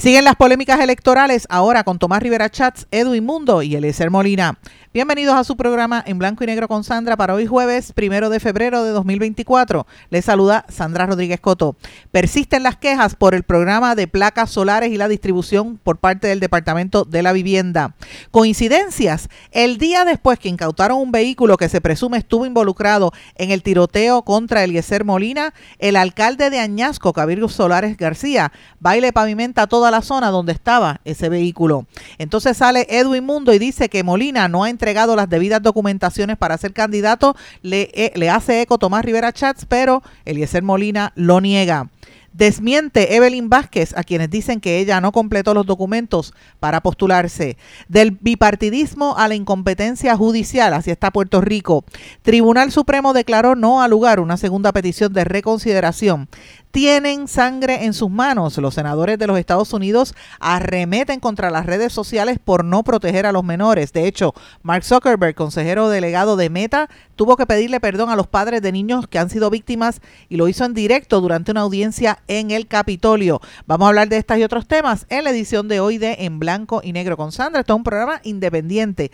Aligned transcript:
Siguen 0.00 0.24
las 0.24 0.36
polémicas 0.36 0.80
electorales 0.80 1.46
ahora 1.50 1.84
con 1.84 1.98
Tomás 1.98 2.22
Rivera 2.22 2.48
Chats, 2.48 2.86
Edwin 2.90 3.22
Mundo 3.22 3.60
y 3.60 3.76
Eliezer 3.76 4.10
Molina. 4.10 4.58
Bienvenidos 4.92 5.36
a 5.36 5.44
su 5.44 5.56
programa 5.56 6.02
en 6.04 6.18
blanco 6.18 6.42
y 6.42 6.48
negro 6.48 6.66
con 6.66 6.82
Sandra 6.82 7.16
para 7.16 7.34
hoy 7.34 7.46
jueves 7.46 7.92
primero 7.92 8.28
de 8.28 8.40
febrero 8.40 8.82
de 8.82 8.90
2024. 8.90 9.86
Les 10.10 10.24
saluda 10.24 10.66
Sandra 10.68 11.06
Rodríguez 11.06 11.38
Coto. 11.38 11.76
Persisten 12.10 12.64
las 12.64 12.76
quejas 12.76 13.14
por 13.14 13.36
el 13.36 13.44
programa 13.44 13.94
de 13.94 14.08
placas 14.08 14.50
solares 14.50 14.90
y 14.90 14.96
la 14.96 15.06
distribución 15.06 15.78
por 15.78 15.98
parte 15.98 16.26
del 16.26 16.40
Departamento 16.40 17.04
de 17.04 17.22
la 17.22 17.32
Vivienda. 17.32 17.94
Coincidencias. 18.32 19.28
El 19.52 19.78
día 19.78 20.04
después 20.04 20.40
que 20.40 20.48
incautaron 20.48 20.98
un 20.98 21.12
vehículo 21.12 21.56
que 21.56 21.68
se 21.68 21.80
presume 21.80 22.18
estuvo 22.18 22.44
involucrado 22.44 23.12
en 23.36 23.52
el 23.52 23.62
tiroteo 23.62 24.22
contra 24.22 24.64
Eliezer 24.64 25.04
Molina, 25.04 25.54
el 25.78 25.94
alcalde 25.94 26.50
de 26.50 26.58
Añasco, 26.58 27.12
Cabildo 27.12 27.48
Solares 27.48 27.96
García, 27.96 28.50
baile 28.80 29.12
pavimenta 29.12 29.68
toda 29.68 29.92
la 29.92 30.02
zona 30.02 30.32
donde 30.32 30.50
estaba 30.50 31.00
ese 31.04 31.28
vehículo. 31.28 31.86
Entonces 32.18 32.56
sale 32.56 32.88
Edwin 32.90 33.22
Mundo 33.22 33.54
y 33.54 33.60
dice 33.60 33.88
que 33.88 34.02
Molina 34.02 34.48
no 34.48 34.64
ha 34.64 34.79
entregado 34.80 35.14
las 35.14 35.28
debidas 35.28 35.62
documentaciones 35.62 36.38
para 36.38 36.56
ser 36.56 36.72
candidato, 36.72 37.36
le, 37.60 37.90
eh, 37.92 38.12
le 38.14 38.30
hace 38.30 38.62
eco 38.62 38.78
Tomás 38.78 39.04
Rivera 39.04 39.30
Chats, 39.30 39.66
pero 39.66 40.02
Eliezer 40.24 40.62
Molina 40.62 41.12
lo 41.16 41.42
niega. 41.42 41.90
Desmiente 42.32 43.16
Evelyn 43.16 43.48
Vázquez 43.48 43.92
a 43.96 44.04
quienes 44.04 44.30
dicen 44.30 44.60
que 44.60 44.78
ella 44.78 45.00
no 45.00 45.10
completó 45.10 45.52
los 45.52 45.66
documentos 45.66 46.32
para 46.60 46.80
postularse. 46.80 47.56
Del 47.88 48.12
bipartidismo 48.12 49.18
a 49.18 49.26
la 49.26 49.34
incompetencia 49.34 50.16
judicial, 50.16 50.72
así 50.72 50.92
está 50.92 51.10
Puerto 51.10 51.40
Rico. 51.40 51.84
Tribunal 52.22 52.70
Supremo 52.70 53.12
declaró 53.12 53.56
no 53.56 53.82
al 53.82 53.90
lugar 53.90 54.20
una 54.20 54.36
segunda 54.36 54.72
petición 54.72 55.12
de 55.12 55.24
reconsideración 55.24 56.28
tienen 56.70 57.28
sangre 57.28 57.84
en 57.84 57.94
sus 57.94 58.10
manos. 58.10 58.56
Los 58.58 58.74
senadores 58.74 59.18
de 59.18 59.26
los 59.26 59.38
Estados 59.38 59.72
Unidos 59.72 60.14
arremeten 60.38 61.20
contra 61.20 61.50
las 61.50 61.66
redes 61.66 61.92
sociales 61.92 62.38
por 62.42 62.64
no 62.64 62.82
proteger 62.82 63.26
a 63.26 63.32
los 63.32 63.44
menores. 63.44 63.92
De 63.92 64.06
hecho, 64.06 64.34
Mark 64.62 64.84
Zuckerberg, 64.84 65.34
consejero 65.34 65.88
delegado 65.88 66.36
de 66.36 66.50
Meta, 66.50 66.88
tuvo 67.16 67.36
que 67.36 67.46
pedirle 67.46 67.80
perdón 67.80 68.10
a 68.10 68.16
los 68.16 68.26
padres 68.26 68.62
de 68.62 68.72
niños 68.72 69.06
que 69.06 69.18
han 69.18 69.30
sido 69.30 69.50
víctimas 69.50 70.00
y 70.28 70.36
lo 70.36 70.48
hizo 70.48 70.64
en 70.64 70.74
directo 70.74 71.20
durante 71.20 71.50
una 71.50 71.62
audiencia 71.62 72.22
en 72.28 72.50
el 72.50 72.66
Capitolio. 72.66 73.40
Vamos 73.66 73.86
a 73.86 73.88
hablar 73.88 74.08
de 74.08 74.18
estas 74.18 74.38
y 74.38 74.44
otros 74.44 74.66
temas 74.66 75.06
en 75.08 75.24
la 75.24 75.30
edición 75.30 75.68
de 75.68 75.80
hoy 75.80 75.98
de 75.98 76.16
En 76.20 76.38
Blanco 76.38 76.80
y 76.84 76.92
Negro 76.92 77.16
con 77.16 77.32
Sandra. 77.32 77.60
Esto 77.60 77.74
es 77.74 77.78
un 77.78 77.84
programa 77.84 78.20
independiente 78.24 79.10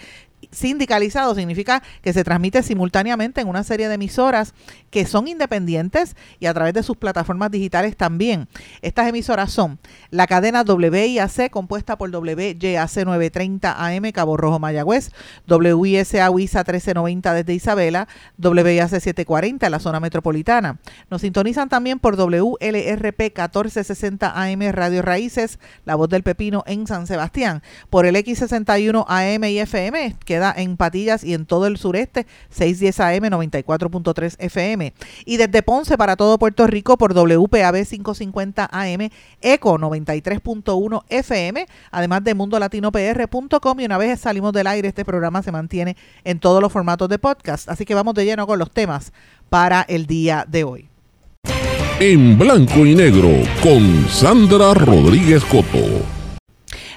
sindicalizado 0.56 1.34
significa 1.34 1.82
que 2.02 2.12
se 2.12 2.24
transmite 2.24 2.62
simultáneamente 2.62 3.40
en 3.40 3.48
una 3.48 3.62
serie 3.62 3.88
de 3.88 3.94
emisoras 3.94 4.54
que 4.90 5.06
son 5.06 5.28
independientes 5.28 6.16
y 6.40 6.46
a 6.46 6.54
través 6.54 6.72
de 6.72 6.82
sus 6.82 6.96
plataformas 6.96 7.50
digitales 7.50 7.96
también. 7.96 8.48
Estas 8.80 9.08
emisoras 9.08 9.52
son 9.52 9.78
la 10.10 10.26
cadena 10.26 10.62
WIAC 10.62 11.50
compuesta 11.50 11.98
por 11.98 12.10
WYAC 12.10 13.04
930 13.04 13.86
AM 13.86 14.12
Cabo 14.12 14.36
Rojo 14.36 14.58
Mayagüez, 14.58 15.10
WISA 15.46 16.30
WISA 16.30 16.58
1390 16.60 17.34
desde 17.34 17.54
Isabela, 17.54 18.08
WIAC 18.38 18.88
740 18.88 19.66
en 19.66 19.72
la 19.72 19.78
zona 19.78 20.00
metropolitana. 20.00 20.78
Nos 21.10 21.20
sintonizan 21.20 21.68
también 21.68 21.98
por 21.98 22.16
WLRP 22.16 23.20
1460 23.20 24.32
AM 24.34 24.60
Radio 24.72 25.02
Raíces, 25.02 25.58
La 25.84 25.96
Voz 25.96 26.08
del 26.08 26.22
Pepino 26.22 26.64
en 26.66 26.86
San 26.86 27.06
Sebastián, 27.06 27.62
por 27.90 28.06
el 28.06 28.16
X61 28.16 29.04
AM 29.06 29.44
y 29.44 29.58
FM 29.58 30.16
queda 30.24 30.45
en 30.56 30.76
Patillas 30.76 31.24
y 31.24 31.34
en 31.34 31.46
todo 31.46 31.66
el 31.66 31.76
sureste, 31.76 32.26
610 32.50 33.00
AM, 33.00 33.24
94.3 33.24 34.36
FM. 34.38 34.92
Y 35.24 35.36
desde 35.36 35.62
Ponce 35.62 35.96
para 35.96 36.16
todo 36.16 36.38
Puerto 36.38 36.66
Rico 36.66 36.96
por 36.96 37.14
WPAB 37.14 37.86
550 37.86 38.68
AM, 38.70 39.10
ECO 39.40 39.78
93.1 39.78 41.02
FM, 41.08 41.66
además 41.90 42.24
de 42.24 42.34
mundolatinopr.com. 42.34 43.80
Y 43.80 43.84
una 43.84 43.98
vez 43.98 44.20
salimos 44.20 44.52
del 44.52 44.66
aire, 44.66 44.88
este 44.88 45.04
programa 45.04 45.42
se 45.42 45.52
mantiene 45.52 45.96
en 46.24 46.38
todos 46.38 46.62
los 46.62 46.72
formatos 46.72 47.08
de 47.08 47.18
podcast. 47.18 47.68
Así 47.68 47.84
que 47.84 47.94
vamos 47.94 48.14
de 48.14 48.24
lleno 48.24 48.46
con 48.46 48.58
los 48.58 48.70
temas 48.70 49.12
para 49.48 49.82
el 49.82 50.06
día 50.06 50.44
de 50.48 50.64
hoy. 50.64 50.88
En 51.98 52.38
blanco 52.38 52.84
y 52.84 52.94
negro 52.94 53.30
con 53.62 54.06
Sandra 54.08 54.74
Rodríguez 54.74 55.42
Coto. 55.44 56.15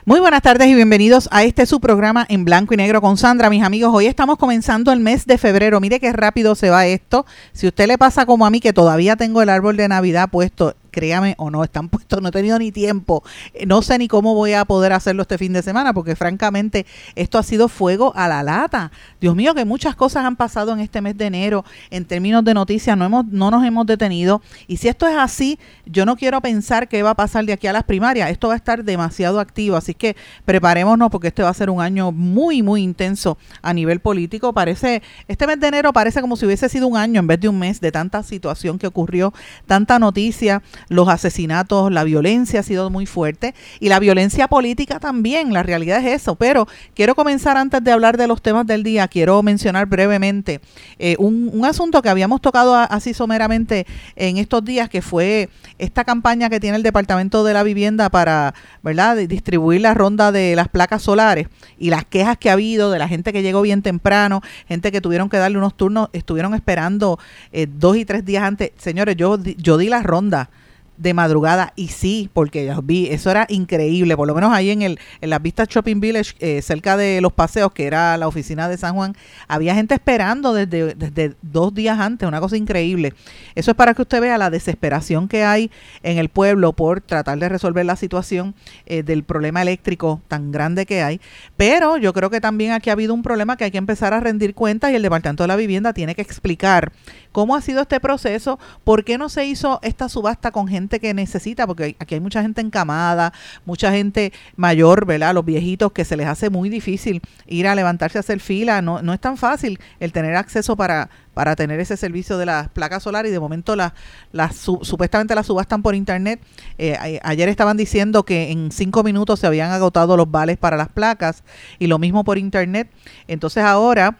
Muy 0.09 0.20
buenas 0.20 0.42
tardes 0.42 0.68
y 0.68 0.74
bienvenidos 0.74 1.30
a 1.31 1.44
este 1.44 1.68
su 1.68 1.80
programa 1.80 2.25
en 2.30 2.44
blanco 2.44 2.74
y 2.74 2.78
negro 2.78 3.00
con 3.00 3.16
Sandra, 3.16 3.47
mis 3.52 3.62
amigos. 3.62 3.92
Hoy 3.94 4.08
estamos 4.08 4.40
comenzando 4.40 4.92
el 4.92 5.02
mes 5.02 5.28
de 5.28 5.38
febrero. 5.38 5.80
Mire 5.80 6.00
qué 6.00 6.12
rápido 6.12 6.56
se 6.56 6.72
va 6.72 6.88
esto. 6.88 7.28
Si 7.53 7.68
usted 7.68 7.86
le 7.86 8.00
pasa 8.00 8.25
como 8.25 8.47
a 8.47 8.50
mí 8.50 8.59
que 8.59 8.74
todavía 8.74 9.18
tengo 9.18 9.44
el 9.44 9.50
árbol 9.50 9.78
de 9.78 9.88
Navidad 9.88 10.28
puesto 10.31 10.74
créame 10.89 11.35
o 11.38 11.50
no, 11.50 11.63
están 11.63 11.89
puestos, 11.89 12.22
no 12.22 12.29
he 12.29 12.31
tenido 12.31 12.59
ni 12.59 12.72
tiempo, 12.72 13.23
eh, 13.53 13.66
no 13.66 13.81
sé 13.81 13.97
ni 13.97 14.07
cómo 14.07 14.33
voy 14.33 14.53
a 14.53 14.66
poder 14.66 14.94
hacerlo 14.94 15.23
este 15.23 15.38
fin 15.38 15.53
de 15.53 15.61
semana, 15.61 15.94
porque 15.94 16.16
francamente 16.16 16.85
esto 17.16 17.38
ha 17.38 17.44
sido 17.44 17.67
fuego 17.67 18.13
a 18.16 18.27
la 18.27 18.44
lata. 18.44 18.91
Dios 19.19 19.35
mío, 19.35 19.53
que 19.53 19.66
muchas 19.66 19.95
cosas 19.95 20.25
han 20.25 20.35
pasado 20.35 20.73
en 20.73 20.79
este 20.79 21.01
mes 21.01 21.17
de 21.17 21.25
enero 21.25 21.66
en 21.89 22.05
términos 22.05 22.44
de 22.44 22.53
noticias, 22.53 22.97
no, 22.97 23.05
hemos, 23.05 23.25
no 23.28 23.51
nos 23.51 23.63
hemos 23.66 23.85
detenido. 23.85 24.41
Y 24.67 24.78
si 24.78 24.88
esto 24.88 25.07
es 25.07 25.16
así, 25.17 25.59
yo 25.85 26.05
no 26.05 26.16
quiero 26.16 26.41
pensar 26.41 26.88
qué 26.88 27.03
va 27.03 27.11
a 27.11 27.16
pasar 27.16 27.45
de 27.45 27.53
aquí 27.53 27.67
a 27.67 27.73
las 27.73 27.83
primarias. 27.83 28.29
Esto 28.29 28.47
va 28.47 28.53
a 28.53 28.57
estar 28.57 28.83
demasiado 28.83 29.39
activo, 29.39 29.75
así 29.75 29.94
que 29.94 30.16
preparémonos 30.45 31.09
porque 31.09 31.28
este 31.28 31.44
va 31.44 31.49
a 31.49 31.53
ser 31.53 31.69
un 31.69 31.81
año 31.81 32.11
muy, 32.11 32.61
muy 32.61 32.81
intenso 32.81 33.38
a 33.61 33.73
nivel 33.73 33.99
político. 33.99 34.53
Parece, 34.53 35.01
este 35.28 35.47
mes 35.47 35.59
de 35.59 35.67
enero 35.67 35.94
parece 35.94 36.22
como 36.22 36.35
si 36.35 36.45
hubiese 36.45 36.69
sido 36.69 36.88
un 36.88 36.97
año 36.97 37.19
en 37.19 37.28
vez 37.28 37.39
de 37.39 37.49
un 37.49 37.59
mes 37.59 37.79
de 37.81 37.91
tanta 37.91 38.23
situación 38.23 38.79
que 38.79 38.88
ocurrió, 38.88 39.33
tanta 39.67 39.99
noticia 39.99 40.61
los 40.88 41.09
asesinatos, 41.09 41.91
la 41.91 42.03
violencia 42.03 42.62
ha 42.62 42.63
sido 42.63 42.90
muy 42.90 43.06
fuerte 43.06 43.53
y 43.79 43.90
la 43.90 44.00
violencia 44.00 44.47
política 44.47 45.00
también, 45.00 45.53
la 45.53 45.63
realidad 45.63 46.00
es 46.06 46.22
eso. 46.22 46.35
Pero 46.35 46.67
quiero 46.94 47.16
comenzar 47.16 47.57
antes 47.57 47.84
de 47.84 47.91
hablar 47.91 48.17
de 48.17 48.28
los 48.28 48.41
temas 48.41 48.66
del 48.66 48.84
día, 48.84 49.07
quiero 49.07 49.41
mencionar 49.44 49.85
brevemente 49.85 50.62
eh, 50.97 51.16
un, 51.19 51.50
un, 51.53 51.66
asunto 51.66 52.01
que 52.01 52.09
habíamos 52.09 52.41
tocado 52.41 52.75
así 52.75 53.13
someramente 53.13 53.85
en 54.16 54.38
estos 54.38 54.63
días, 54.63 54.90
que 54.90 55.01
fue 55.01 55.50
esta 55.78 56.03
campaña 56.03 56.50
que 56.50 56.59
tiene 56.59 56.78
el 56.78 56.84
Departamento 56.84 57.44
de 57.44 57.53
la 57.53 57.63
Vivienda 57.63 58.09
para 58.09 58.53
¿verdad? 58.84 59.17
distribuir 59.17 59.81
la 59.81 59.94
ronda 59.94 60.31
de 60.31 60.56
las 60.56 60.67
placas 60.67 61.01
solares 61.01 61.47
y 61.78 61.90
las 61.90 62.06
quejas 62.06 62.38
que 62.38 62.50
ha 62.50 62.53
habido 62.53 62.91
de 62.91 63.00
la 63.00 63.07
gente 63.07 63.34
que 63.34 63.41
llegó 63.41 63.61
bien 63.61 63.81
temprano, 63.81 64.41
gente 64.67 64.91
que 64.91 65.01
tuvieron 65.01 65.29
que 65.29 65.38
darle 65.38 65.57
unos 65.57 65.75
turnos, 65.75 66.09
estuvieron 66.13 66.53
esperando 66.53 67.19
eh, 67.51 67.67
dos 67.69 67.97
y 67.97 68.06
tres 68.06 68.25
días 68.25 68.44
antes. 68.44 68.72
Señores, 68.78 69.16
yo, 69.16 69.38
yo 69.41 69.78
di 69.78 69.90
la 69.90 70.01
ronda 70.01 70.50
de 70.99 71.13
madrugada 71.13 71.71
y 71.75 71.87
sí, 71.87 72.29
porque 72.33 72.65
los 72.65 72.85
vi, 72.85 73.07
eso 73.07 73.31
era 73.31 73.45
increíble, 73.49 74.15
por 74.17 74.27
lo 74.27 74.35
menos 74.35 74.51
ahí 74.51 74.69
en 74.69 74.81
el 74.81 74.99
en 75.21 75.29
las 75.29 75.41
vistas 75.41 75.69
Shopping 75.69 75.99
Village, 75.99 76.35
eh, 76.39 76.61
cerca 76.61 76.97
de 76.97 77.21
los 77.21 77.31
paseos, 77.31 77.71
que 77.71 77.87
era 77.87 78.17
la 78.17 78.27
oficina 78.27 78.67
de 78.67 78.77
San 78.77 78.95
Juan, 78.95 79.15
había 79.47 79.73
gente 79.73 79.93
esperando 79.93 80.53
desde, 80.53 80.95
desde 80.95 81.35
dos 81.41 81.73
días 81.73 81.99
antes, 81.99 82.27
una 82.27 82.41
cosa 82.41 82.57
increíble. 82.57 83.13
Eso 83.55 83.71
es 83.71 83.77
para 83.77 83.93
que 83.93 84.01
usted 84.01 84.19
vea 84.19 84.37
la 84.37 84.49
desesperación 84.49 85.27
que 85.27 85.43
hay 85.43 85.71
en 86.03 86.17
el 86.17 86.29
pueblo 86.29 86.73
por 86.73 87.01
tratar 87.01 87.39
de 87.39 87.47
resolver 87.47 87.85
la 87.85 87.95
situación 87.95 88.53
eh, 88.85 89.01
del 89.03 89.23
problema 89.23 89.61
eléctrico 89.61 90.21
tan 90.27 90.51
grande 90.51 90.85
que 90.85 91.01
hay, 91.01 91.21
pero 91.55 91.97
yo 91.97 92.13
creo 92.13 92.29
que 92.29 92.41
también 92.41 92.73
aquí 92.73 92.90
ha 92.90 92.93
habido 92.93 93.13
un 93.13 93.23
problema 93.23 93.55
que 93.55 93.63
hay 93.63 93.72
que 93.72 93.78
empezar 93.78 94.13
a 94.13 94.19
rendir 94.19 94.53
cuentas 94.53 94.91
y 94.91 94.95
el 94.95 95.02
Departamento 95.02 95.43
de 95.43 95.47
la 95.47 95.55
Vivienda 95.55 95.93
tiene 95.93 96.13
que 96.13 96.22
explicar 96.22 96.91
cómo 97.31 97.55
ha 97.55 97.61
sido 97.61 97.81
este 97.81 97.99
proceso, 97.99 98.59
por 98.84 99.03
qué 99.03 99.17
no 99.17 99.29
se 99.29 99.46
hizo 99.46 99.79
esta 99.81 100.09
subasta 100.09 100.52
con 100.52 100.67
gente 100.67 100.99
que 100.99 101.14
necesita, 101.14 101.67
porque 101.67 101.96
aquí 101.99 102.16
hay 102.16 102.22
mucha 102.22 102.41
gente 102.41 102.61
encamada, 102.61 103.34
mucha 103.66 103.91
gente 103.91 104.34
mayor, 104.55 105.05
¿verdad? 105.05 105.34
Los 105.34 105.46
viejitos 105.46 105.91
que 105.91 106.05
se 106.05 106.17
les 106.17 106.28
hace 106.28 106.49
muy 106.49 106.70
difícil 106.70 107.22
ir 107.47 107.67
a 107.67 107.76
levantarse 107.76 108.17
a 108.17 108.22
hacer 108.22 108.40
fila, 108.40 108.81
no, 108.81 109.02
no 109.02 109.14
es 109.14 109.20
tan 109.20 109.37
fácil 109.37 109.79
el 109.99 110.11
tener 110.11 110.35
acceso 110.35 110.76
para, 110.76 111.09
para 111.40 111.56
tener 111.56 111.80
ese 111.80 111.96
servicio 111.96 112.38
de 112.38 112.46
las 112.46 112.68
placas 112.68 113.03
solares 113.03 113.30
y 113.30 113.32
de 113.32 113.40
momento 113.40 113.78
las 113.78 113.94
la, 114.34 114.52
supuestamente 114.52 115.34
las 115.36 115.46
subastan 115.46 115.82
por 115.82 115.96
internet. 115.96 116.41
Eh, 116.78 117.18
ayer 117.24 117.47
estaban 117.47 117.78
diciendo 117.78 118.24
que 118.24 118.52
en 118.52 118.74
cinco 118.74 119.03
minutos 119.03 119.40
se 119.40 119.47
habían 119.47 119.72
agotado 119.72 120.18
los 120.18 120.30
vales 120.30 120.58
para 120.58 120.76
las 120.76 120.90
placas 120.90 121.46
y 121.80 121.88
lo 121.88 121.97
mismo 121.97 122.26
por 122.26 122.38
internet. 122.38 122.90
Entonces 123.30 123.64
ahora 123.64 124.18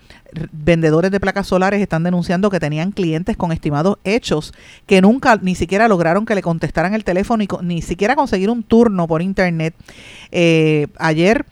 vendedores 0.54 1.12
de 1.12 1.19
placas 1.19 1.45
solares 1.45 1.81
están 1.81 2.04
denunciando 2.04 2.50
que 2.50 2.62
tenían 2.62 2.94
clientes 2.94 3.36
con 3.36 3.51
estimados 3.51 3.98
hechos 4.06 4.54
que 4.86 5.01
nunca 5.01 5.38
ni 5.42 5.56
siquiera 5.56 5.89
lograron 5.89 6.25
que 6.25 6.36
le 6.36 6.42
contestaran 6.42 6.94
el 6.94 7.04
teléfono 7.04 7.44
y 7.44 7.50
ni 7.63 7.81
siquiera 7.81 8.16
conseguir 8.16 8.50
un 8.50 8.63
turno 8.63 9.07
por 9.07 9.21
internet. 9.21 9.75
Eh, 10.31 10.88
ayer 10.98 11.45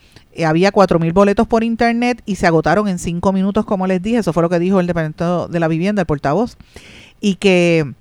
había 0.46 0.72
4.000 0.72 1.14
boletos 1.14 1.48
por 1.48 1.64
internet 1.64 2.22
y 2.26 2.36
se 2.36 2.48
agotaron 2.48 2.88
en 2.88 3.00
5 3.00 3.34
minutos, 3.34 3.66
como 3.66 3.88
les 3.88 4.02
dije. 4.02 4.18
Eso 4.18 4.34
fue 4.34 4.44
lo 4.44 4.50
que 4.50 4.60
dijo 4.60 4.80
el 4.80 4.88
Departamento 4.88 5.48
de 5.48 5.60
la 5.60 5.68
Vivienda, 5.68 6.02
el 6.02 6.06
portavoz. 6.06 6.58
Y 7.20 7.36
que 7.36 7.94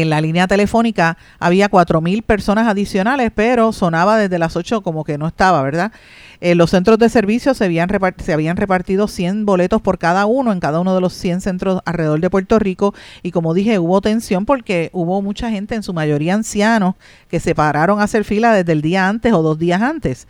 en 0.00 0.08
la 0.08 0.20
línea 0.20 0.46
telefónica 0.46 1.18
había 1.38 1.70
4.000 1.70 2.22
personas 2.22 2.66
adicionales, 2.66 3.30
pero 3.34 3.72
sonaba 3.72 4.16
desde 4.16 4.38
las 4.38 4.56
8 4.56 4.80
como 4.80 5.04
que 5.04 5.18
no 5.18 5.26
estaba, 5.26 5.62
¿verdad? 5.62 5.92
En 6.40 6.56
los 6.56 6.70
centros 6.70 6.98
de 6.98 7.08
servicio 7.08 7.52
se 7.52 7.66
habían, 7.66 7.88
se 8.16 8.32
habían 8.32 8.56
repartido 8.56 9.06
100 9.06 9.44
boletos 9.44 9.82
por 9.82 9.98
cada 9.98 10.24
uno 10.24 10.50
en 10.52 10.60
cada 10.60 10.80
uno 10.80 10.94
de 10.94 11.00
los 11.00 11.12
100 11.12 11.42
centros 11.42 11.82
alrededor 11.84 12.20
de 12.20 12.30
Puerto 12.30 12.58
Rico 12.58 12.94
y 13.22 13.32
como 13.32 13.52
dije, 13.52 13.78
hubo 13.78 14.00
tensión 14.00 14.46
porque 14.46 14.88
hubo 14.94 15.20
mucha 15.20 15.50
gente, 15.50 15.74
en 15.74 15.82
su 15.82 15.92
mayoría 15.92 16.34
ancianos, 16.34 16.94
que 17.28 17.38
se 17.38 17.54
pararon 17.54 18.00
a 18.00 18.04
hacer 18.04 18.24
fila 18.24 18.54
desde 18.54 18.72
el 18.72 18.80
día 18.80 19.08
antes 19.08 19.32
o 19.34 19.42
dos 19.42 19.58
días 19.58 19.82
antes 19.82 20.26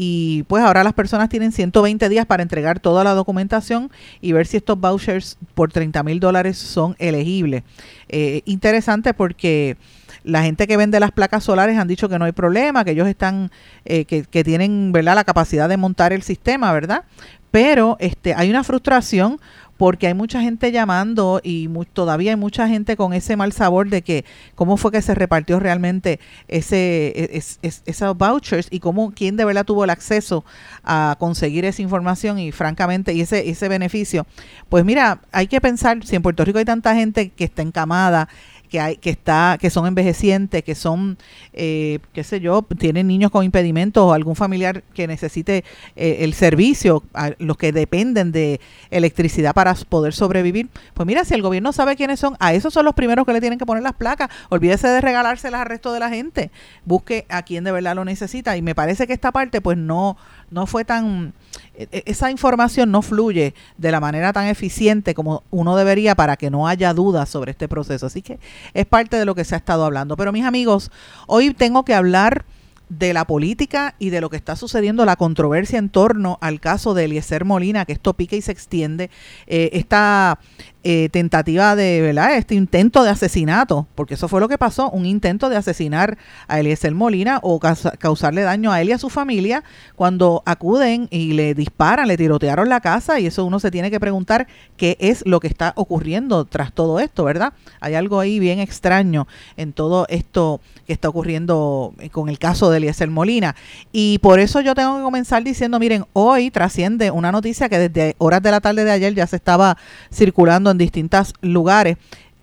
y 0.00 0.44
pues 0.44 0.62
ahora 0.62 0.84
las 0.84 0.92
personas 0.92 1.28
tienen 1.28 1.50
120 1.50 2.08
días 2.08 2.24
para 2.24 2.44
entregar 2.44 2.78
toda 2.78 3.02
la 3.02 3.14
documentación 3.14 3.90
y 4.20 4.30
ver 4.30 4.46
si 4.46 4.56
estos 4.56 4.78
vouchers 4.78 5.36
por 5.54 5.72
30 5.72 6.04
mil 6.04 6.20
dólares 6.20 6.56
son 6.56 6.94
elegibles. 7.00 7.64
Eh, 8.08 8.42
interesante 8.44 9.12
porque 9.12 9.76
la 10.22 10.44
gente 10.44 10.68
que 10.68 10.76
vende 10.76 11.00
las 11.00 11.10
placas 11.10 11.42
solares 11.42 11.76
han 11.76 11.88
dicho 11.88 12.08
que 12.08 12.16
no 12.16 12.26
hay 12.26 12.32
problema, 12.32 12.84
que 12.84 12.92
ellos 12.92 13.08
están, 13.08 13.50
eh, 13.84 14.04
que, 14.04 14.22
que, 14.22 14.44
tienen, 14.44 14.92
¿verdad?, 14.92 15.16
la 15.16 15.24
capacidad 15.24 15.68
de 15.68 15.76
montar 15.76 16.12
el 16.12 16.22
sistema, 16.22 16.72
¿verdad? 16.72 17.02
Pero 17.50 17.96
este, 17.98 18.34
hay 18.34 18.50
una 18.50 18.62
frustración 18.62 19.40
porque 19.78 20.08
hay 20.08 20.14
mucha 20.14 20.42
gente 20.42 20.72
llamando 20.72 21.40
y 21.42 21.70
todavía 21.92 22.32
hay 22.32 22.36
mucha 22.36 22.68
gente 22.68 22.96
con 22.96 23.14
ese 23.14 23.36
mal 23.36 23.52
sabor 23.52 23.88
de 23.88 24.02
que 24.02 24.24
cómo 24.54 24.76
fue 24.76 24.92
que 24.92 25.00
se 25.00 25.14
repartió 25.14 25.60
realmente 25.60 26.20
ese 26.48 27.14
e, 27.16 27.42
esos 27.62 28.18
vouchers 28.18 28.66
y 28.70 28.80
cómo 28.80 29.12
quién 29.12 29.36
de 29.36 29.44
verdad 29.44 29.64
tuvo 29.64 29.84
el 29.84 29.90
acceso 29.90 30.44
a 30.84 31.16
conseguir 31.18 31.64
esa 31.64 31.80
información 31.80 32.40
y 32.40 32.50
francamente 32.52 33.14
y 33.14 33.20
ese 33.20 33.48
ese 33.48 33.68
beneficio. 33.68 34.26
Pues 34.68 34.84
mira, 34.84 35.20
hay 35.30 35.46
que 35.46 35.60
pensar 35.60 36.04
si 36.04 36.16
en 36.16 36.22
Puerto 36.22 36.44
Rico 36.44 36.58
hay 36.58 36.64
tanta 36.64 36.94
gente 36.94 37.30
que 37.30 37.44
está 37.44 37.62
encamada 37.62 38.28
que 38.68 38.80
hay 38.80 38.96
que 38.96 39.10
está 39.10 39.58
que 39.60 39.70
son 39.70 39.86
envejecientes 39.86 40.62
que 40.62 40.74
son 40.74 41.18
eh, 41.52 41.98
qué 42.12 42.24
sé 42.24 42.40
yo 42.40 42.62
tienen 42.78 43.06
niños 43.06 43.30
con 43.30 43.44
impedimentos 43.44 44.02
o 44.02 44.12
algún 44.12 44.36
familiar 44.36 44.82
que 44.94 45.06
necesite 45.06 45.64
eh, 45.96 46.18
el 46.20 46.34
servicio 46.34 47.02
los 47.38 47.56
que 47.56 47.72
dependen 47.72 48.32
de 48.32 48.60
electricidad 48.90 49.54
para 49.54 49.74
poder 49.74 50.12
sobrevivir 50.12 50.68
pues 50.94 51.06
mira 51.06 51.24
si 51.24 51.34
el 51.34 51.42
gobierno 51.42 51.72
sabe 51.72 51.96
quiénes 51.96 52.20
son 52.20 52.36
a 52.38 52.54
esos 52.54 52.74
son 52.74 52.84
los 52.84 52.94
primeros 52.94 53.26
que 53.26 53.32
le 53.32 53.40
tienen 53.40 53.58
que 53.58 53.66
poner 53.66 53.82
las 53.82 53.94
placas. 53.94 54.30
Olvídese 54.48 54.88
de 54.88 55.00
regalárselas 55.00 55.60
al 55.60 55.68
resto 55.68 55.92
de 55.92 56.00
la 56.00 56.08
gente. 56.08 56.50
Busque 56.84 57.26
a 57.28 57.42
quien 57.42 57.64
de 57.64 57.72
verdad 57.72 57.94
lo 57.94 58.04
necesita. 58.04 58.56
Y 58.56 58.62
me 58.62 58.74
parece 58.74 59.06
que 59.06 59.12
esta 59.12 59.32
parte 59.32 59.60
pues 59.60 59.78
no 59.78 60.16
no 60.50 60.66
fue 60.66 60.84
tan 60.84 61.34
e, 61.74 61.88
e, 61.92 62.02
esa 62.06 62.30
información 62.30 62.90
no 62.90 63.02
fluye 63.02 63.54
de 63.76 63.92
la 63.92 64.00
manera 64.00 64.32
tan 64.32 64.46
eficiente 64.46 65.14
como 65.14 65.44
uno 65.50 65.76
debería 65.76 66.14
para 66.14 66.36
que 66.36 66.50
no 66.50 66.66
haya 66.66 66.92
dudas 66.92 67.28
sobre 67.28 67.52
este 67.52 67.68
proceso. 67.68 68.06
Así 68.06 68.22
que 68.22 68.38
es 68.74 68.86
parte 68.86 69.16
de 69.16 69.24
lo 69.24 69.34
que 69.34 69.44
se 69.44 69.54
ha 69.54 69.58
estado 69.58 69.84
hablando. 69.84 70.16
Pero 70.16 70.32
mis 70.32 70.44
amigos, 70.44 70.90
hoy 71.26 71.54
tengo 71.54 71.84
que 71.84 71.94
hablar 71.94 72.44
de 72.88 73.12
la 73.12 73.26
política 73.26 73.94
y 73.98 74.10
de 74.10 74.20
lo 74.20 74.30
que 74.30 74.36
está 74.36 74.56
sucediendo, 74.56 75.04
la 75.04 75.16
controversia 75.16 75.78
en 75.78 75.90
torno 75.90 76.38
al 76.40 76.58
caso 76.58 76.94
de 76.94 77.04
Eliezer 77.04 77.44
Molina, 77.44 77.84
que 77.84 77.92
esto 77.92 78.14
pica 78.14 78.34
y 78.34 78.42
se 78.42 78.52
extiende. 78.52 79.10
Eh, 79.46 79.70
esta 79.74 80.38
eh, 80.84 81.08
tentativa 81.10 81.74
de, 81.74 82.00
¿verdad? 82.00 82.36
Este 82.36 82.54
intento 82.54 83.02
de 83.02 83.10
asesinato, 83.10 83.88
porque 83.96 84.14
eso 84.14 84.28
fue 84.28 84.40
lo 84.40 84.48
que 84.48 84.58
pasó, 84.58 84.90
un 84.90 85.06
intento 85.06 85.48
de 85.48 85.56
asesinar 85.56 86.18
a 86.46 86.60
Eliezer 86.60 86.94
Molina 86.94 87.40
o 87.42 87.58
causarle 87.58 88.42
daño 88.42 88.70
a 88.70 88.80
él 88.80 88.90
y 88.90 88.92
a 88.92 88.98
su 88.98 89.10
familia 89.10 89.64
cuando 89.96 90.42
acuden 90.46 91.08
y 91.10 91.32
le 91.32 91.54
disparan, 91.54 92.06
le 92.06 92.16
tirotearon 92.16 92.68
la 92.68 92.80
casa 92.80 93.18
y 93.18 93.26
eso 93.26 93.44
uno 93.44 93.58
se 93.58 93.72
tiene 93.72 93.90
que 93.90 93.98
preguntar 93.98 94.46
qué 94.76 94.96
es 95.00 95.24
lo 95.26 95.40
que 95.40 95.48
está 95.48 95.72
ocurriendo 95.74 96.44
tras 96.44 96.72
todo 96.72 97.00
esto, 97.00 97.24
¿verdad? 97.24 97.54
Hay 97.80 97.94
algo 97.94 98.20
ahí 98.20 98.38
bien 98.38 98.60
extraño 98.60 99.26
en 99.56 99.72
todo 99.72 100.06
esto 100.08 100.60
que 100.86 100.92
está 100.92 101.08
ocurriendo 101.08 101.92
eh, 101.98 102.08
con 102.08 102.28
el 102.28 102.38
caso 102.38 102.70
de 102.70 102.78
Eliezer 102.78 103.10
Molina. 103.10 103.56
Y 103.92 104.18
por 104.18 104.38
eso 104.38 104.60
yo 104.60 104.74
tengo 104.74 104.96
que 104.96 105.02
comenzar 105.02 105.42
diciendo, 105.42 105.78
miren, 105.78 106.04
hoy 106.12 106.50
trasciende 106.50 107.10
una 107.10 107.32
noticia 107.32 107.68
que 107.68 107.78
desde 107.78 108.14
horas 108.18 108.42
de 108.42 108.50
la 108.52 108.60
tarde 108.60 108.84
de 108.84 108.92
ayer 108.92 109.14
ya 109.14 109.26
se 109.26 109.36
estaba 109.36 109.76
circulando 110.12 110.67
en 110.70 110.78
distintos 110.78 111.34
lugares 111.40 111.96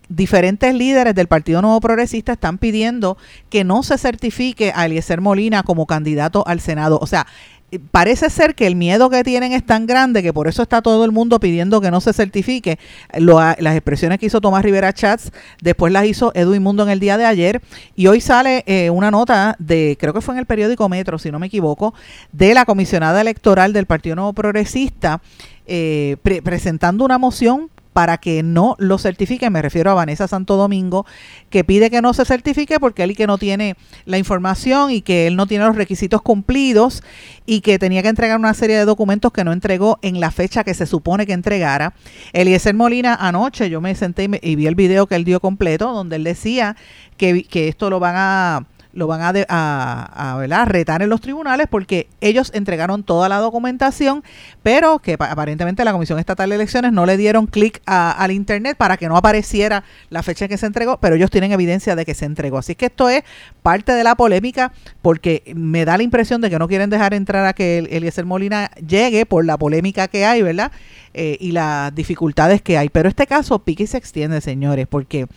diferentes 0.10 0.74
líderes 0.74 1.16
del 1.16 1.28
Partido 1.28 1.62
Nuevo 1.62 1.80
Progresista 1.82 2.34
están 2.34 2.58
pidiendo 2.58 3.18
que 3.50 3.64
no 3.64 3.84
se 3.84 3.98
certifique 3.98 4.72
a 4.76 4.86
Eliezer 4.86 5.22
Molina 5.22 5.64
como 5.64 5.86
candidato 5.86 6.44
al 6.46 6.60
Senado. 6.60 7.00
O 7.02 7.08
sea, 7.08 7.26
eh, 7.72 7.80
parece 7.92 8.30
ser 8.30 8.54
que 8.54 8.68
el 8.68 8.76
miedo 8.76 9.10
que 9.10 9.24
tienen 9.24 9.52
es 9.52 9.66
tan 9.66 9.88
grande 9.88 10.22
que 10.22 10.34
por 10.34 10.48
eso 10.48 10.62
está 10.62 10.82
todo 10.82 11.04
el 11.04 11.12
mundo 11.12 11.40
pidiendo 11.40 11.82
que 11.82 11.92
no 11.92 12.02
se 12.02 12.14
certifique. 12.14 12.78
las 13.18 13.76
expresiones 13.76 14.20
que 14.20 14.28
hizo 14.28 14.42
Tomás 14.42 14.64
Rivera 14.64 14.94
Chats, 14.94 15.32
después 15.62 15.92
las 15.92 16.06
hizo 16.06 16.32
Edwin 16.36 16.62
Mundo 16.62 16.84
en 16.84 16.90
el 16.90 17.00
día 17.00 17.18
de 17.18 17.26
ayer 17.26 17.62
y 17.96 18.08
hoy 18.08 18.22
sale 18.22 18.64
eh, 18.68 18.90
una 18.90 19.10
nota 19.10 19.56
de, 19.60 19.98
creo 20.00 20.14
que 20.14 20.22
fue 20.22 20.36
en 20.36 20.40
el 20.40 20.46
periódico 20.46 20.88
Metro, 20.90 21.18
si 21.18 21.32
no 21.32 21.40
me 21.40 21.48
equivoco, 21.48 21.94
de 22.32 22.54
la 22.54 22.66
comisionada 22.66 23.22
electoral 23.22 23.74
del 23.74 23.86
Partido 23.86 24.16
Nuevo 24.16 24.34
Progresista. 24.34 25.22
Eh, 25.68 26.18
presentando 26.44 27.04
una 27.04 27.18
moción 27.18 27.72
para 27.96 28.18
que 28.18 28.44
no 28.44 28.76
lo 28.78 28.98
certifique. 28.98 29.50
Me 29.50 29.62
refiero 29.62 29.90
a 29.90 29.94
Vanessa 29.94 30.28
Santo 30.28 30.58
Domingo, 30.58 31.06
que 31.50 31.64
pide 31.64 31.90
que 31.90 32.02
no 32.02 32.14
se 32.14 32.26
certifique 32.26 32.78
porque 32.78 33.04
él 33.04 33.16
que 33.16 33.26
no 33.26 33.38
tiene 33.38 33.78
la 34.04 34.18
información 34.18 34.92
y 34.92 35.02
que 35.02 35.28
él 35.28 35.38
no 35.38 35.48
tiene 35.48 35.64
los 35.64 35.78
requisitos 35.78 36.22
cumplidos 36.22 37.04
y 37.46 37.62
que 37.62 37.80
tenía 37.80 38.02
que 38.02 38.10
entregar 38.10 38.38
una 38.38 38.54
serie 38.54 38.78
de 38.78 38.84
documentos 38.84 39.32
que 39.32 39.46
no 39.46 39.54
entregó 39.54 39.98
en 40.02 40.20
la 40.20 40.32
fecha 40.32 40.66
que 40.66 40.74
se 40.74 40.88
supone 40.88 41.26
que 41.26 41.32
entregara. 41.32 41.94
Eliezer 42.34 42.76
Molina 42.76 43.16
anoche, 43.16 43.70
yo 43.70 43.80
me 43.80 43.96
senté 43.96 44.30
y, 44.42 44.56
vi 44.58 44.68
el 44.68 44.76
video 44.76 45.08
que 45.08 45.16
él 45.16 45.24
dio 45.24 45.40
completo, 45.40 45.94
donde 45.94 46.18
él 46.18 46.26
decía 46.26 46.76
que, 47.16 47.46
que 47.46 47.70
esto 47.70 47.90
lo 47.90 48.02
van 48.02 48.16
a 48.18 48.66
lo 48.96 49.08
van 49.08 49.22
a, 49.22 49.34
a, 49.50 50.40
a, 50.42 50.66
retar 50.66 51.02
en 51.02 51.10
los 51.10 51.22
tribunales 51.22 51.68
porque 51.70 52.08
ellos 52.22 52.52
entregaron 52.56 53.04
toda 53.04 53.30
la 53.30 53.38
documentación, 53.38 54.24
pero 54.64 55.00
que 55.00 55.14
aparentemente 55.20 55.86
la 55.86 55.92
Comisión 55.92 56.18
Estatal 56.18 56.50
de 56.50 56.56
Elecciones 56.56 56.94
no 56.94 57.06
le 57.06 57.18
dieron 57.18 57.46
clic 57.46 57.82
al 57.86 58.32
Internet 58.32 58.78
para 58.78 58.98
que 58.98 59.08
no 59.08 59.18
apareciera 59.18 59.84
la 60.10 60.24
fecha 60.24 60.46
en 60.46 60.50
que 60.50 60.58
se 60.58 60.66
entregó, 60.66 60.98
pero 61.00 61.16
ellos 61.16 61.30
tienen 61.30 61.52
evidencia 61.52 61.96
de 61.96 62.06
que 62.06 62.16
se 62.16 62.26
entregó. 62.26 62.58
Así 62.58 62.76
que 62.76 62.88
esto 62.88 63.10
es 63.10 63.24
parte 63.62 63.92
de 63.92 64.04
la 64.04 64.16
polémica 64.16 64.72
porque 65.02 65.44
me 65.56 65.86
da 65.86 65.98
la 65.98 66.04
impresión 66.04 66.42
de 66.42 66.50
que 66.50 66.58
no 66.58 66.68
quieren 66.68 66.90
dejar 66.90 67.14
entrar 67.14 67.46
a 67.46 67.54
que 67.54 67.80
Eliezer 67.80 68.26
Molina 68.26 68.72
llegue 68.76 69.26
por 69.26 69.46
la 69.46 69.58
polémica 69.58 70.08
que 70.08 70.26
hay, 70.26 70.42
¿verdad? 70.42 70.72
Eh, 71.14 71.38
y 71.40 71.52
las 71.52 71.94
dificultades 71.94 72.62
que 72.62 72.78
hay. 72.78 72.90
Pero 72.90 73.10
este 73.10 73.28
caso 73.28 73.60
pique 73.60 73.84
y 73.84 73.88
se 73.88 73.98
extiende, 73.98 74.42
señores, 74.42 74.88
porque 74.88 75.28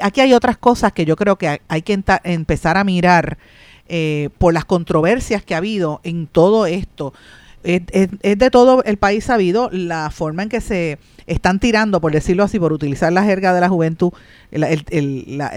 aquí 0.00 0.20
hay 0.20 0.34
otras 0.34 0.58
cosas 0.58 0.92
que 0.92 1.04
yo 1.04 1.16
creo 1.16 1.36
que 1.36 1.60
hay, 1.66 1.82
que 1.82 2.02
empezar 2.24 2.76
a 2.76 2.84
mirar 2.84 3.38
eh, 3.88 4.28
por 4.38 4.52
las 4.52 4.64
controversias 4.64 5.42
que 5.42 5.54
ha 5.54 5.58
habido 5.58 6.00
en 6.04 6.26
todo 6.26 6.66
esto. 6.66 7.14
Es, 7.64 7.82
de 8.22 8.50
todo 8.50 8.84
el 8.84 8.98
país 8.98 9.24
sabido 9.24 9.68
la 9.72 10.10
forma 10.10 10.44
en 10.44 10.48
que 10.48 10.60
se 10.60 10.98
están 11.26 11.58
tirando, 11.58 12.00
por 12.00 12.12
decirlo 12.12 12.44
así, 12.44 12.58
por 12.58 12.72
utilizar 12.72 13.12
la 13.12 13.24
jerga 13.24 13.52
de 13.52 13.60
la 13.60 13.68
juventud, 13.68 14.12
la, 14.50 14.70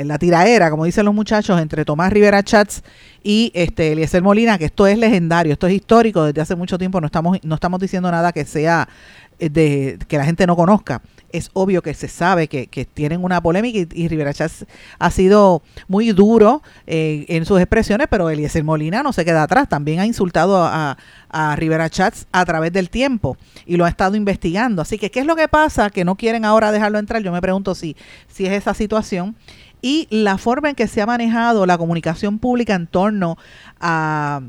la, 0.04 0.18
tiraera, 0.18 0.72
como 0.72 0.86
dicen 0.86 1.06
los 1.06 1.14
muchachos, 1.14 1.62
entre 1.62 1.86
Tomás 1.86 2.12
Rivera 2.12 2.44
Chats 2.44 2.84
y 3.24 3.52
este 3.54 3.92
Eliezer 3.92 4.24
Molina, 4.24 4.58
que 4.58 4.66
esto 4.66 4.88
es 4.88 4.98
legendario, 4.98 5.54
esto 5.54 5.68
es 5.68 5.74
histórico 5.74 6.24
desde 6.24 6.42
hace 6.42 6.56
mucho 6.56 6.78
tiempo, 6.78 7.00
no 7.00 7.06
estamos, 7.06 7.38
no 7.44 7.56
estamos 7.56 7.80
diciendo 7.80 8.10
nada 8.12 8.32
que 8.32 8.46
sea 8.46 8.90
eh, 9.40 9.50
de 9.50 10.00
que 10.08 10.18
la 10.18 10.26
gente 10.26 10.46
no 10.48 10.56
conozca 10.56 11.02
es 11.34 11.50
obvio 11.54 11.82
que 11.82 11.94
se 11.94 12.08
sabe 12.08 12.48
que, 12.48 12.68
tienen 12.94 13.24
una 13.24 13.42
polémica 13.42 13.88
y, 13.94 14.08
Rivera 14.08 14.34
Chats 14.34 14.66
ha 15.00 15.12
sido 15.12 15.62
muy 15.88 16.12
duro 16.12 16.62
eh, 16.88 17.26
en 17.30 17.46
sus 17.46 17.60
expresiones, 17.60 18.08
pero 18.10 18.30
Eliezer 18.30 18.64
Molina 18.64 19.04
no 19.04 19.14
se 19.14 19.26
queda 19.26 19.44
atrás, 19.44 19.70
también 19.70 20.00
ha 20.00 20.06
insultado 20.06 20.64
a, 20.64 20.98
Rivera 21.56 21.90
Chats 21.90 22.28
a 22.34 22.44
través 22.44 22.74
del 22.74 22.90
tiempo 22.90 23.38
y 23.66 23.78
lo 23.78 23.86
ha 23.86 23.90
estado 23.90 24.18
investigando. 24.18 24.82
Así 24.82 24.98
que, 24.98 25.10
¿qué 25.10 25.22
es 25.22 25.26
lo 25.26 25.38
que 25.38 25.48
pasa? 25.48 25.90
Que 25.90 26.04
no 26.04 26.16
quieren 26.16 26.44
ahora 26.44 26.74
dejarlo 26.74 27.00
entrar. 27.00 27.24
Yo 27.24 27.32
me 27.32 27.40
pregunto 27.40 27.74
si, 27.74 27.96
si 28.28 28.48
es 28.48 28.52
esa 28.52 28.74
situación 28.74 29.38
y 29.82 30.08
la 30.10 30.38
forma 30.38 30.70
en 30.70 30.76
que 30.76 30.88
se 30.88 31.02
ha 31.02 31.06
manejado 31.06 31.66
la 31.66 31.78
comunicación 31.78 32.38
pública 32.38 32.76
en 32.76 32.86
torno 32.86 33.38
a, 33.80 34.42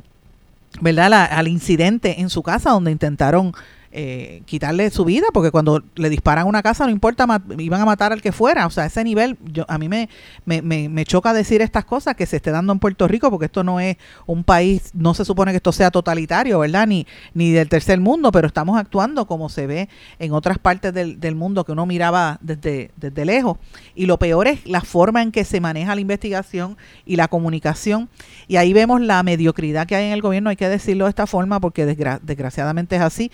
¿verdad? 0.80 1.12
al 1.12 1.48
incidente 1.48 2.20
en 2.20 2.30
su 2.30 2.42
casa 2.42 2.70
donde 2.70 2.90
intentaron 2.90 3.52
eh, 3.94 4.42
quitarle 4.46 4.88
su 4.88 5.04
vida, 5.04 5.26
porque 5.34 5.50
cuando 5.50 5.82
le 5.96 6.08
disparan 6.08 6.46
una 6.46 6.62
casa 6.62 6.86
no 6.86 6.90
importa, 6.90 7.26
iban 7.58 7.80
a 7.80 7.84
matar 7.84 8.10
al 8.10 8.22
que 8.22 8.32
fuera. 8.32 8.66
O 8.66 8.70
sea, 8.70 8.86
ese 8.86 9.04
nivel, 9.04 9.36
yo, 9.52 9.66
a 9.68 9.76
mí 9.76 9.86
me, 9.90 10.08
me, 10.46 10.62
me, 10.62 11.04
choca 11.04 11.34
decir 11.34 11.60
estas 11.60 11.84
cosas 11.84 12.16
que 12.16 12.24
se 12.24 12.36
esté 12.36 12.50
dando 12.52 12.72
en 12.72 12.78
Puerto 12.78 13.06
Rico, 13.06 13.28
porque 13.30 13.46
esto 13.46 13.62
no 13.62 13.80
es 13.80 13.98
un 14.24 14.44
país, 14.44 14.92
no 14.94 15.12
se 15.12 15.26
supone 15.26 15.52
que 15.52 15.58
esto 15.58 15.72
sea 15.72 15.90
totalitario, 15.90 16.60
¿verdad? 16.60 16.86
Ni, 16.86 17.06
ni 17.34 17.50
del 17.50 17.68
tercer 17.68 18.00
mundo, 18.00 18.32
pero 18.32 18.46
estamos 18.46 18.78
actuando 18.78 19.26
como 19.26 19.50
se 19.50 19.66
ve 19.66 19.90
en 20.18 20.32
otras 20.32 20.58
partes 20.58 20.94
del, 20.94 21.20
del 21.20 21.34
mundo 21.34 21.64
que 21.64 21.72
uno 21.72 21.84
miraba 21.84 22.38
desde, 22.40 22.92
desde 22.96 23.26
lejos. 23.26 23.58
Y 23.94 24.06
lo 24.06 24.18
peor 24.18 24.48
es 24.48 24.66
la 24.66 24.80
forma 24.80 25.20
en 25.20 25.32
que 25.32 25.44
se 25.44 25.60
maneja 25.60 25.94
la 25.94 26.00
investigación 26.00 26.78
y 27.04 27.16
la 27.16 27.28
comunicación. 27.28 28.08
Y 28.48 28.56
ahí 28.56 28.72
vemos 28.72 29.02
la 29.02 29.22
mediocridad 29.22 29.86
que 29.86 29.96
hay 29.96 30.06
en 30.06 30.12
el 30.12 30.22
gobierno, 30.22 30.48
hay 30.48 30.56
que 30.56 30.68
decirlo 30.70 31.04
de 31.04 31.10
esta 31.10 31.26
forma, 31.26 31.60
porque 31.60 31.84
desgraciadamente 31.84 32.96
es 32.96 33.02
así 33.02 33.30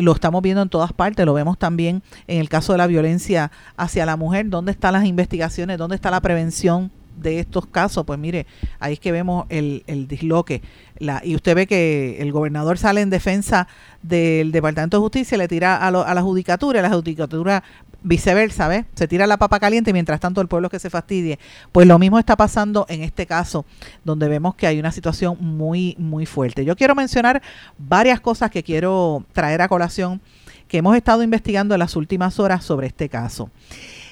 lo 0.00 0.12
estamos 0.12 0.42
viendo 0.42 0.62
en 0.62 0.68
todas 0.68 0.92
partes, 0.92 1.24
lo 1.26 1.34
vemos 1.34 1.58
también 1.58 2.02
en 2.26 2.40
el 2.40 2.48
caso 2.48 2.72
de 2.72 2.78
la 2.78 2.86
violencia 2.86 3.50
hacia 3.76 4.06
la 4.06 4.16
mujer, 4.16 4.48
¿dónde 4.48 4.72
están 4.72 4.92
las 4.92 5.04
investigaciones? 5.04 5.78
¿Dónde 5.78 5.96
está 5.96 6.10
la 6.10 6.20
prevención 6.20 6.90
de 7.16 7.38
estos 7.38 7.66
casos? 7.66 8.04
Pues 8.04 8.18
mire, 8.18 8.46
ahí 8.80 8.94
es 8.94 9.00
que 9.00 9.12
vemos 9.12 9.46
el, 9.48 9.84
el 9.86 10.08
disloque. 10.08 10.62
La, 10.98 11.20
y 11.24 11.34
usted 11.34 11.54
ve 11.54 11.66
que 11.66 12.18
el 12.20 12.32
gobernador 12.32 12.78
sale 12.78 13.00
en 13.00 13.10
defensa 13.10 13.68
del 14.02 14.52
Departamento 14.52 14.96
de 14.96 15.02
Justicia 15.02 15.38
le 15.38 15.48
tira 15.48 15.76
a, 15.76 15.88
a 15.88 16.14
la 16.14 16.22
judicatura, 16.22 16.82
la 16.82 16.90
judicatura 16.90 17.64
viceversa, 18.04 18.68
¿ves? 18.68 18.84
Se 18.94 19.08
tira 19.08 19.26
la 19.26 19.38
papa 19.38 19.58
caliente 19.58 19.92
mientras 19.92 20.20
tanto 20.20 20.40
el 20.40 20.46
pueblo 20.46 20.70
que 20.70 20.78
se 20.78 20.90
fastidie. 20.90 21.40
Pues 21.72 21.88
lo 21.88 21.98
mismo 21.98 22.20
está 22.20 22.36
pasando 22.36 22.86
en 22.88 23.02
este 23.02 23.26
caso, 23.26 23.64
donde 24.04 24.28
vemos 24.28 24.54
que 24.54 24.68
hay 24.68 24.78
una 24.78 24.92
situación 24.92 25.36
muy, 25.40 25.96
muy 25.98 26.26
fuerte. 26.26 26.64
Yo 26.64 26.76
quiero 26.76 26.94
mencionar 26.94 27.42
varias 27.78 28.20
cosas 28.20 28.50
que 28.50 28.62
quiero 28.62 29.24
traer 29.32 29.62
a 29.62 29.68
colación 29.68 30.20
que 30.68 30.78
hemos 30.78 30.96
estado 30.96 31.22
investigando 31.22 31.74
en 31.74 31.80
las 31.80 31.96
últimas 31.96 32.38
horas 32.38 32.64
sobre 32.64 32.86
este 32.86 33.08
caso. 33.08 33.50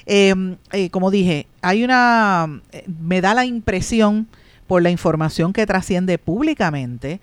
Em, 0.07 0.57
eh, 0.73 0.91
como 0.91 1.11
dije, 1.11 1.47
hay 1.61 1.85
una, 1.85 2.63
eh, 2.73 2.85
me 3.01 3.21
da 3.21 3.35
la 3.35 3.45
impresión 3.45 4.27
por 4.67 4.83
la 4.83 4.91
información 4.91 5.53
que 5.53 5.67
trasciende 5.67 6.19
públicamente 6.19 7.21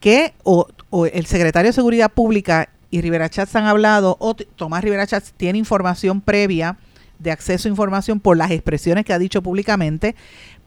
que 0.00 0.32
o 0.44 0.66
el 1.12 1.26
secretario 1.26 1.70
de 1.70 1.74
Seguridad 1.74 2.10
Pública 2.10 2.70
y 2.90 3.00
Rivera 3.00 3.28
Chats 3.28 3.54
han 3.56 3.66
hablado, 3.66 4.16
o 4.20 4.34
Tomás 4.34 4.82
Rivera 4.82 5.06
Chats 5.06 5.32
tiene 5.36 5.58
información 5.58 6.20
previa 6.20 6.76
de 7.18 7.30
acceso 7.30 7.68
a 7.68 7.70
información 7.70 8.18
por 8.18 8.36
las 8.36 8.50
expresiones 8.50 9.04
que 9.04 9.12
ha 9.12 9.18
dicho 9.18 9.42
públicamente, 9.42 10.16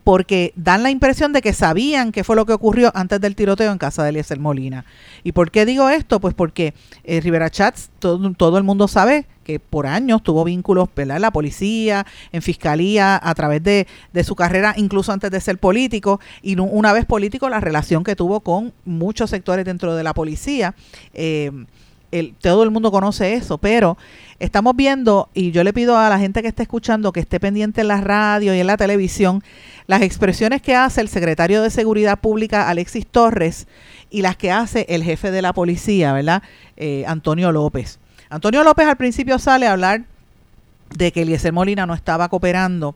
porque 0.04 0.52
dan 0.56 0.84
la 0.84 0.90
impresión 0.90 1.32
de 1.34 1.42
que 1.42 1.54
sabían 1.54 2.12
qué 2.12 2.24
fue 2.24 2.36
lo 2.36 2.46
que 2.46 2.54
ocurrió 2.54 2.92
antes 2.94 3.22
del 3.22 3.36
tiroteo 3.36 3.72
en 3.72 3.78
casa 3.78 4.04
de 4.04 4.10
Eliezer 4.10 4.40
Molina. 4.40 4.86
¿Y 5.24 5.32
por 5.32 5.50
qué 5.50 5.66
digo 5.66 5.90
esto? 5.90 6.20
Pues 6.20 6.34
porque 6.34 6.74
eh, 7.04 7.22
Rivera 7.22 7.50
Chats, 7.50 7.90
todo, 8.00 8.58
el 8.58 8.64
mundo 8.64 8.88
sabe 8.88 9.26
que 9.46 9.60
por 9.60 9.88
años 9.88 10.22
tuvo 10.22 10.44
vínculos 10.44 10.90
en 10.96 11.22
la 11.22 11.32
policía, 11.32 12.06
en 12.32 12.42
fiscalía, 12.42 13.20
a 13.22 13.34
través 13.34 13.64
de, 13.64 13.88
su 14.24 14.36
carrera, 14.36 14.74
incluso 14.78 15.12
antes 15.12 15.32
de 15.32 15.40
ser 15.40 15.58
político, 15.58 16.20
y 16.42 16.60
una 16.60 16.92
vez 16.92 17.06
político, 17.06 17.48
la 17.50 17.62
relación 17.62 18.04
que 18.04 18.16
tuvo 18.16 18.42
con 18.42 18.74
muchos 18.86 19.30
sectores 19.30 19.66
dentro 19.66 19.96
de 19.96 20.04
la 20.04 20.14
policía. 20.14 20.76
Eh, 21.14 21.52
todo 22.42 22.64
el 22.64 22.72
mundo 22.72 22.92
conoce 22.92 23.34
eso, 23.34 23.58
pero 23.58 23.98
estamos 24.40 24.76
viendo, 24.76 25.30
y 25.34 25.52
yo 25.52 25.64
le 25.64 25.74
pido 25.74 25.98
a 25.98 26.10
la 26.10 26.20
gente 26.20 26.42
que 26.42 26.48
esté 26.48 26.64
escuchando 26.64 27.12
que 27.12 27.20
esté 27.20 27.40
pendiente 27.40 27.82
en 27.82 27.88
la 27.88 28.02
radio 28.02 28.54
y 28.54 28.60
en 28.60 28.68
la 28.68 28.78
televisión, 28.78 29.44
las 29.88 30.02
expresiones 30.02 30.62
que 30.62 30.76
hace 30.76 31.02
el 31.02 31.10
secretario 31.10 31.62
de 31.62 31.70
Seguridad 31.70 32.20
Pública, 32.20 32.70
Alexis 32.70 33.08
Torres, 33.08 33.68
y 34.10 34.22
las 34.22 34.38
que 34.38 34.52
hace 34.52 34.86
el 34.90 35.04
jefe 35.04 35.32
de 35.32 35.42
la 35.42 35.54
policía, 35.54 36.14
¿verdad? 36.14 36.44
Eh, 36.78 37.04
Antonio 37.08 37.52
López. 37.52 38.00
Antonio 38.30 38.64
López 38.64 38.88
al 38.88 38.98
principio 38.98 39.40
sale 39.40 39.68
a 39.68 39.74
hablar 39.74 40.04
de 40.96 41.12
que 41.12 41.24
Eliezer 41.24 41.54
Molina 41.54 41.86
no 41.86 41.94
estaba 41.94 42.30
cooperando 42.30 42.96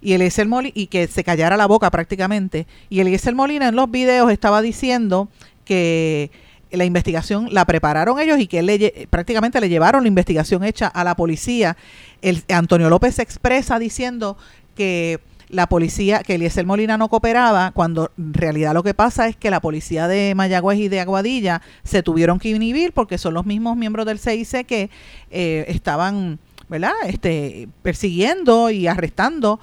y 0.00 0.12
Eliezer 0.12 0.46
Molina, 0.46 0.72
y 0.74 0.86
que 0.86 1.06
se 1.06 1.24
callara 1.24 1.56
la 1.56 1.66
boca 1.66 1.90
prácticamente. 1.90 2.66
Y 2.88 3.00
Eliezer 3.00 3.34
Molina 3.34 3.68
en 3.68 3.76
los 3.76 3.90
videos 3.90 4.30
estaba 4.30 4.62
diciendo 4.62 5.28
que 5.64 6.30
la 6.70 6.84
investigación 6.84 7.48
la 7.50 7.64
prepararon 7.64 8.18
ellos 8.20 8.38
y 8.38 8.46
que 8.46 8.62
le, 8.62 9.08
prácticamente 9.10 9.60
le 9.60 9.68
llevaron 9.68 10.02
la 10.02 10.08
investigación 10.08 10.64
hecha 10.64 10.86
a 10.86 11.04
la 11.04 11.16
policía. 11.16 11.76
El, 12.22 12.42
Antonio 12.48 12.90
López 12.90 13.18
expresa 13.18 13.78
diciendo 13.78 14.36
que 14.74 15.20
la 15.48 15.66
policía, 15.66 16.22
que 16.22 16.34
Eliezer 16.34 16.66
Molina 16.66 16.98
no 16.98 17.08
cooperaba, 17.08 17.70
cuando 17.72 18.10
en 18.18 18.34
realidad 18.34 18.74
lo 18.74 18.82
que 18.82 18.92
pasa 18.94 19.28
es 19.28 19.36
que 19.36 19.50
la 19.50 19.60
policía 19.60 20.06
de 20.06 20.34
Mayagüez 20.34 20.78
y 20.78 20.88
de 20.88 21.00
Aguadilla 21.00 21.62
se 21.84 22.02
tuvieron 22.02 22.38
que 22.38 22.50
inhibir 22.50 22.92
porque 22.92 23.16
son 23.16 23.34
los 23.34 23.46
mismos 23.46 23.76
miembros 23.76 24.04
del 24.04 24.18
CIC 24.18 24.66
que 24.66 24.90
eh, 25.30 25.64
estaban, 25.68 26.38
¿verdad?, 26.68 26.92
este, 27.06 27.68
persiguiendo 27.82 28.70
y 28.70 28.86
arrestando 28.88 29.58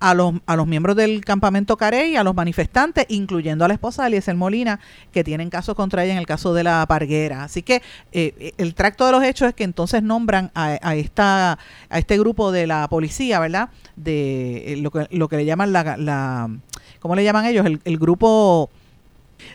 a 0.00 0.14
los, 0.14 0.34
a 0.46 0.56
los 0.56 0.66
miembros 0.66 0.96
del 0.96 1.24
campamento 1.24 1.76
Carey, 1.76 2.16
a 2.16 2.24
los 2.24 2.34
manifestantes, 2.34 3.04
incluyendo 3.08 3.64
a 3.64 3.68
la 3.68 3.74
esposa 3.74 4.02
de 4.02 4.08
Eliezer 4.08 4.34
Molina, 4.34 4.80
que 5.12 5.22
tienen 5.22 5.50
caso 5.50 5.74
contra 5.74 6.02
ella 6.04 6.14
en 6.14 6.18
el 6.18 6.26
caso 6.26 6.54
de 6.54 6.64
la 6.64 6.84
Parguera. 6.88 7.44
Así 7.44 7.62
que 7.62 7.82
eh, 8.12 8.54
el 8.56 8.74
tracto 8.74 9.04
de 9.06 9.12
los 9.12 9.22
hechos 9.22 9.48
es 9.48 9.54
que 9.54 9.64
entonces 9.64 10.02
nombran 10.02 10.50
a, 10.54 10.78
a, 10.82 10.94
esta, 10.96 11.58
a 11.90 11.98
este 11.98 12.18
grupo 12.18 12.50
de 12.50 12.66
la 12.66 12.88
policía, 12.88 13.38
¿verdad? 13.38 13.68
De 13.94 14.72
eh, 14.72 14.76
lo, 14.78 14.90
que, 14.90 15.06
lo 15.10 15.28
que 15.28 15.36
le 15.36 15.44
llaman 15.44 15.72
la, 15.72 15.96
la 15.98 16.50
¿cómo 16.98 17.14
le 17.14 17.22
llaman 17.22 17.44
ellos? 17.46 17.66
El, 17.66 17.80
el 17.84 17.98
grupo... 17.98 18.70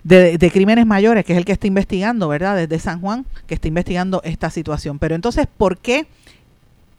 De, 0.04 0.40
de, 0.40 0.50
crímenes 0.50 0.88
mayores, 0.88 1.24
que 1.26 1.34
es 1.34 1.38
el 1.38 1.46
que 1.46 1.52
está 1.52 1.68
investigando, 1.68 2.28
¿verdad? 2.28 2.56
Desde 2.56 2.80
San 2.80 3.02
Juan, 3.02 3.24
que 3.46 3.54
está 3.54 3.68
investigando 3.68 4.20
esta 4.24 4.50
situación. 4.50 4.98
Pero 4.98 5.14
entonces, 5.14 5.46
¿por 5.46 5.78
qué 5.78 6.08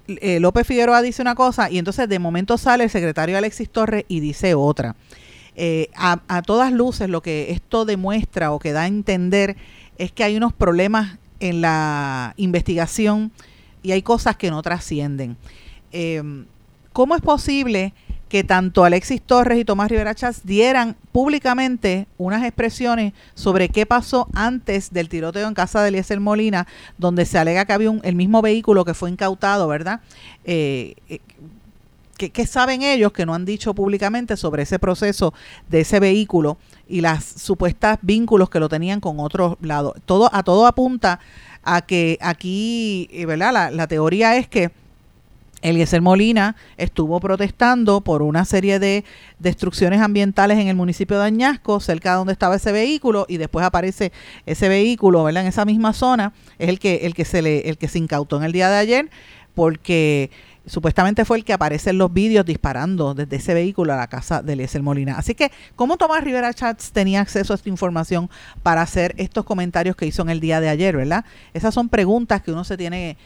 eh, 0.08 0.40
López 0.40 0.66
Figueroa 0.66 1.02
dice 1.02 1.22
una 1.22 1.34
cosa 1.34 1.70
y 1.70 1.78
entonces 1.78 2.08
de 2.08 2.18
momento 2.18 2.58
sale 2.58 2.84
el 2.84 2.90
secretario 2.90 3.36
Alexis 3.36 3.70
Torres 3.70 4.04
y 4.08 4.20
dice 4.20 4.54
otra. 4.54 4.96
Eh, 5.58 5.88
a, 5.96 6.42
todas 6.42 6.70
luces 6.70 7.08
lo 7.08 7.22
que 7.22 7.50
esto 7.50 7.86
demuestra 7.86 8.52
o 8.52 8.58
que 8.58 8.72
da 8.72 8.82
a 8.82 8.86
entender 8.86 9.56
es 9.96 10.12
que 10.12 10.22
hay 10.22 10.36
unos 10.36 10.52
problemas 10.52 11.18
en 11.40 11.62
la 11.62 12.34
investigación 12.36 13.32
y 13.82 13.92
hay 13.92 14.02
cosas 14.02 14.36
que 14.36 14.50
no 14.50 14.60
trascienden. 14.62 15.36
Eh, 15.92 16.22
¿Cómo 16.92 17.14
es 17.14 17.22
posible 17.22 17.94
que 18.28 18.42
tanto 18.42 18.84
Alexis 18.84 19.22
Torres 19.22 19.58
y 19.58 19.64
Tomás 19.64 19.90
Rivera 19.90 20.14
Chávez 20.14 20.40
dieran 20.44 20.96
públicamente 21.12 22.06
unas 22.18 22.42
expresiones 22.44 23.12
sobre 23.34 23.68
qué 23.68 23.86
pasó 23.86 24.28
antes 24.34 24.92
del 24.92 25.08
tiroteo 25.08 25.46
en 25.46 25.54
casa 25.54 25.82
de 25.82 25.88
Eliezer 25.88 26.20
Molina, 26.20 26.66
donde 26.98 27.24
se 27.24 27.38
alega 27.38 27.64
que 27.64 27.72
había 27.72 27.90
un, 27.90 28.00
el 28.02 28.16
mismo 28.16 28.42
vehículo 28.42 28.84
que 28.84 28.94
fue 28.94 29.10
incautado, 29.10 29.68
¿verdad? 29.68 30.00
Eh, 30.44 30.96
eh 31.08 31.20
¿qué, 32.16 32.46
saben 32.46 32.82
ellos 32.82 33.12
que 33.12 33.26
no 33.26 33.34
han 33.34 33.44
dicho 33.44 33.74
públicamente 33.74 34.36
sobre 34.36 34.62
ese 34.62 34.78
proceso 34.78 35.34
de 35.68 35.80
ese 35.80 36.00
vehículo 36.00 36.56
y 36.88 37.00
las 37.00 37.24
supuestas 37.24 37.98
vínculos 38.02 38.50
que 38.50 38.60
lo 38.60 38.68
tenían 38.68 39.00
con 39.00 39.20
otros 39.20 39.56
lados? 39.60 39.94
Todo, 40.04 40.30
a 40.32 40.42
todo 40.42 40.66
apunta 40.66 41.20
a 41.62 41.82
que 41.82 42.18
aquí, 42.20 43.08
eh, 43.12 43.26
¿verdad? 43.26 43.52
La, 43.52 43.70
la 43.70 43.86
teoría 43.86 44.36
es 44.36 44.48
que 44.48 44.70
Eliezer 45.66 46.00
Molina 46.00 46.56
estuvo 46.76 47.18
protestando 47.20 48.00
por 48.00 48.22
una 48.22 48.44
serie 48.44 48.78
de 48.78 49.04
destrucciones 49.38 50.00
ambientales 50.00 50.58
en 50.58 50.68
el 50.68 50.76
municipio 50.76 51.18
de 51.18 51.26
Añasco, 51.26 51.80
cerca 51.80 52.10
de 52.12 52.16
donde 52.18 52.32
estaba 52.32 52.56
ese 52.56 52.72
vehículo, 52.72 53.26
y 53.28 53.36
después 53.36 53.66
aparece 53.66 54.12
ese 54.46 54.68
vehículo, 54.68 55.24
¿verdad? 55.24 55.42
En 55.42 55.48
esa 55.48 55.64
misma 55.64 55.92
zona, 55.92 56.32
es 56.58 56.68
el 56.68 56.78
que, 56.78 57.06
el 57.06 57.14
que 57.14 57.24
se 57.24 57.42
le, 57.42 57.68
el 57.68 57.78
que 57.78 57.88
se 57.88 57.98
incautó 57.98 58.36
en 58.36 58.44
el 58.44 58.52
día 58.52 58.68
de 58.68 58.76
ayer, 58.76 59.10
porque 59.54 60.30
supuestamente 60.66 61.24
fue 61.24 61.38
el 61.38 61.44
que 61.44 61.52
aparece 61.52 61.90
en 61.90 61.98
los 61.98 62.12
vídeos 62.12 62.44
disparando 62.44 63.14
desde 63.14 63.36
ese 63.36 63.54
vehículo 63.54 63.92
a 63.92 63.96
la 63.96 64.08
casa 64.08 64.42
de 64.42 64.52
Eliezer 64.54 64.82
Molina. 64.82 65.16
Así 65.16 65.34
que, 65.34 65.50
¿cómo 65.76 65.96
Tomás 65.96 66.22
Rivera 66.22 66.52
Chats 66.52 66.92
tenía 66.92 67.20
acceso 67.20 67.52
a 67.52 67.56
esta 67.56 67.68
información 67.68 68.28
para 68.62 68.82
hacer 68.82 69.14
estos 69.16 69.44
comentarios 69.44 69.96
que 69.96 70.06
hizo 70.06 70.22
en 70.22 70.28
el 70.28 70.40
día 70.40 70.60
de 70.60 70.68
ayer, 70.68 70.96
verdad? 70.96 71.24
Esas 71.54 71.72
son 71.72 71.88
preguntas 71.88 72.42
que 72.42 72.52
uno 72.52 72.64
se 72.64 72.76
tiene 72.76 73.16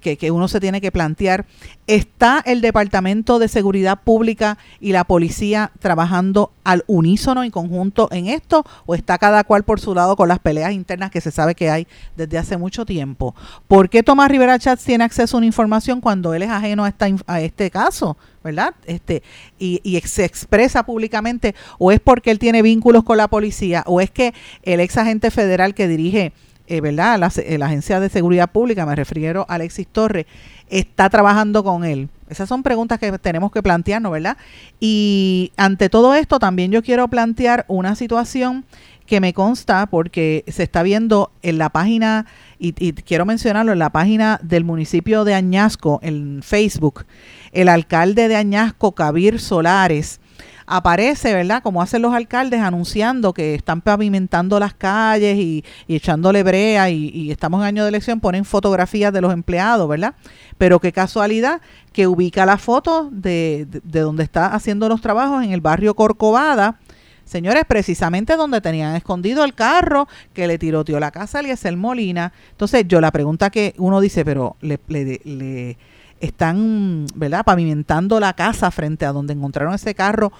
que, 0.00 0.30
uno 0.30 0.48
se 0.48 0.60
tiene 0.60 0.80
que 0.80 0.92
plantear. 0.92 1.46
¿Está 1.86 2.42
el 2.44 2.60
Departamento 2.60 3.38
de 3.38 3.48
Seguridad 3.48 4.00
Pública 4.02 4.58
y 4.80 4.92
la 4.92 5.04
policía 5.04 5.72
trabajando 5.78 6.52
al 6.64 6.84
unísono 6.86 7.44
en 7.44 7.50
conjunto 7.50 8.08
en 8.10 8.26
esto? 8.26 8.64
¿O 8.86 8.94
está 8.94 9.18
cada 9.18 9.44
cual 9.44 9.64
por 9.64 9.80
su 9.80 9.94
lado 9.94 10.16
con 10.16 10.28
las 10.28 10.38
peleas 10.38 10.72
internas 10.72 11.10
que 11.10 11.20
se 11.20 11.30
sabe 11.30 11.54
que 11.54 11.70
hay 11.70 11.86
desde 12.16 12.38
hace 12.38 12.56
mucho 12.56 12.84
tiempo? 12.84 13.34
¿Por 13.68 13.88
qué 13.88 14.02
Tomás 14.02 14.30
Rivera 14.30 14.58
Chats 14.58 14.84
tiene 14.84 15.04
acceso 15.04 15.36
a 15.36 15.38
una 15.38 15.46
información 15.46 16.00
cuando 16.00 16.34
él 16.34 16.42
es 16.42 16.50
ajeno 16.50 16.84
a, 16.84 16.88
esta, 16.88 17.06
a 17.26 17.40
este 17.40 17.70
caso? 17.70 18.16
¿verdad? 18.42 18.76
Este, 18.84 19.24
y, 19.58 19.80
y, 19.82 20.00
se 20.02 20.24
expresa 20.24 20.86
públicamente, 20.86 21.56
o 21.78 21.90
es 21.90 21.98
porque 21.98 22.30
él 22.30 22.38
tiene 22.38 22.62
vínculos 22.62 23.02
con 23.02 23.16
la 23.16 23.26
policía, 23.26 23.82
o 23.86 24.00
es 24.00 24.08
que 24.08 24.34
el 24.62 24.78
ex 24.78 24.96
agente 24.98 25.32
federal 25.32 25.74
que 25.74 25.88
dirige 25.88 26.32
eh, 26.66 26.80
¿verdad? 26.80 27.18
La, 27.18 27.32
eh, 27.36 27.58
la, 27.58 27.66
Agencia 27.66 28.00
de 28.00 28.08
Seguridad 28.08 28.50
Pública, 28.50 28.86
me 28.86 28.94
refiero 28.94 29.46
a 29.48 29.54
Alexis 29.54 29.86
Torres, 29.86 30.26
está 30.68 31.08
trabajando 31.10 31.62
con 31.62 31.84
él. 31.84 32.08
Esas 32.28 32.48
son 32.48 32.62
preguntas 32.62 32.98
que 32.98 33.12
tenemos 33.18 33.52
que 33.52 33.62
plantearnos, 33.62 34.10
¿verdad? 34.10 34.36
Y 34.80 35.52
ante 35.56 35.88
todo 35.88 36.14
esto 36.14 36.38
también 36.38 36.72
yo 36.72 36.82
quiero 36.82 37.06
plantear 37.08 37.64
una 37.68 37.94
situación 37.94 38.64
que 39.06 39.20
me 39.20 39.32
consta 39.32 39.86
porque 39.86 40.44
se 40.48 40.64
está 40.64 40.82
viendo 40.82 41.30
en 41.42 41.58
la 41.58 41.70
página, 41.70 42.26
y, 42.58 42.72
quiero 42.92 43.24
mencionarlo, 43.24 43.72
en 43.72 43.78
la 43.78 43.90
página 43.90 44.40
del 44.42 44.64
municipio 44.64 45.24
de 45.24 45.34
Añasco, 45.34 46.00
en 46.02 46.42
Facebook, 46.42 47.06
el 47.52 47.68
alcalde 47.68 48.28
de 48.28 48.36
Añasco, 48.36 48.92
Cabir 48.92 49.38
Solares, 49.38 50.20
aparece, 50.66 51.32
¿verdad? 51.32 51.62
Como 51.62 51.80
hacen 51.80 52.02
los 52.02 52.12
alcaldes 52.12 52.60
anunciando 52.60 53.32
que 53.32 53.54
están 53.54 53.80
pavimentando 53.80 54.58
las 54.58 54.74
calles 54.74 55.36
y, 55.36 55.64
echándole 55.88 56.42
brea 56.42 56.90
y, 56.90 57.30
estamos 57.30 57.60
en 57.60 57.66
año 57.66 57.82
de 57.84 57.90
elección, 57.90 58.20
ponen 58.20 58.44
fotografías 58.44 59.12
de 59.12 59.20
los 59.20 59.32
empleados, 59.32 59.88
¿verdad? 59.88 60.14
Pero 60.58 60.80
qué 60.80 60.92
casualidad 60.92 61.60
que 61.92 62.06
ubica 62.06 62.44
la 62.46 62.58
foto 62.58 63.08
de, 63.12 63.66
de 63.84 64.00
donde 64.00 64.24
está 64.24 64.48
haciendo 64.48 64.88
los 64.88 65.00
trabajos 65.00 65.44
en 65.44 65.52
el 65.52 65.60
barrio 65.60 65.94
Corcovada, 65.94 66.78
Señores, 67.26 67.64
precisamente 67.66 68.36
donde 68.36 68.60
tenían 68.60 68.94
escondido 68.94 69.42
el 69.44 69.52
carro 69.52 70.06
que 70.32 70.46
le 70.46 70.58
tiroteó 70.58 71.00
la 71.00 71.10
casa 71.10 71.38
a 71.38 71.40
Eliezer 71.40 71.76
Molina. 71.76 72.32
Entonces, 72.52 72.86
yo 72.86 73.00
la 73.00 73.10
pregunta 73.10 73.50
que 73.50 73.74
uno 73.78 74.00
dice, 74.00 74.24
pero 74.24 74.54
le, 74.60 74.78
le, 74.86 75.76
están, 76.20 77.06
¿verdad?, 77.14 77.44
pavimentando 77.44 78.20
la 78.20 78.34
casa 78.34 78.70
frente 78.70 79.06
a 79.06 79.12
donde 79.12 79.34
encontraron 79.34 79.74
ese 79.74 79.94
carro, 79.94 80.32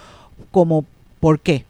como, 0.51 0.85
¿por 1.21 1.41
qué? 1.41 1.65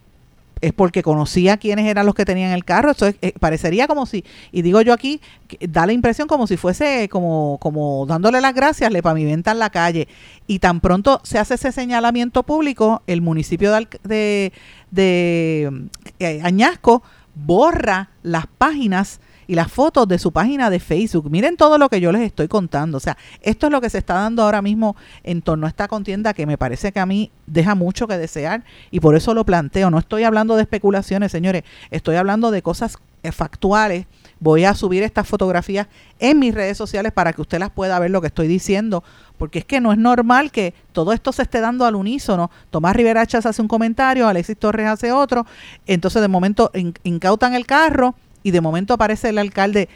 es 0.60 0.72
porque 0.72 1.02
conocía 1.02 1.58
quiénes 1.58 1.86
eran 1.86 2.06
los 2.06 2.14
que 2.14 2.24
tenían 2.24 2.52
el 2.52 2.64
carro. 2.64 2.90
Eso 2.90 3.06
eh, 3.06 3.32
parecería 3.38 3.86
como 3.86 4.06
si, 4.06 4.24
y 4.52 4.62
digo 4.62 4.80
yo 4.80 4.92
aquí, 4.92 5.20
da 5.60 5.86
la 5.86 5.92
impresión 5.92 6.28
como 6.28 6.46
si 6.46 6.56
fuese 6.56 7.08
como, 7.08 7.58
como 7.60 8.06
dándole 8.06 8.40
las 8.40 8.54
gracias, 8.54 8.90
le 8.90 9.02
pavimentan 9.02 9.58
la 9.58 9.70
calle. 9.70 10.08
Y 10.46 10.58
tan 10.58 10.80
pronto 10.80 11.20
se 11.24 11.38
hace 11.38 11.54
ese 11.54 11.72
señalamiento 11.72 12.42
público, 12.42 13.02
el 13.06 13.20
municipio 13.20 13.72
de, 14.02 14.52
de, 14.90 15.72
eh, 16.18 16.40
Añasco 16.42 17.02
borra 17.34 18.10
las 18.22 18.46
páginas 18.46 19.20
y 19.46 19.54
las 19.54 19.70
fotos 19.70 20.08
de 20.08 20.18
su 20.18 20.32
página 20.32 20.70
de 20.70 20.80
Facebook. 20.80 21.30
Miren 21.30 21.56
todo 21.56 21.78
lo 21.78 21.88
que 21.88 22.00
yo 22.00 22.12
les 22.12 22.22
estoy 22.22 22.48
contando. 22.48 22.98
O 22.98 23.00
sea, 23.00 23.16
esto 23.42 23.66
es 23.66 23.72
lo 23.72 23.80
que 23.80 23.90
se 23.90 23.98
está 23.98 24.14
dando 24.14 24.42
ahora 24.42 24.62
mismo 24.62 24.96
en 25.22 25.42
torno 25.42 25.66
a 25.66 25.68
esta 25.68 25.88
contienda 25.88 26.34
que 26.34 26.46
me 26.46 26.58
parece 26.58 26.92
que 26.92 27.00
a 27.00 27.06
mí 27.06 27.30
deja 27.46 27.74
mucho 27.74 28.08
que 28.08 28.18
desear 28.18 28.64
y 28.90 29.00
por 29.00 29.16
eso 29.16 29.34
lo 29.34 29.44
planteo. 29.44 29.90
No 29.90 29.98
estoy 29.98 30.24
hablando 30.24 30.56
de 30.56 30.62
especulaciones, 30.62 31.32
señores, 31.32 31.62
estoy 31.90 32.16
hablando 32.16 32.50
de 32.50 32.62
cosas 32.62 32.98
eh, 33.22 33.32
factuales. 33.32 34.06
Voy 34.38 34.64
a 34.64 34.74
subir 34.74 35.02
estas 35.02 35.26
fotografías 35.26 35.86
en 36.18 36.38
mis 36.38 36.54
redes 36.54 36.76
sociales 36.76 37.10
para 37.12 37.32
que 37.32 37.40
usted 37.40 37.58
las 37.58 37.70
pueda 37.70 37.98
ver 37.98 38.10
lo 38.10 38.20
que 38.20 38.26
estoy 38.26 38.46
diciendo, 38.48 39.02
porque 39.38 39.60
es 39.60 39.64
que 39.64 39.80
no 39.80 39.92
es 39.92 39.98
normal 39.98 40.50
que 40.50 40.74
todo 40.92 41.14
esto 41.14 41.32
se 41.32 41.42
esté 41.42 41.60
dando 41.60 41.86
al 41.86 41.94
unísono. 41.94 42.50
Tomás 42.70 42.94
Rivera 42.94 43.26
Chas 43.26 43.46
hace 43.46 43.62
un 43.62 43.68
comentario, 43.68 44.28
Alexis 44.28 44.58
Torres 44.58 44.86
hace 44.86 45.10
otro, 45.10 45.46
entonces 45.86 46.20
de 46.20 46.28
momento 46.28 46.70
incautan 47.02 47.54
el 47.54 47.64
carro 47.64 48.14
y 48.46 48.52
de 48.52 48.60
momento 48.60 48.94
aparece 48.94 49.30
el 49.30 49.38
alcalde 49.38 49.88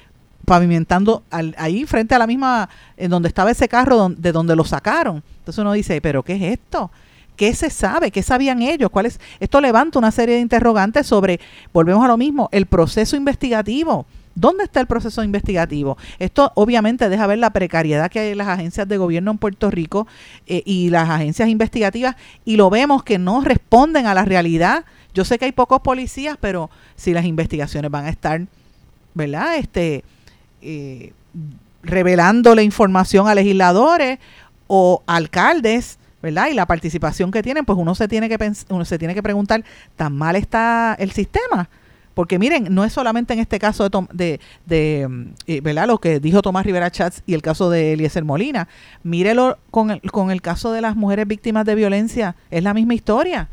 pavimentando 0.44 1.22
ahí 1.56 1.86
frente 1.86 2.16
a 2.16 2.18
la 2.18 2.26
misma, 2.26 2.68
en 2.96 3.08
donde 3.08 3.28
estaba 3.28 3.52
ese 3.52 3.68
carro 3.68 4.08
de 4.08 4.32
donde 4.32 4.56
lo 4.56 4.64
sacaron. 4.64 5.22
Entonces 5.38 5.60
uno 5.60 5.72
dice, 5.72 6.00
pero 6.00 6.24
¿qué 6.24 6.34
es 6.34 6.58
esto? 6.58 6.90
¿Qué 7.36 7.54
se 7.54 7.70
sabe? 7.70 8.10
¿Qué 8.10 8.24
sabían 8.24 8.60
ellos? 8.60 8.90
¿Cuál 8.90 9.06
es? 9.06 9.20
Esto 9.38 9.60
levanta 9.60 10.00
una 10.00 10.10
serie 10.10 10.34
de 10.34 10.40
interrogantes 10.40 11.06
sobre, 11.06 11.38
volvemos 11.72 12.04
a 12.04 12.08
lo 12.08 12.16
mismo, 12.16 12.48
el 12.50 12.66
proceso 12.66 13.14
investigativo. 13.14 14.04
¿Dónde 14.34 14.64
está 14.64 14.80
el 14.80 14.88
proceso 14.88 15.22
investigativo? 15.22 15.96
Esto 16.18 16.50
obviamente 16.56 17.08
deja 17.08 17.28
ver 17.28 17.38
la 17.38 17.50
precariedad 17.50 18.10
que 18.10 18.18
hay 18.18 18.28
en 18.30 18.38
las 18.38 18.48
agencias 18.48 18.88
de 18.88 18.96
gobierno 18.96 19.30
en 19.30 19.38
Puerto 19.38 19.70
Rico 19.70 20.08
eh, 20.48 20.64
y 20.66 20.90
las 20.90 21.08
agencias 21.08 21.48
investigativas 21.48 22.16
y 22.44 22.56
lo 22.56 22.68
vemos 22.68 23.04
que 23.04 23.18
no 23.18 23.42
responden 23.42 24.06
a 24.06 24.14
la 24.14 24.24
realidad 24.24 24.84
yo 25.14 25.24
sé 25.24 25.38
que 25.38 25.46
hay 25.46 25.52
pocos 25.52 25.80
policías, 25.80 26.36
pero 26.40 26.70
si 26.96 27.12
las 27.12 27.24
investigaciones 27.24 27.90
van 27.90 28.06
a 28.06 28.10
estar, 28.10 28.46
¿verdad? 29.14 29.56
Este, 29.56 30.04
eh, 30.62 31.12
revelando 31.82 32.54
la 32.54 32.62
información 32.62 33.28
a 33.28 33.34
legisladores 33.34 34.18
o 34.66 35.02
alcaldes, 35.06 35.98
¿verdad? 36.22 36.48
Y 36.50 36.54
la 36.54 36.66
participación 36.66 37.30
que 37.30 37.42
tienen, 37.42 37.64
pues 37.64 37.78
uno 37.78 37.94
se 37.94 38.08
tiene 38.08 38.28
que 38.28 38.52
uno 38.68 38.84
se 38.84 38.98
tiene 38.98 39.14
que 39.14 39.22
preguntar, 39.22 39.64
¿tan 39.96 40.16
mal 40.16 40.36
está 40.36 40.94
el 40.98 41.12
sistema? 41.12 41.68
Porque 42.14 42.38
miren, 42.38 42.66
no 42.74 42.84
es 42.84 42.92
solamente 42.92 43.32
en 43.32 43.38
este 43.38 43.58
caso 43.58 43.88
de, 43.88 44.06
de, 44.12 44.40
de 44.66 45.32
eh, 45.46 45.60
¿verdad? 45.60 45.86
Lo 45.86 45.98
que 45.98 46.20
dijo 46.20 46.42
Tomás 46.42 46.66
Rivera 46.66 46.90
Chats 46.90 47.22
y 47.24 47.34
el 47.34 47.40
caso 47.40 47.70
de 47.70 47.94
Eliezer 47.94 48.24
Molina. 48.24 48.68
Mírelo 49.02 49.58
con 49.70 49.90
el, 49.90 50.00
con 50.02 50.30
el 50.30 50.42
caso 50.42 50.72
de 50.72 50.80
las 50.80 50.96
mujeres 50.96 51.26
víctimas 51.26 51.64
de 51.64 51.76
violencia. 51.76 52.36
Es 52.50 52.62
la 52.62 52.74
misma 52.74 52.94
historia. 52.94 53.48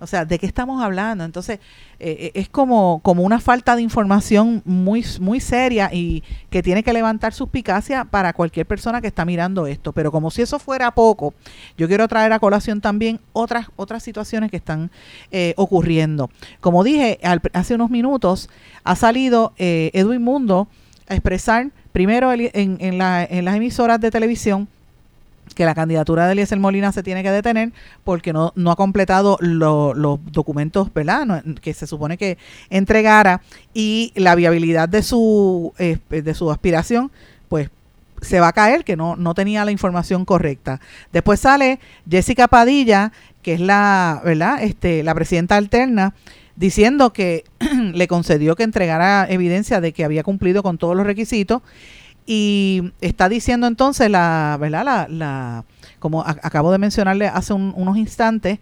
O 0.00 0.06
sea, 0.06 0.24
¿de 0.24 0.38
qué 0.38 0.46
estamos 0.46 0.82
hablando? 0.82 1.24
Entonces, 1.24 1.60
eh, 1.98 2.16
eh, 2.18 2.30
es 2.34 2.48
como, 2.48 3.00
como 3.02 3.22
una 3.22 3.38
falta 3.38 3.76
de 3.76 3.82
información 3.82 4.62
muy, 4.64 5.04
muy 5.20 5.40
seria 5.40 5.90
y 5.92 6.24
que 6.48 6.62
tiene 6.62 6.82
que 6.82 6.92
levantar 6.94 7.34
suspicacia 7.34 8.06
para 8.06 8.32
cualquier 8.32 8.66
persona 8.66 9.02
que 9.02 9.08
está 9.08 9.26
mirando 9.26 9.66
esto. 9.66 9.92
Pero 9.92 10.10
como 10.10 10.30
si 10.30 10.40
eso 10.40 10.58
fuera 10.58 10.90
poco, 10.92 11.34
yo 11.76 11.86
quiero 11.86 12.08
traer 12.08 12.32
a 12.32 12.38
colación 12.38 12.80
también 12.80 13.20
otras, 13.34 13.66
otras 13.76 14.02
situaciones 14.02 14.50
que 14.50 14.56
están 14.56 14.90
eh, 15.30 15.52
ocurriendo. 15.56 16.30
Como 16.60 16.82
dije 16.82 17.20
hace 17.52 17.74
unos 17.74 17.90
minutos, 17.90 18.48
ha 18.84 18.96
salido 18.96 19.52
Edwin 19.58 20.22
Mundo 20.22 20.68
a 21.08 21.14
expresar 21.14 21.70
primero 21.92 22.32
en 22.32 22.98
las 22.98 23.56
emisoras 23.56 24.00
de 24.00 24.10
televisión 24.10 24.68
que 25.54 25.64
la 25.64 25.74
candidatura 25.74 26.26
de 26.26 26.32
Eliezer 26.32 26.58
Molina 26.58 26.92
se 26.92 27.02
tiene 27.02 27.22
que 27.22 27.30
detener 27.30 27.72
porque 28.04 28.32
no, 28.32 28.52
no 28.56 28.70
ha 28.70 28.76
completado 28.76 29.36
los 29.40 30.20
documentos 30.32 30.92
¿verdad? 30.92 31.44
que 31.60 31.74
se 31.74 31.86
supone 31.86 32.16
que 32.16 32.38
entregara 32.70 33.42
y 33.74 34.12
la 34.14 34.34
viabilidad 34.34 34.88
de 34.88 35.02
su, 35.02 35.72
eh, 35.78 35.98
de 36.08 36.34
su 36.34 36.50
aspiración, 36.50 37.10
pues 37.48 37.70
se 38.20 38.40
va 38.40 38.48
a 38.48 38.52
caer, 38.52 38.84
que 38.84 38.96
no, 38.96 39.16
no 39.16 39.34
tenía 39.34 39.64
la 39.64 39.70
información 39.70 40.24
correcta. 40.24 40.80
Después 41.12 41.40
sale 41.40 41.80
Jessica 42.08 42.48
Padilla, 42.48 43.12
que 43.42 43.54
es 43.54 43.60
la, 43.60 44.20
¿verdad? 44.24 44.62
Este, 44.62 45.02
la 45.02 45.14
presidenta 45.14 45.56
alterna, 45.56 46.14
diciendo 46.56 47.12
que 47.12 47.44
le 47.94 48.06
concedió 48.08 48.56
que 48.56 48.62
entregara 48.62 49.26
evidencia 49.28 49.80
de 49.80 49.92
que 49.92 50.04
había 50.04 50.22
cumplido 50.22 50.62
con 50.62 50.78
todos 50.78 50.96
los 50.96 51.06
requisitos 51.06 51.62
y 52.26 52.92
está 53.00 53.28
diciendo 53.28 53.66
entonces 53.66 54.10
la, 54.10 54.56
¿verdad? 54.60 54.84
La, 54.84 55.06
la 55.08 55.64
como 55.98 56.22
acabo 56.22 56.72
de 56.72 56.78
mencionarle 56.78 57.26
hace 57.28 57.52
unos 57.52 57.96
instantes, 57.96 58.58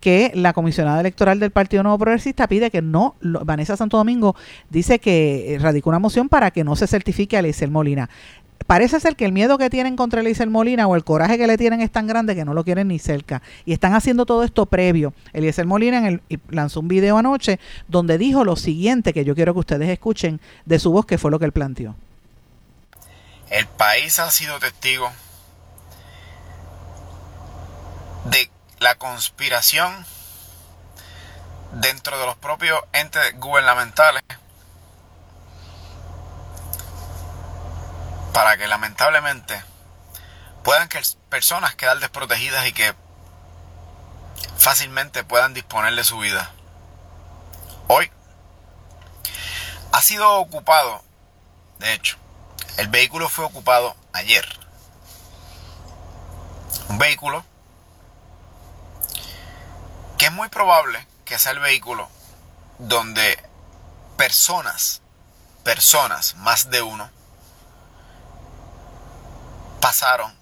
que 0.00 0.30
la 0.34 0.52
comisionada 0.52 1.00
electoral 1.00 1.40
del 1.40 1.50
Partido 1.50 1.82
Nuevo 1.82 1.98
Progresista 1.98 2.46
pide 2.46 2.70
que 2.70 2.82
no, 2.82 3.16
Vanessa 3.20 3.76
Santo 3.76 3.96
Domingo 3.96 4.36
dice 4.70 4.98
que 4.98 5.58
radicó 5.60 5.90
una 5.90 5.98
moción 5.98 6.28
para 6.28 6.50
que 6.50 6.64
no 6.64 6.76
se 6.76 6.86
certifique 6.86 7.36
a 7.36 7.40
Eliezer 7.40 7.70
Molina. 7.70 8.08
Parece 8.66 9.00
ser 9.00 9.16
que 9.16 9.24
el 9.24 9.32
miedo 9.32 9.56
que 9.56 9.70
tienen 9.70 9.96
contra 9.96 10.20
Eliezer 10.20 10.50
Molina 10.50 10.86
o 10.86 10.94
el 10.94 11.04
coraje 11.04 11.38
que 11.38 11.46
le 11.46 11.56
tienen 11.56 11.80
es 11.80 11.90
tan 11.90 12.06
grande 12.06 12.34
que 12.34 12.44
no 12.44 12.54
lo 12.54 12.64
quieren 12.64 12.88
ni 12.88 12.98
cerca. 12.98 13.40
Y 13.64 13.72
están 13.72 13.94
haciendo 13.94 14.26
todo 14.26 14.42
esto 14.42 14.66
previo. 14.66 15.14
Eliezer 15.32 15.64
Molina 15.64 15.98
en 15.98 16.04
el, 16.04 16.40
lanzó 16.50 16.80
un 16.80 16.88
video 16.88 17.16
anoche 17.16 17.58
donde 17.86 18.18
dijo 18.18 18.44
lo 18.44 18.56
siguiente 18.56 19.12
que 19.12 19.24
yo 19.24 19.34
quiero 19.34 19.54
que 19.54 19.60
ustedes 19.60 19.88
escuchen 19.88 20.40
de 20.66 20.78
su 20.78 20.90
voz, 20.92 21.06
que 21.06 21.18
fue 21.18 21.30
lo 21.30 21.38
que 21.38 21.46
él 21.46 21.52
planteó. 21.52 21.94
El 23.50 23.66
país 23.66 24.18
ha 24.18 24.30
sido 24.30 24.58
testigo 24.60 25.10
de 28.24 28.50
la 28.78 28.96
conspiración 28.96 30.06
dentro 31.72 32.18
de 32.18 32.26
los 32.26 32.36
propios 32.36 32.82
entes 32.92 33.38
gubernamentales 33.38 34.22
para 38.34 38.56
que 38.58 38.66
lamentablemente 38.66 39.62
puedan 40.62 40.88
que 40.88 41.00
personas 41.30 41.74
quedar 41.74 41.98
desprotegidas 42.00 42.66
y 42.66 42.72
que 42.72 42.94
fácilmente 44.58 45.24
puedan 45.24 45.54
disponer 45.54 45.94
de 45.94 46.04
su 46.04 46.18
vida. 46.18 46.52
Hoy 47.86 48.10
ha 49.92 50.02
sido 50.02 50.34
ocupado, 50.34 51.02
de 51.78 51.94
hecho, 51.94 52.18
el 52.78 52.86
vehículo 52.86 53.28
fue 53.28 53.44
ocupado 53.44 53.96
ayer. 54.12 54.46
Un 56.88 56.98
vehículo 56.98 57.44
que 60.16 60.26
es 60.26 60.32
muy 60.32 60.48
probable 60.48 61.04
que 61.24 61.38
sea 61.38 61.52
el 61.52 61.58
vehículo 61.58 62.08
donde 62.78 63.44
personas, 64.16 65.02
personas, 65.64 66.36
más 66.36 66.70
de 66.70 66.80
uno, 66.82 67.10
pasaron 69.80 70.32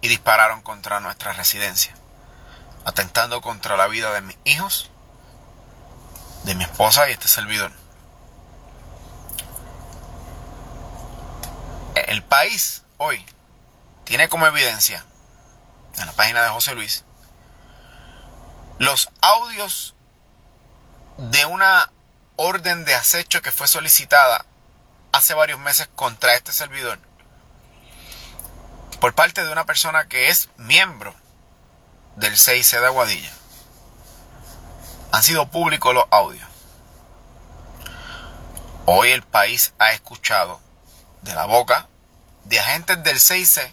y 0.00 0.08
dispararon 0.08 0.62
contra 0.62 0.98
nuestra 0.98 1.32
residencia, 1.32 1.94
atentando 2.84 3.40
contra 3.40 3.76
la 3.76 3.86
vida 3.86 4.12
de 4.12 4.20
mis 4.20 4.36
hijos, 4.44 4.90
de 6.42 6.56
mi 6.56 6.64
esposa 6.64 7.08
y 7.08 7.12
este 7.12 7.28
servidor. 7.28 7.70
El 12.10 12.24
país 12.24 12.82
hoy 12.96 13.24
tiene 14.02 14.28
como 14.28 14.44
evidencia 14.44 15.04
en 15.96 16.06
la 16.06 16.12
página 16.12 16.42
de 16.42 16.48
José 16.48 16.74
Luis 16.74 17.04
los 18.80 19.10
audios 19.20 19.94
de 21.18 21.46
una 21.46 21.92
orden 22.34 22.84
de 22.84 22.96
acecho 22.96 23.42
que 23.42 23.52
fue 23.52 23.68
solicitada 23.68 24.44
hace 25.12 25.34
varios 25.34 25.60
meses 25.60 25.88
contra 25.94 26.34
este 26.34 26.50
servidor 26.50 26.98
por 29.00 29.14
parte 29.14 29.44
de 29.44 29.52
una 29.52 29.64
persona 29.64 30.08
que 30.08 30.30
es 30.30 30.48
miembro 30.56 31.14
del 32.16 32.32
6C 32.32 32.80
de 32.80 32.86
Aguadilla. 32.86 33.32
Han 35.12 35.22
sido 35.22 35.48
públicos 35.48 35.94
los 35.94 36.06
audios. 36.10 36.48
Hoy 38.86 39.10
el 39.12 39.22
país 39.22 39.74
ha 39.78 39.92
escuchado 39.92 40.60
de 41.22 41.36
la 41.36 41.46
boca 41.46 41.86
de 42.44 42.60
agentes 42.60 43.02
del 43.02 43.16
6C 43.18 43.72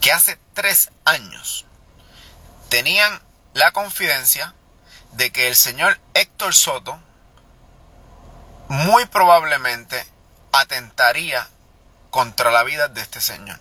que 0.00 0.12
hace 0.12 0.38
tres 0.54 0.90
años 1.04 1.64
tenían 2.68 3.22
la 3.54 3.70
confidencia 3.72 4.54
de 5.12 5.30
que 5.30 5.48
el 5.48 5.56
señor 5.56 5.98
Héctor 6.14 6.54
Soto 6.54 6.98
muy 8.68 9.06
probablemente 9.06 10.06
atentaría 10.52 11.48
contra 12.10 12.50
la 12.50 12.62
vida 12.62 12.88
de 12.88 13.00
este 13.00 13.20
señor. 13.20 13.58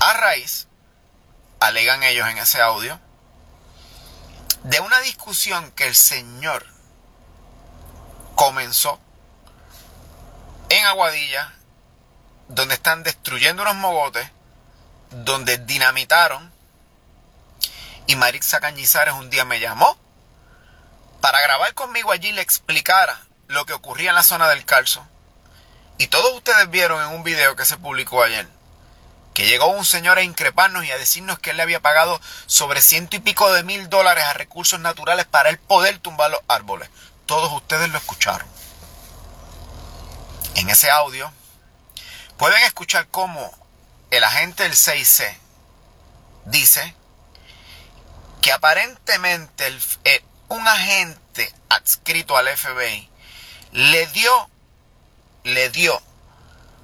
A 0.00 0.12
raíz, 0.14 0.66
alegan 1.60 2.02
ellos 2.02 2.28
en 2.28 2.38
ese 2.38 2.60
audio, 2.60 3.00
de 4.62 4.80
una 4.80 5.00
discusión 5.00 5.70
que 5.72 5.86
el 5.86 5.94
señor 5.94 6.66
comenzó 8.34 9.00
en 10.68 10.84
Aguadilla, 10.86 11.52
donde 12.48 12.74
están 12.74 13.02
destruyendo 13.02 13.62
unos 13.62 13.76
mogotes, 13.76 14.30
donde 15.10 15.58
dinamitaron, 15.58 16.52
y 18.06 18.16
Marixa 18.16 18.60
Cañizares 18.60 19.14
un 19.14 19.30
día 19.30 19.44
me 19.44 19.58
llamó 19.58 19.98
para 21.20 21.40
grabar 21.40 21.74
conmigo 21.74 22.12
allí 22.12 22.30
le 22.30 22.42
explicara 22.42 23.20
lo 23.48 23.66
que 23.66 23.72
ocurría 23.72 24.10
en 24.10 24.14
la 24.14 24.22
zona 24.22 24.48
del 24.48 24.64
calzo. 24.64 25.06
Y 25.98 26.06
todos 26.06 26.32
ustedes 26.34 26.70
vieron 26.70 27.02
en 27.02 27.16
un 27.16 27.24
video 27.24 27.56
que 27.56 27.64
se 27.64 27.78
publicó 27.78 28.22
ayer 28.22 28.46
que 29.36 29.46
llegó 29.46 29.66
un 29.66 29.84
señor 29.84 30.16
a 30.16 30.22
increparnos 30.22 30.86
y 30.86 30.90
a 30.90 30.96
decirnos 30.96 31.38
que 31.38 31.50
él 31.50 31.58
le 31.58 31.62
había 31.62 31.82
pagado 31.82 32.22
sobre 32.46 32.80
ciento 32.80 33.16
y 33.16 33.18
pico 33.18 33.52
de 33.52 33.64
mil 33.64 33.90
dólares 33.90 34.24
a 34.24 34.32
recursos 34.32 34.80
naturales 34.80 35.26
para 35.26 35.50
él 35.50 35.58
poder 35.58 35.98
tumbar 35.98 36.30
los 36.30 36.40
árboles. 36.48 36.88
Todos 37.26 37.52
ustedes 37.52 37.90
lo 37.90 37.98
escucharon. 37.98 38.48
En 40.56 40.70
ese 40.70 40.90
audio 40.90 41.30
pueden 42.38 42.62
escuchar 42.64 43.06
cómo 43.08 43.52
el 44.10 44.24
agente 44.24 44.62
del 44.62 44.72
6C 44.72 45.36
dice 46.46 46.94
que 48.40 48.52
aparentemente 48.52 49.78
eh, 50.04 50.24
un 50.48 50.66
agente 50.66 51.52
adscrito 51.68 52.38
al 52.38 52.48
FBI 52.48 53.10
le 53.72 54.06
dio, 54.06 54.48
le 55.44 55.68
dio 55.68 56.00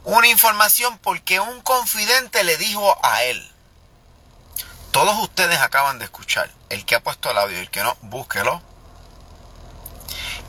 una 0.05 0.29
información 0.29 0.99
porque 0.99 1.41
un 1.41 1.63
confidente 1.63 2.45
le 2.45 2.59
dijo 2.59 2.99
a 3.03 3.23
él. 3.23 3.51
Todos 4.91 5.19
ustedes 5.21 5.59
acaban 5.61 5.99
de 5.99 6.05
escuchar, 6.05 6.51
el 6.69 6.85
que 6.85 6.95
ha 6.95 7.03
puesto 7.03 7.31
el 7.31 7.39
audio 7.39 7.57
y 7.57 7.63
el 7.63 7.71
que 7.71 7.83
no, 7.83 7.97
búsquelo. 8.03 8.61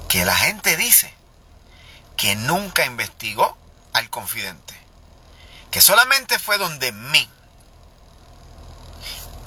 Que 0.10 0.26
la 0.26 0.36
gente 0.36 0.76
dice 0.76 1.23
que 2.18 2.36
nunca 2.36 2.86
investigó 2.86 3.58
al 3.94 4.10
confidente. 4.10 4.74
Que 5.72 5.82
solamente 5.82 6.40
fue 6.40 6.58
donde 6.58 6.92
mí. 6.92 7.30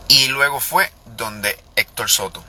Y 0.09 0.29
luego 0.29 0.61
fue 0.61 0.93
donde 1.05 1.63
Héctor 1.77 2.11
Soto. 2.11 2.45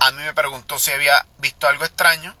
A 0.00 0.10
mí 0.12 0.22
me 0.22 0.34
preguntó 0.34 0.78
si 0.78 0.92
había 0.92 1.26
visto 1.38 1.68
algo 1.68 1.84
extraño. 1.84 2.34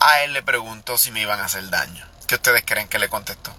A 0.00 0.22
él 0.22 0.32
le 0.32 0.42
preguntó 0.42 0.98
si 0.98 1.10
me 1.10 1.20
iban 1.20 1.40
a 1.40 1.44
hacer 1.44 1.68
daño. 1.70 2.06
¿Qué 2.26 2.36
ustedes 2.36 2.64
creen 2.64 2.88
que 2.88 2.98
le 2.98 3.08
contestó? 3.08 3.54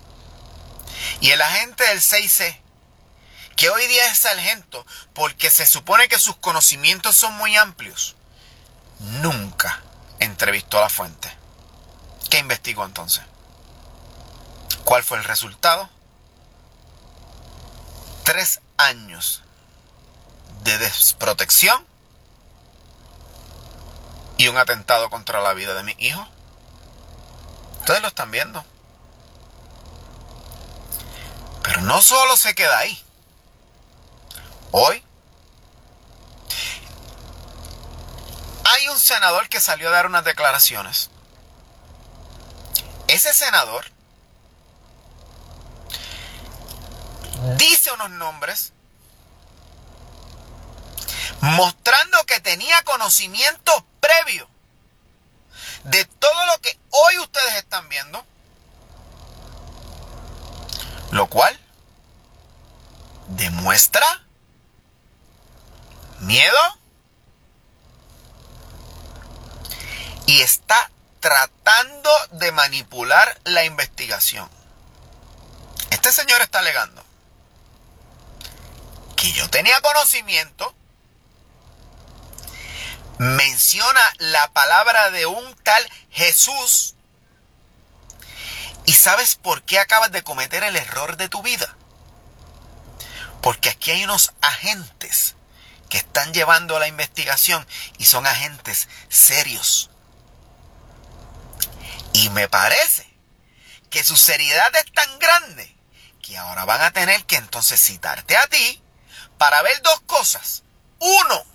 Y 1.19 1.31
el 1.31 1.41
agente 1.41 1.83
del 1.87 1.99
6C, 1.99 2.59
que 3.55 3.69
hoy 3.69 3.85
día 3.87 4.07
es 4.07 4.19
sargento 4.19 4.85
porque 5.13 5.49
se 5.49 5.65
supone 5.65 6.07
que 6.07 6.19
sus 6.19 6.35
conocimientos 6.37 7.15
son 7.15 7.33
muy 7.35 7.55
amplios, 7.57 8.15
nunca 8.99 9.81
entrevistó 10.19 10.77
a 10.77 10.81
la 10.81 10.89
fuente. 10.89 11.40
¿Qué 12.41 12.43
investigó 12.43 12.83
entonces? 12.85 13.23
¿Cuál 14.83 15.03
fue 15.03 15.19
el 15.19 15.23
resultado? 15.25 15.87
Tres 18.23 18.61
años 18.77 19.43
de 20.63 20.75
desprotección 20.79 21.85
y 24.37 24.47
un 24.47 24.57
atentado 24.57 25.11
contra 25.11 25.39
la 25.39 25.53
vida 25.53 25.75
de 25.75 25.83
mi 25.83 25.95
hijo. 25.99 26.27
Ustedes 27.81 28.01
lo 28.01 28.07
están 28.07 28.31
viendo. 28.31 28.65
Pero 31.61 31.81
no 31.81 32.01
solo 32.01 32.35
se 32.37 32.55
queda 32.55 32.79
ahí. 32.79 32.99
Hoy 34.71 35.03
hay 38.65 38.87
un 38.87 38.99
senador 38.99 39.47
que 39.47 39.61
salió 39.61 39.89
a 39.89 39.91
dar 39.91 40.07
unas 40.07 40.23
declaraciones. 40.23 41.10
Ese 43.11 43.33
senador 43.33 43.83
dice 47.57 47.91
unos 47.91 48.09
nombres 48.11 48.71
mostrando 51.41 52.25
que 52.25 52.39
tenía 52.39 52.81
conocimiento 52.83 53.85
previo 53.99 54.47
de 55.83 56.05
todo 56.05 56.45
lo 56.45 56.61
que 56.61 56.79
hoy 56.89 57.17
ustedes 57.17 57.55
están 57.55 57.89
viendo. 57.89 58.25
Lo 61.11 61.27
cual 61.27 61.59
demuestra 63.27 64.23
miedo 66.19 66.79
y 70.27 70.39
está 70.39 70.89
tratando 71.21 72.09
de 72.31 72.51
manipular 72.51 73.39
la 73.45 73.63
investigación. 73.63 74.49
Este 75.89 76.11
señor 76.11 76.41
está 76.41 76.59
alegando 76.59 77.03
que 79.15 79.31
yo 79.31 79.49
tenía 79.49 79.79
conocimiento 79.81 80.75
menciona 83.21 84.01
la 84.17 84.51
palabra 84.51 85.11
de 85.11 85.27
un 85.27 85.55
tal 85.57 85.87
Jesús. 86.09 86.95
¿Y 88.85 88.93
sabes 88.93 89.35
por 89.35 89.61
qué 89.61 89.77
acabas 89.77 90.11
de 90.11 90.23
cometer 90.23 90.63
el 90.63 90.75
error 90.75 91.17
de 91.17 91.29
tu 91.29 91.43
vida? 91.43 91.75
Porque 93.43 93.69
aquí 93.69 93.91
hay 93.91 94.03
unos 94.05 94.33
agentes 94.41 95.35
que 95.87 95.97
están 95.97 96.33
llevando 96.33 96.79
la 96.79 96.87
investigación 96.87 97.67
y 97.99 98.05
son 98.05 98.25
agentes 98.25 98.89
serios. 99.07 99.90
Y 102.13 102.29
me 102.29 102.47
parece 102.47 103.07
que 103.89 104.03
su 104.03 104.15
seriedad 104.15 104.75
es 104.75 104.91
tan 104.93 105.19
grande 105.19 105.75
que 106.21 106.37
ahora 106.37 106.65
van 106.65 106.81
a 106.81 106.91
tener 106.91 107.25
que 107.25 107.35
entonces 107.35 107.79
citarte 107.79 108.37
a 108.37 108.47
ti 108.47 108.81
para 109.37 109.61
ver 109.61 109.81
dos 109.81 110.01
cosas. 110.01 110.63
Uno, 110.99 111.45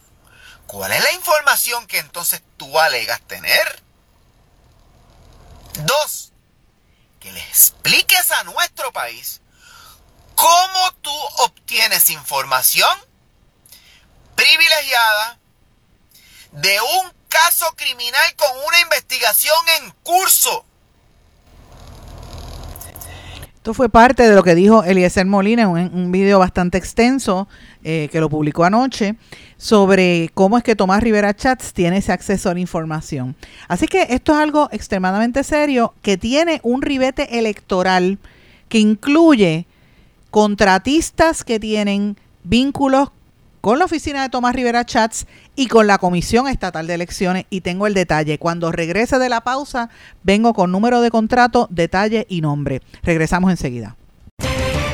¿Cuál 0.67 0.93
es 0.93 1.03
la 1.03 1.13
información 1.13 1.87
que 1.87 1.99
entonces 1.99 2.43
tú 2.57 2.79
alegas 2.79 3.21
tener? 3.23 3.83
Dos, 5.85 6.33
que 7.21 7.31
le 7.33 7.41
expliques 7.41 8.33
a 8.33 8.45
nuestro 8.45 8.93
país 8.93 9.41
cómo 10.35 10.93
tú 11.03 11.15
obtienes 11.39 12.11
información 12.11 12.99
privilegiada 14.35 15.39
de 16.51 16.81
un 16.81 17.16
caso 17.29 17.67
criminal 17.77 18.35
con 18.37 18.49
una 18.67 18.81
investigación 18.81 19.57
en 19.81 19.93
curso. 20.03 20.65
Esto 23.67 23.75
fue 23.75 23.89
parte 23.89 24.29
de 24.29 24.37
lo 24.37 24.45
que 24.45 24.55
dijo 24.55 24.85
Eliezer 24.85 25.27
Molina 25.27 25.63
en 25.63 25.69
un, 25.93 26.13
video 26.13 26.39
bastante 26.39 26.79
extenso 26.79 27.49
eh, 27.83 28.09
que 28.13 28.21
lo 28.21 28.31
publicó 28.31 28.63
anoche 28.63 29.17
sobre 29.57 30.31
cómo 30.35 30.57
es 30.57 30.63
que 30.63 30.77
Tomás 30.77 31.03
Rivera 31.03 31.35
Chats 31.35 31.73
tiene 31.73 31.97
ese 31.97 32.13
acceso 32.13 32.49
a 32.49 32.55
la 32.55 32.61
información. 32.61 33.35
Así 33.67 33.89
que 33.89 34.07
esto 34.11 34.33
es 34.35 34.39
algo 34.39 34.69
extremadamente 34.71 35.43
serio 35.43 35.95
que 36.03 36.17
tiene 36.17 36.61
un 36.63 36.81
ribete 36.81 37.41
electoral 37.41 38.19
que 38.69 38.79
incluye 38.79 39.67
contratistas 40.31 41.43
que 41.43 41.59
tienen 41.59 42.17
vínculos 42.45 43.11
con 43.67 43.81
la 43.81 43.87
oficina 43.87 44.23
de 44.23 44.29
Tomás 44.29 44.55
Rivera 44.55 44.87
Chats 44.87 45.27
y 45.57 45.67
con 45.67 45.89
la 45.89 45.99
Comisión 45.99 46.47
Estatal 46.47 46.87
de 46.87 46.95
Elecciones. 46.95 47.47
Y 47.51 47.63
tengo 47.63 47.89
el 47.89 47.95
detalle. 47.95 48.39
Cuando 48.39 48.71
regrese 48.71 49.19
de 49.19 49.29
la 49.29 49.41
pausa, 49.41 49.91
vengo 50.23 50.55
con 50.55 50.71
número 50.71 51.01
de 51.01 51.11
contrato, 51.11 51.67
detalle 51.69 52.27
y 52.29 52.43
nombre. 52.43 52.81
Regresamos 53.03 53.51
enseguida. 53.51 53.97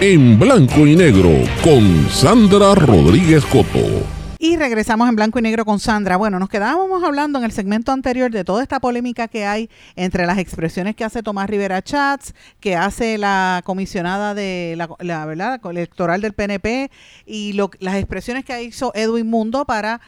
En 0.00 0.38
blanco 0.38 0.86
y 0.86 0.96
negro 0.96 1.28
con 1.62 2.08
Sandra 2.08 2.74
Rodríguez 2.74 3.44
Coto. 3.44 4.21
Y 4.44 4.56
regresamos 4.56 5.08
en 5.08 5.14
blanco 5.14 5.38
y 5.38 5.42
negro 5.42 5.64
con 5.64 5.78
Sandra. 5.78 6.16
Bueno, 6.16 6.40
nos 6.40 6.48
quedábamos 6.48 7.04
hablando 7.04 7.38
en 7.38 7.44
el 7.44 7.52
segmento 7.52 7.92
anterior 7.92 8.28
de 8.32 8.42
toda 8.42 8.60
esta 8.60 8.80
polémica 8.80 9.28
que 9.28 9.46
hay 9.46 9.70
entre 9.94 10.26
las 10.26 10.38
expresiones 10.38 10.96
que 10.96 11.04
hace 11.04 11.22
Tomás 11.22 11.48
Rivera 11.48 11.80
Chats, 11.80 12.34
que 12.58 12.74
hace 12.74 13.18
la 13.18 13.62
comisionada 13.64 14.34
de 14.34 14.74
la, 14.76 15.26
verdad 15.26 15.60
electoral 15.70 16.22
del 16.22 16.32
PNP 16.32 16.90
y 17.24 17.52
las 17.52 17.94
expresiones 17.94 18.44
que 18.44 18.60
hizo 18.64 18.90
Edwin 18.96 19.30
Mundo 19.30 19.64
para 19.64 20.00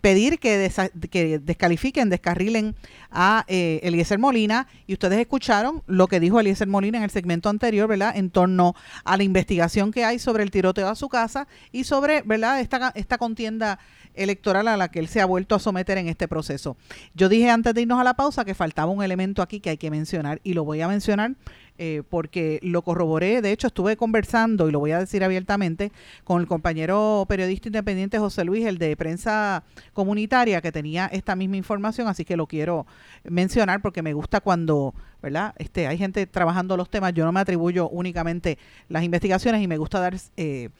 pedir 0.00 0.38
que, 0.38 0.70
que 1.10 1.38
descalifiquen, 1.38 2.10
descarrilen 2.10 2.74
a 3.10 3.44
eh, 3.48 3.80
Eliezer 3.82 4.18
Molina. 4.18 4.66
Y 4.86 4.94
ustedes 4.94 5.18
escucharon 5.18 5.82
lo 5.86 6.08
que 6.08 6.20
dijo 6.20 6.40
Eliezer 6.40 6.68
Molina 6.68 6.98
en 6.98 7.04
el 7.04 7.10
segmento 7.10 7.48
anterior, 7.48 7.88
¿verdad? 7.88 8.16
En 8.16 8.30
torno 8.30 8.74
a 9.04 9.16
la 9.16 9.22
investigación 9.22 9.92
que 9.92 10.04
hay 10.04 10.18
sobre 10.18 10.42
el 10.42 10.50
tiroteo 10.50 10.88
a 10.88 10.94
su 10.94 11.08
casa 11.08 11.46
y 11.72 11.84
sobre, 11.84 12.22
¿verdad? 12.22 12.60
Esta, 12.60 12.92
esta 12.94 13.18
contienda 13.18 13.78
electoral 14.14 14.68
a 14.68 14.76
la 14.76 14.90
que 14.90 14.98
él 14.98 15.08
se 15.08 15.20
ha 15.20 15.26
vuelto 15.26 15.54
a 15.54 15.58
someter 15.58 15.98
en 15.98 16.08
este 16.08 16.28
proceso. 16.28 16.76
Yo 17.14 17.28
dije 17.28 17.50
antes 17.50 17.74
de 17.74 17.82
irnos 17.82 18.00
a 18.00 18.04
la 18.04 18.14
pausa 18.14 18.44
que 18.44 18.54
faltaba 18.54 18.90
un 18.90 19.02
elemento 19.02 19.42
aquí 19.42 19.60
que 19.60 19.70
hay 19.70 19.78
que 19.78 19.90
mencionar 19.90 20.40
y 20.42 20.54
lo 20.54 20.64
voy 20.64 20.80
a 20.80 20.88
mencionar 20.88 21.36
eh, 21.78 22.02
porque 22.08 22.58
lo 22.62 22.82
corroboré, 22.82 23.40
de 23.40 23.52
hecho 23.52 23.68
estuve 23.68 23.96
conversando, 23.96 24.68
y 24.68 24.72
lo 24.72 24.80
voy 24.80 24.90
a 24.90 24.98
decir 24.98 25.22
abiertamente, 25.22 25.92
con 26.24 26.40
el 26.40 26.48
compañero 26.48 27.24
periodista 27.28 27.68
independiente 27.68 28.18
José 28.18 28.44
Luis, 28.44 28.66
el 28.66 28.78
de 28.78 28.96
prensa 28.96 29.62
comunitaria, 29.92 30.60
que 30.60 30.72
tenía 30.72 31.06
esta 31.06 31.36
misma 31.36 31.56
información, 31.56 32.08
así 32.08 32.24
que 32.24 32.36
lo 32.36 32.46
quiero 32.48 32.86
mencionar 33.22 33.80
porque 33.80 34.02
me 34.02 34.12
gusta 34.12 34.40
cuando, 34.40 34.92
¿verdad? 35.22 35.54
Este, 35.58 35.86
hay 35.86 35.98
gente 35.98 36.26
trabajando 36.26 36.76
los 36.76 36.90
temas, 36.90 37.14
yo 37.14 37.24
no 37.24 37.30
me 37.30 37.40
atribuyo 37.40 37.88
únicamente 37.88 38.58
las 38.88 39.04
investigaciones 39.04 39.62
y 39.62 39.68
me 39.68 39.78
gusta 39.78 40.00
dar... 40.00 40.16
Eh, 40.36 40.70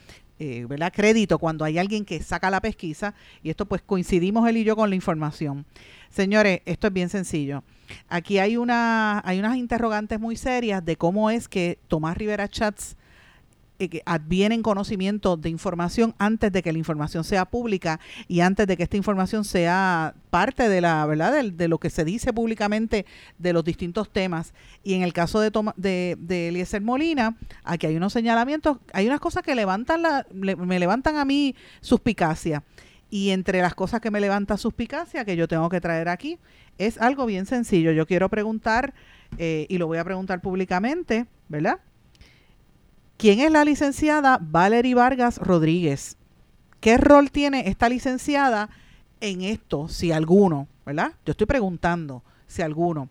eh, 0.40 0.66
¿verdad? 0.68 0.92
crédito 0.94 1.40
cuando 1.40 1.64
hay 1.64 1.78
alguien 1.78 2.04
que 2.04 2.22
saca 2.22 2.48
la 2.48 2.60
pesquisa 2.60 3.12
y 3.42 3.50
esto 3.50 3.66
pues 3.66 3.82
coincidimos 3.82 4.48
él 4.48 4.58
y 4.58 4.62
yo 4.62 4.76
con 4.76 4.88
la 4.88 4.94
información. 4.94 5.66
Señores, 6.10 6.60
esto 6.64 6.86
es 6.86 6.92
bien 6.92 7.08
sencillo. 7.08 7.62
Aquí 8.08 8.38
hay, 8.38 8.56
una, 8.56 9.20
hay 9.24 9.38
unas 9.38 9.56
interrogantes 9.56 10.20
muy 10.20 10.36
serias 10.36 10.84
de 10.84 10.96
cómo 10.96 11.30
es 11.30 11.48
que 11.48 11.78
Tomás 11.88 12.16
Rivera 12.16 12.48
Chats 12.48 12.96
eh, 13.80 14.02
advienen 14.06 14.60
conocimiento 14.62 15.36
de 15.36 15.50
información 15.50 16.12
antes 16.18 16.50
de 16.50 16.62
que 16.64 16.72
la 16.72 16.78
información 16.78 17.22
sea 17.22 17.44
pública 17.44 18.00
y 18.26 18.40
antes 18.40 18.66
de 18.66 18.76
que 18.76 18.82
esta 18.82 18.96
información 18.96 19.44
sea 19.44 20.14
parte 20.30 20.68
de 20.68 20.80
la 20.80 21.06
verdad 21.06 21.44
de, 21.44 21.68
lo 21.68 21.78
que 21.78 21.88
se 21.88 22.04
dice 22.04 22.32
públicamente 22.32 23.06
de 23.38 23.52
los 23.52 23.62
distintos 23.62 24.10
temas. 24.10 24.52
Y 24.82 24.94
en 24.94 25.02
el 25.02 25.12
caso 25.12 25.38
de 25.38 25.52
de, 25.76 26.16
de 26.18 26.48
Eliezer 26.48 26.82
Molina 26.82 27.36
aquí 27.62 27.86
hay 27.86 27.96
unos 27.96 28.12
señalamientos 28.12 28.78
hay 28.92 29.06
unas 29.06 29.20
cosas 29.20 29.44
que 29.44 29.54
levantan 29.54 30.02
la, 30.02 30.26
me 30.32 30.78
levantan 30.80 31.16
a 31.16 31.24
mí 31.24 31.54
suspicacia 31.80 32.64
y 33.10 33.30
entre 33.30 33.62
las 33.62 33.74
cosas 33.74 34.00
que 34.00 34.10
me 34.10 34.20
levanta 34.20 34.56
suspicacia 34.56 35.24
que 35.24 35.36
yo 35.36 35.48
tengo 35.48 35.68
que 35.68 35.80
traer 35.80 36.08
aquí 36.08 36.38
es 36.78 36.98
algo 36.98 37.26
bien 37.26 37.46
sencillo 37.46 37.92
yo 37.92 38.06
quiero 38.06 38.28
preguntar 38.28 38.94
eh, 39.38 39.66
y 39.68 39.78
lo 39.78 39.86
voy 39.86 39.98
a 39.98 40.04
preguntar 40.04 40.40
públicamente 40.40 41.26
verdad 41.48 41.80
¿Quién 43.18 43.40
es 43.40 43.50
la 43.50 43.64
licenciada 43.64 44.38
Valerie 44.40 44.94
Vargas 44.94 45.38
Rodríguez? 45.38 46.16
¿Qué 46.78 46.96
rol 46.98 47.32
tiene 47.32 47.68
esta 47.68 47.88
licenciada 47.88 48.70
en 49.20 49.42
esto, 49.42 49.88
si 49.88 50.12
alguno? 50.12 50.68
¿Verdad? 50.86 51.14
Yo 51.26 51.32
estoy 51.32 51.48
preguntando 51.48 52.22
si 52.46 52.62
alguno. 52.62 53.08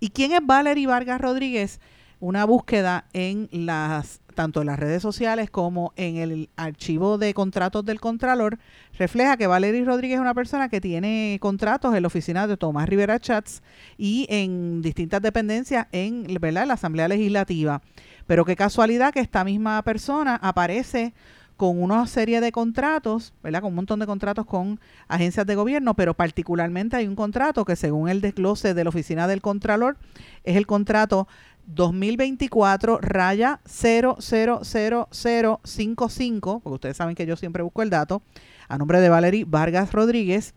¿Y 0.00 0.08
quién 0.10 0.32
es 0.32 0.40
Valerie 0.42 0.86
Vargas 0.86 1.20
Rodríguez? 1.20 1.78
Una 2.20 2.46
búsqueda 2.46 3.04
en 3.12 3.50
las 3.52 4.22
tanto 4.40 4.62
en 4.62 4.68
las 4.68 4.78
redes 4.78 5.02
sociales 5.02 5.50
como 5.50 5.92
en 5.96 6.16
el 6.16 6.48
archivo 6.56 7.18
de 7.18 7.34
contratos 7.34 7.84
del 7.84 8.00
Contralor, 8.00 8.58
refleja 8.98 9.36
que 9.36 9.46
Valerie 9.46 9.84
Rodríguez 9.84 10.14
es 10.14 10.20
una 10.22 10.32
persona 10.32 10.70
que 10.70 10.80
tiene 10.80 11.36
contratos 11.42 11.94
en 11.94 12.00
la 12.00 12.06
oficina 12.06 12.46
de 12.46 12.56
Tomás 12.56 12.88
Rivera 12.88 13.18
Chats 13.18 13.62
y 13.98 14.26
en 14.30 14.80
distintas 14.80 15.20
dependencias 15.20 15.88
en 15.92 16.26
la 16.40 16.72
Asamblea 16.72 17.06
Legislativa. 17.06 17.82
Pero 18.26 18.46
qué 18.46 18.56
casualidad 18.56 19.12
que 19.12 19.20
esta 19.20 19.44
misma 19.44 19.82
persona 19.82 20.36
aparece 20.36 21.12
con 21.58 21.82
una 21.82 22.06
serie 22.06 22.40
de 22.40 22.50
contratos, 22.50 23.34
¿verdad? 23.42 23.60
Con 23.60 23.68
un 23.68 23.74
montón 23.74 24.00
de 24.00 24.06
contratos 24.06 24.46
con 24.46 24.80
agencias 25.08 25.44
de 25.46 25.54
gobierno, 25.54 25.92
pero 25.92 26.14
particularmente 26.14 26.96
hay 26.96 27.06
un 27.06 27.14
contrato 27.14 27.66
que 27.66 27.76
según 27.76 28.08
el 28.08 28.22
desglose 28.22 28.72
de 28.72 28.84
la 28.84 28.88
oficina 28.88 29.28
del 29.28 29.42
Contralor 29.42 29.98
es 30.44 30.56
el 30.56 30.66
contrato 30.66 31.28
2024 31.74 32.98
raya 33.00 33.60
000055, 33.64 36.60
porque 36.60 36.74
ustedes 36.74 36.96
saben 36.96 37.14
que 37.14 37.26
yo 37.26 37.36
siempre 37.36 37.62
busco 37.62 37.82
el 37.82 37.90
dato, 37.90 38.22
a 38.68 38.78
nombre 38.78 39.00
de 39.00 39.08
Valerie 39.08 39.44
Vargas 39.46 39.92
Rodríguez, 39.92 40.54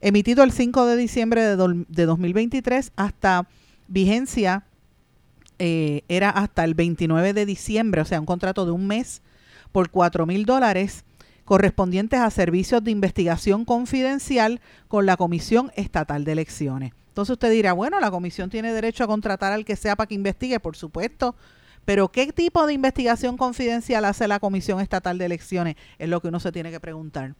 emitido 0.00 0.42
el 0.44 0.52
5 0.52 0.86
de 0.86 0.96
diciembre 0.96 1.42
de, 1.42 1.84
de 1.88 2.06
2023 2.06 2.92
hasta 2.96 3.46
vigencia 3.88 4.64
eh, 5.58 6.02
era 6.08 6.28
hasta 6.28 6.64
el 6.64 6.74
29 6.74 7.32
de 7.32 7.46
diciembre, 7.46 8.02
o 8.02 8.04
sea, 8.04 8.20
un 8.20 8.26
contrato 8.26 8.66
de 8.66 8.72
un 8.72 8.86
mes 8.86 9.22
por 9.72 9.88
4 9.90 10.26
mil 10.26 10.44
dólares 10.44 11.06
correspondientes 11.46 12.20
a 12.20 12.30
servicios 12.30 12.84
de 12.84 12.90
investigación 12.90 13.64
confidencial 13.64 14.60
con 14.88 15.06
la 15.06 15.16
Comisión 15.16 15.72
Estatal 15.76 16.24
de 16.24 16.32
Elecciones. 16.32 16.92
Entonces 17.16 17.32
usted 17.32 17.50
dirá, 17.50 17.72
bueno, 17.72 17.98
la 17.98 18.10
comisión 18.10 18.50
tiene 18.50 18.74
derecho 18.74 19.02
a 19.02 19.06
contratar 19.06 19.50
al 19.54 19.64
que 19.64 19.74
sea 19.74 19.96
para 19.96 20.06
que 20.06 20.14
investigue, 20.14 20.60
por 20.60 20.76
supuesto, 20.76 21.34
pero 21.86 22.12
¿qué 22.12 22.30
tipo 22.30 22.66
de 22.66 22.74
investigación 22.74 23.38
confidencial 23.38 24.04
hace 24.04 24.28
la 24.28 24.38
Comisión 24.38 24.80
Estatal 24.80 25.16
de 25.16 25.24
Elecciones? 25.24 25.76
Es 25.96 26.10
lo 26.10 26.20
que 26.20 26.28
uno 26.28 26.40
se 26.40 26.52
tiene 26.52 26.70
que 26.70 26.78
preguntar. 26.78 27.34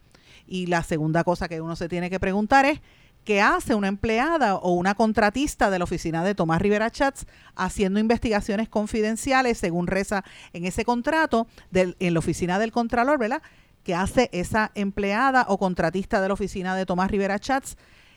Y 0.46 0.64
la 0.64 0.82
segunda 0.82 1.24
cosa 1.24 1.46
que 1.46 1.60
uno 1.60 1.76
se 1.76 1.90
tiene 1.90 2.08
que 2.08 2.18
preguntar 2.18 2.64
es, 2.64 2.80
que 3.24 3.42
hace 3.42 3.74
una 3.74 3.88
empleada 3.88 4.54
o 4.54 4.70
una 4.70 4.94
contratista 4.94 5.68
de 5.68 5.78
la 5.78 5.84
oficina 5.84 6.24
de 6.24 6.34
Tomás 6.34 6.62
Rivera 6.62 6.90
Chats 6.90 7.26
haciendo 7.54 8.00
investigaciones 8.00 8.70
confidenciales, 8.70 9.58
según 9.58 9.88
reza 9.88 10.24
en 10.54 10.64
ese 10.64 10.86
contrato 10.86 11.48
en 11.72 12.14
la 12.14 12.18
oficina 12.20 12.58
del 12.58 12.72
Contralor, 12.72 13.18
¿verdad? 13.18 13.42
Que 13.82 13.94
hace 13.94 14.30
esa 14.32 14.70
empleada 14.74 15.44
o 15.48 15.58
contratista 15.58 16.22
de 16.22 16.28
la 16.28 16.34
oficina 16.34 16.74
de 16.76 16.86
Tomás 16.86 17.10
Rivera 17.10 17.38
Chats 17.38 17.76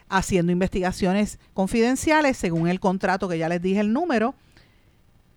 haciendo 0.10 0.52
investigaciones 0.52 1.40
confidenciales, 1.54 2.38
según 2.38 2.68
el 2.68 2.80
contrato 2.80 3.30
que 3.30 3.38
ya 3.38 3.48
les 3.48 3.62
dije 3.62 3.80
el 3.80 3.94
número, 3.94 4.36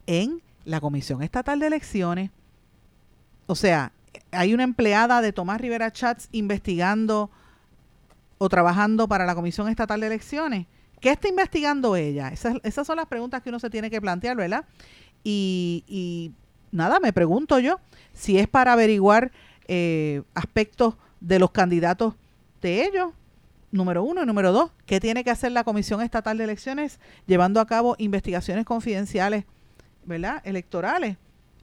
en 0.07 0.43
la 0.65 0.81
Comisión 0.81 1.23
Estatal 1.23 1.61
de 1.61 1.67
Elecciones. 1.67 2.31
O 3.47 3.55
sea, 3.55 3.93
hay 4.31 4.55
una 4.55 4.65
empleada 4.65 5.21
de 5.21 5.33
Tomás 5.33 5.61
Rivera 5.61 5.93
Chats 5.93 6.29
investigando 6.33 7.31
o 8.39 8.49
trabajando 8.49 9.07
para 9.07 9.27
la 9.27 9.35
Comisión 9.35 9.69
Estatal 9.69 10.01
de 10.01 10.07
Elecciones. 10.09 10.67
¿Qué 11.01 11.11
está 11.11 11.29
investigando 11.29 11.97
ella? 11.97 12.29
Esas, 12.29 12.57
esas 12.63 12.87
son 12.87 12.97
las 12.97 13.07
preguntas 13.07 13.43
que 13.43 13.51
uno 13.51 13.59
se 13.59 13.71
tiene 13.71 13.91
que 13.91 14.01
plantear, 14.01 14.37
¿verdad? 14.37 14.65
Y, 15.25 16.33
nada, 16.71 16.99
me 17.01 17.13
pregunto 17.13 17.59
yo 17.59 17.81
si 18.13 18.39
es 18.39 18.49
para 18.49 18.73
averiguar 18.73 19.33
eh, 19.69 20.23
aspectos 20.35 20.95
de 21.21 21.39
los 21.39 21.51
candidatos 21.51 22.15
de 22.61 22.85
ellos, 22.85 23.13
número 23.73 24.05
uno. 24.05 24.23
Y 24.23 24.27
número 24.27 24.53
dos, 24.53 24.71
¿qué 24.87 25.01
tiene 25.01 25.25
que 25.25 25.31
hacer 25.31 25.51
la 25.51 25.65
Comisión 25.65 26.01
Estatal 26.01 26.39
de 26.39 26.45
Elecciones 26.45 27.01
llevando 27.27 27.61
a 27.61 27.67
cabo 27.67 27.97
investigaciones 27.99 28.65
confidenciales, 28.65 29.45
¿verdad? 30.05 30.41
Electorales. 30.45 31.17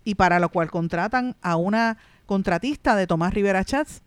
Y 0.03 0.15
para 0.15 0.39
lo 0.39 0.49
cual 0.49 0.69
contratan 0.69 1.37
a 1.41 1.55
una 1.55 1.97
contratista 2.25 2.95
de 2.95 3.07
Tomás 3.07 3.33
Rivera 3.33 3.63
Chats 3.63 4.01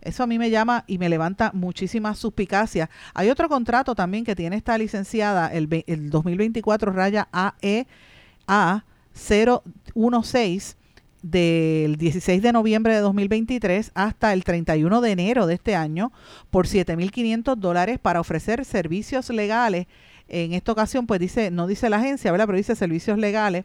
eso 0.00 0.22
a 0.22 0.26
mí 0.26 0.38
me 0.38 0.50
llama 0.50 0.84
y 0.86 0.98
me 0.98 1.08
levanta 1.08 1.50
muchísimas 1.52 2.18
suspicacias. 2.18 2.88
Hay 3.14 3.28
otro 3.28 3.48
contrato 3.48 3.94
también 3.94 4.24
que 4.24 4.34
tiene 4.34 4.56
esta 4.56 4.78
licenciada, 4.78 5.48
el, 5.48 5.68
2024 6.10 6.92
raya 6.92 7.28
AEA 7.32 8.84
016 9.14 10.76
del 11.22 11.96
16 11.96 12.42
de 12.42 12.52
noviembre 12.52 12.94
de 12.94 13.00
2023 13.00 13.92
hasta 13.94 14.32
el 14.32 14.44
31 14.44 15.00
de 15.00 15.10
enero 15.10 15.46
de 15.46 15.54
este 15.54 15.74
año 15.74 16.12
por 16.50 16.66
7.500 16.66 17.56
dólares 17.56 17.98
para 17.98 18.20
ofrecer 18.20 18.64
servicios 18.64 19.30
legales. 19.30 19.86
En 20.28 20.52
esta 20.52 20.72
ocasión, 20.72 21.06
pues 21.06 21.20
dice, 21.20 21.50
no 21.50 21.66
dice 21.66 21.90
la 21.90 21.96
agencia, 21.96 22.30
¿verdad? 22.30 22.46
Pero 22.46 22.58
dice 22.58 22.76
servicios 22.76 23.18
legales. 23.18 23.64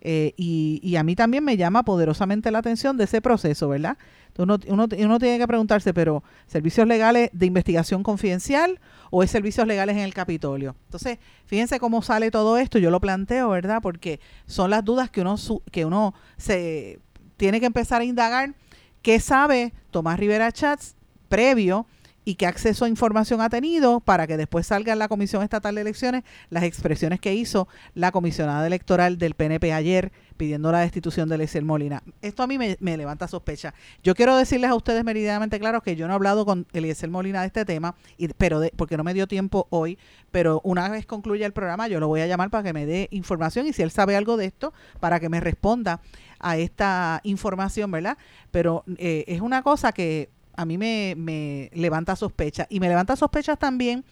Eh, 0.00 0.34
y, 0.36 0.80
y, 0.82 0.96
a 0.96 1.02
mí 1.02 1.16
también 1.16 1.44
me 1.44 1.56
llama 1.56 1.82
poderosamente 1.82 2.50
la 2.50 2.58
atención 2.58 2.96
de 2.96 3.04
ese 3.04 3.20
proceso, 3.20 3.68
¿verdad? 3.68 3.96
uno, 4.38 4.58
uno, 4.66 5.18
tiene 5.18 5.38
que 5.38 5.46
preguntarse, 5.46 5.94
pero 5.94 6.24
¿servicios 6.46 6.86
legales 6.86 7.30
de 7.32 7.46
investigación 7.46 8.02
confidencial 8.02 8.80
o 9.10 9.22
es 9.22 9.30
servicios 9.30 9.66
legales 9.66 9.96
en 9.96 10.02
el 10.02 10.12
Capitolio? 10.12 10.74
Entonces, 10.86 11.18
fíjense 11.46 11.78
cómo 11.78 12.02
sale 12.02 12.30
todo 12.30 12.58
esto, 12.58 12.78
yo 12.78 12.90
lo 12.90 13.00
planteo, 13.00 13.50
¿verdad? 13.50 13.80
Porque 13.80 14.20
son 14.46 14.70
las 14.70 14.84
dudas 14.84 15.10
que 15.10 15.20
uno, 15.20 15.36
que 15.70 15.84
uno 15.84 16.14
se 16.36 16.98
tiene 17.36 17.60
que 17.60 17.66
empezar 17.66 18.00
a 18.00 18.04
indagar. 18.04 18.54
¿Qué 19.02 19.20
sabe 19.20 19.72
Tomás 19.90 20.18
Rivera 20.18 20.50
Chats 20.50 20.96
previo 21.28 21.86
y 22.24 22.36
qué 22.36 22.46
acceso 22.46 22.84
a 22.84 22.88
información 22.88 23.40
ha 23.40 23.48
tenido 23.48 24.00
para 24.00 24.26
que 24.26 24.36
después 24.36 24.66
salga 24.66 24.92
en 24.92 24.98
la 24.98 25.08
Comisión 25.08 25.42
Estatal 25.42 25.74
de 25.74 25.82
Elecciones 25.82 26.24
las 26.50 26.64
expresiones 26.64 27.20
que 27.20 27.34
hizo 27.34 27.68
la 27.94 28.12
comisionada 28.12 28.66
electoral 28.66 29.18
del 29.18 29.34
PNP 29.34 29.72
ayer 29.72 30.12
pidiendo 30.36 30.72
la 30.72 30.80
destitución 30.80 31.28
de 31.28 31.36
Eliezer 31.36 31.64
Molina. 31.64 32.02
Esto 32.20 32.42
a 32.42 32.46
mí 32.46 32.58
me, 32.58 32.96
levanta 32.96 33.28
sospecha. 33.28 33.74
Yo 34.02 34.14
quiero 34.14 34.36
decirles 34.36 34.70
a 34.70 34.74
ustedes 34.74 35.04
meridianamente 35.04 35.60
claro 35.60 35.80
que 35.80 35.96
yo 35.96 36.06
no 36.06 36.14
he 36.14 36.16
hablado 36.16 36.44
con 36.44 36.66
Eliezer 36.72 37.10
Molina 37.10 37.42
de 37.42 37.48
este 37.48 37.64
tema, 37.64 37.94
y, 38.18 38.28
pero 38.28 38.60
porque 38.76 38.96
no 38.96 39.04
me 39.04 39.14
dio 39.14 39.28
tiempo 39.28 39.66
hoy, 39.70 39.98
pero 40.30 40.60
una 40.64 40.88
vez 40.88 41.06
concluya 41.06 41.46
el 41.46 41.52
programa 41.52 41.88
yo 41.88 42.00
lo 42.00 42.08
voy 42.08 42.20
a 42.20 42.26
llamar 42.26 42.50
para 42.50 42.64
que 42.64 42.72
me 42.72 42.86
dé 42.86 43.08
información 43.10 43.66
y 43.66 43.72
si 43.72 43.82
él 43.82 43.90
sabe 43.90 44.16
algo 44.16 44.36
de 44.36 44.46
esto, 44.46 44.72
para 45.00 45.20
que 45.20 45.28
me 45.28 45.40
responda 45.40 46.00
a 46.40 46.56
esta 46.56 47.20
información, 47.24 47.90
¿verdad? 47.90 48.18
Pero 48.50 48.84
eh, 48.98 49.24
es 49.28 49.40
una 49.40 49.62
cosa 49.62 49.92
que 49.92 50.30
a 50.56 50.64
mí 50.64 50.78
me, 50.78 51.14
me 51.16 51.70
levanta 51.74 52.16
sospecha. 52.16 52.66
Y 52.68 52.80
me 52.80 52.88
levanta 52.88 53.16
sospechas 53.16 53.58
también 53.58 54.04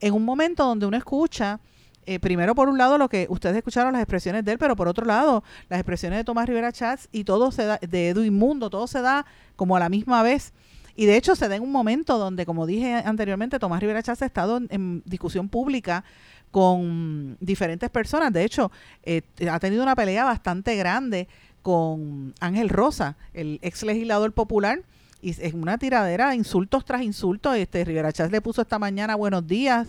en 0.00 0.14
un 0.14 0.24
momento 0.24 0.64
donde 0.64 0.86
uno 0.86 0.96
escucha, 0.96 1.60
eh, 2.06 2.18
primero 2.18 2.54
por 2.54 2.68
un 2.68 2.78
lado 2.78 2.98
lo 2.98 3.08
que 3.08 3.26
ustedes 3.28 3.56
escucharon 3.56 3.92
las 3.92 4.02
expresiones 4.02 4.44
de 4.44 4.52
él, 4.52 4.58
pero 4.58 4.74
por 4.74 4.88
otro 4.88 5.04
lado 5.04 5.44
las 5.68 5.78
expresiones 5.78 6.18
de 6.18 6.24
Tomás 6.24 6.48
Rivera 6.48 6.72
Chats 6.72 7.08
y 7.12 7.24
todo 7.24 7.52
se 7.52 7.64
da, 7.64 7.78
de 7.78 8.08
Edu 8.08 8.24
Inmundo, 8.24 8.70
todo 8.70 8.86
se 8.86 9.00
da 9.00 9.26
como 9.54 9.76
a 9.76 9.80
la 9.80 9.88
misma 9.88 10.22
vez. 10.22 10.52
Y 10.96 11.06
de 11.06 11.16
hecho 11.16 11.36
se 11.36 11.48
da 11.48 11.56
en 11.56 11.62
un 11.62 11.70
momento 11.70 12.18
donde, 12.18 12.46
como 12.46 12.66
dije 12.66 12.94
anteriormente, 12.94 13.58
Tomás 13.58 13.80
Rivera 13.80 14.02
Chats 14.02 14.22
ha 14.22 14.26
estado 14.26 14.60
en, 14.70 15.02
discusión 15.04 15.48
pública 15.48 16.04
con 16.50 17.36
diferentes 17.38 17.90
personas. 17.90 18.32
De 18.32 18.44
hecho, 18.44 18.72
eh, 19.04 19.22
ha 19.50 19.60
tenido 19.60 19.82
una 19.82 19.94
pelea 19.94 20.24
bastante 20.24 20.74
grande 20.76 21.28
con 21.62 22.34
Ángel 22.40 22.70
Rosa, 22.70 23.16
el 23.34 23.60
ex 23.62 23.82
legislador 23.82 24.32
popular, 24.32 24.82
y 25.22 25.30
es 25.30 25.54
una 25.54 25.78
tiradera, 25.78 26.34
insultos 26.34 26.84
tras 26.84 27.02
insultos. 27.02 27.56
Este 27.56 27.84
Rivera 27.84 28.12
Chávez 28.12 28.32
le 28.32 28.40
puso 28.40 28.62
esta 28.62 28.78
mañana 28.78 29.14
buenos 29.14 29.46
días. 29.46 29.88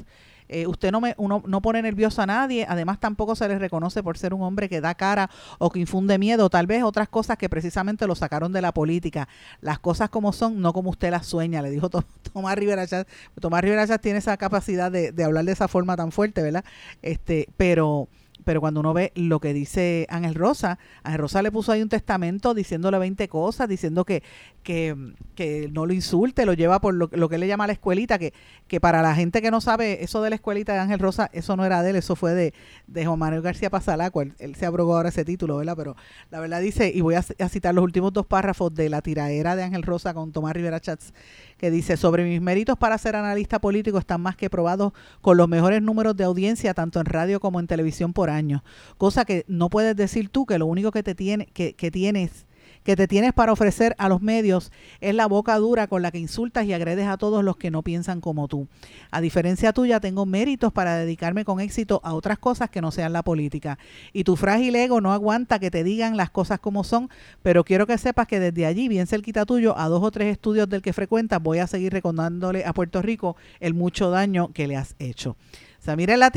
Eh, 0.54 0.68
usted 0.68 0.92
no, 0.92 1.00
me, 1.00 1.16
uno, 1.18 1.42
no 1.48 1.62
pone 1.62 1.82
nervioso 1.82 2.22
a 2.22 2.26
nadie, 2.26 2.66
además 2.68 3.00
tampoco 3.00 3.36
se 3.36 3.48
le 3.48 3.58
reconoce 3.58 4.04
por 4.04 4.18
ser 4.18 4.34
un 4.34 4.42
hombre 4.42 4.68
que 4.68 4.82
da 4.82 4.94
cara 4.96 5.30
o 5.60 5.70
que 5.70 5.80
infunde 5.80 6.18
miedo, 6.18 6.50
tal 6.50 6.68
vez 6.68 6.84
otras 6.84 7.08
cosas 7.08 7.38
que 7.38 7.48
precisamente 7.48 8.06
lo 8.06 8.16
sacaron 8.16 8.52
de 8.52 8.62
la 8.62 8.74
política, 8.74 9.30
las 9.62 9.80
cosas 9.80 10.10
como 10.10 10.34
son, 10.34 10.60
no 10.60 10.74
como 10.74 10.90
usted 10.90 11.10
las 11.10 11.26
sueña, 11.26 11.62
le 11.62 11.70
dijo 11.70 11.90
Tomás 12.34 12.56
Rivera 12.58 12.86
Chávez. 12.86 13.08
Tomás 13.40 13.62
Rivera 13.62 13.88
Chávez 13.88 14.02
tiene 14.02 14.20
esa 14.20 14.36
capacidad 14.36 14.92
de, 14.92 15.14
de 15.14 15.24
hablar 15.24 15.46
de 15.46 15.54
esa 15.54 15.70
forma 15.70 15.96
tan 15.96 16.12
fuerte, 16.12 16.42
¿verdad? 16.42 16.66
Este, 17.02 17.48
pero 17.56 18.10
pero 18.44 18.62
cuando 18.62 18.80
uno 18.80 18.94
ve 18.94 19.12
lo 19.16 19.40
que 19.40 19.54
dice 19.54 20.08
Ángel 20.10 20.36
Rosa, 20.36 20.80
Ángel 21.04 21.22
Rosa 21.22 21.42
le 21.42 21.52
puso 21.52 21.72
ahí 21.72 21.82
un 21.82 21.90
testamento 21.90 22.54
diciéndole 22.54 22.98
20 22.98 23.28
cosas, 23.28 23.68
diciendo 23.68 24.06
que, 24.06 24.24
que, 24.64 24.96
que 25.36 25.70
no 25.72 25.86
lo 25.86 25.94
insulte, 25.94 26.46
lo 26.46 26.54
lleva 26.54 26.80
por 26.80 26.94
lo, 26.94 27.10
lo, 27.12 27.30
que 27.30 27.36
él 27.36 27.42
le 27.42 27.48
llama 27.48 27.68
la 27.68 27.74
escuelita, 27.74 28.20
que, 28.20 28.34
que 28.68 28.80
para 28.80 29.02
la 29.02 29.16
gente 29.16 29.42
que 29.42 29.52
no 29.52 29.62
sabe 29.62 30.04
eso 30.04 30.22
de 30.22 30.30
la 30.30 30.36
escuelita 30.36 30.74
de 30.74 30.80
Ángel 30.80 31.00
Rosa, 31.00 31.30
eso 31.34 31.56
no 31.56 31.66
era 31.66 31.82
de 31.84 31.92
él, 31.92 31.96
eso 31.96 32.16
fue 32.16 32.34
de, 32.34 32.54
de 32.88 33.06
Juan 33.06 33.20
Manuel 33.20 33.42
García 33.42 33.70
Pasalaco, 33.70 34.22
él, 34.22 34.34
él, 34.40 34.56
se 34.56 34.66
abrogó 34.66 34.96
ahora 34.96 35.10
ese 35.10 35.26
título, 35.26 35.58
¿verdad? 35.58 35.76
Pero 35.76 35.96
la 36.30 36.40
verdad 36.40 36.62
dice, 36.62 36.92
y 36.94 37.02
voy 37.02 37.16
a, 37.16 37.20
a 37.40 37.50
citar 37.50 37.74
los 37.74 37.84
últimos 37.84 38.14
dos 38.14 38.26
párrafos 38.26 38.74
de 38.74 38.90
la 38.90 39.02
tiraera 39.02 39.56
de 39.56 39.64
Ángel 39.64 39.84
Rosa 39.84 40.14
con 40.14 40.32
Tomás 40.32 40.54
Rivera 40.54 40.80
Chats, 40.80 41.14
que 41.62 41.70
dice, 41.70 41.96
sobre 41.96 42.24
mis 42.24 42.42
méritos 42.42 42.76
para 42.76 42.98
ser 42.98 43.16
analista 43.16 43.60
político 43.62 44.00
están 44.00 44.20
más 44.20 44.36
que 44.36 44.50
probados 44.50 44.94
con 45.22 45.38
los 45.38 45.48
mejores 45.48 45.80
números 45.84 46.18
de 46.18 46.24
audiencia, 46.24 46.74
tanto 46.74 47.00
en 47.00 47.06
radio 47.06 47.40
como 47.40 47.60
en 47.60 47.68
televisión 47.68 48.14
por 48.14 48.32
año. 48.32 48.64
Cosa 48.98 49.26
que 49.26 49.46
no 49.48 49.70
puedes 49.70 49.96
decir 49.96 50.30
tú, 50.30 50.48
que 50.48 50.58
lo 50.58 50.66
único 50.66 50.90
que, 50.90 51.04
te 51.04 51.14
tiene, 51.14 51.46
que, 51.46 51.74
que 51.76 51.92
tienes 51.92 52.48
que 52.84 52.96
te 52.96 53.08
tienes 53.08 53.34
para 53.34 53.52
ofrecer 53.52 53.96
a 53.98 54.10
los 54.10 54.22
medios 54.22 54.72
es 55.00 55.14
la 55.14 55.28
boca 55.28 55.56
dura 55.58 55.88
con 55.88 56.02
la 56.02 56.12
que 56.12 56.18
insultas 56.18 56.66
y 56.66 56.74
agredes 56.74 57.08
a 57.08 57.18
todos 57.18 57.44
los 57.44 57.58
que 57.58 57.72
no 57.72 57.84
piensan 57.84 58.22
como 58.22 58.48
tú. 58.48 58.68
A 59.12 59.22
diferencia 59.22 59.74
tuya, 59.74 60.00
tengo 60.00 60.26
méritos 60.26 60.74
para 60.74 60.96
dedicarme 60.96 61.46
con 61.46 61.60
éxito 61.60 62.02
a 62.04 62.14
otras 62.14 62.40
cosas 62.40 62.70
que 62.70 62.82
no 62.82 62.92
sean 62.92 63.14
la 63.14 63.24
política. 63.24 63.78
Y 64.14 64.24
tu 64.24 64.36
frágil 64.36 64.76
ego 64.76 65.02
no 65.02 65.14
aguanta 65.14 65.60
que 65.60 65.72
te 65.72 65.84
digan 65.84 66.18
las 66.18 66.30
cosas 66.30 66.60
como 66.60 66.84
son, 66.84 67.10
pero 67.44 67.64
quiero 67.64 67.86
que 67.86 67.98
sepas 67.98 68.28
que 68.28 68.40
desde 68.40 68.66
allí, 68.66 68.88
bien 68.88 69.08
cerquita 69.08 69.46
tuyo, 69.46 69.78
a 69.78 69.88
dos 69.88 70.04
o 70.04 70.12
tres 70.12 70.32
estudios 70.32 70.68
del 70.70 70.82
que 70.82 70.94
frecuentas, 70.94 71.42
voy 71.42 71.60
a 71.60 71.68
seguir 71.68 71.94
recordándole 71.94 72.66
a 72.66 72.74
Puerto 72.74 73.02
Rico 73.02 73.36
el 73.60 73.74
mucho 73.74 74.10
daño 74.10 74.52
que 74.54 74.68
le 74.68 74.76
has 74.76 74.96
hecho. 75.00 75.32
O 75.80 75.84
sea, 75.84 75.96
miren 75.96 76.20
la, 76.20 76.32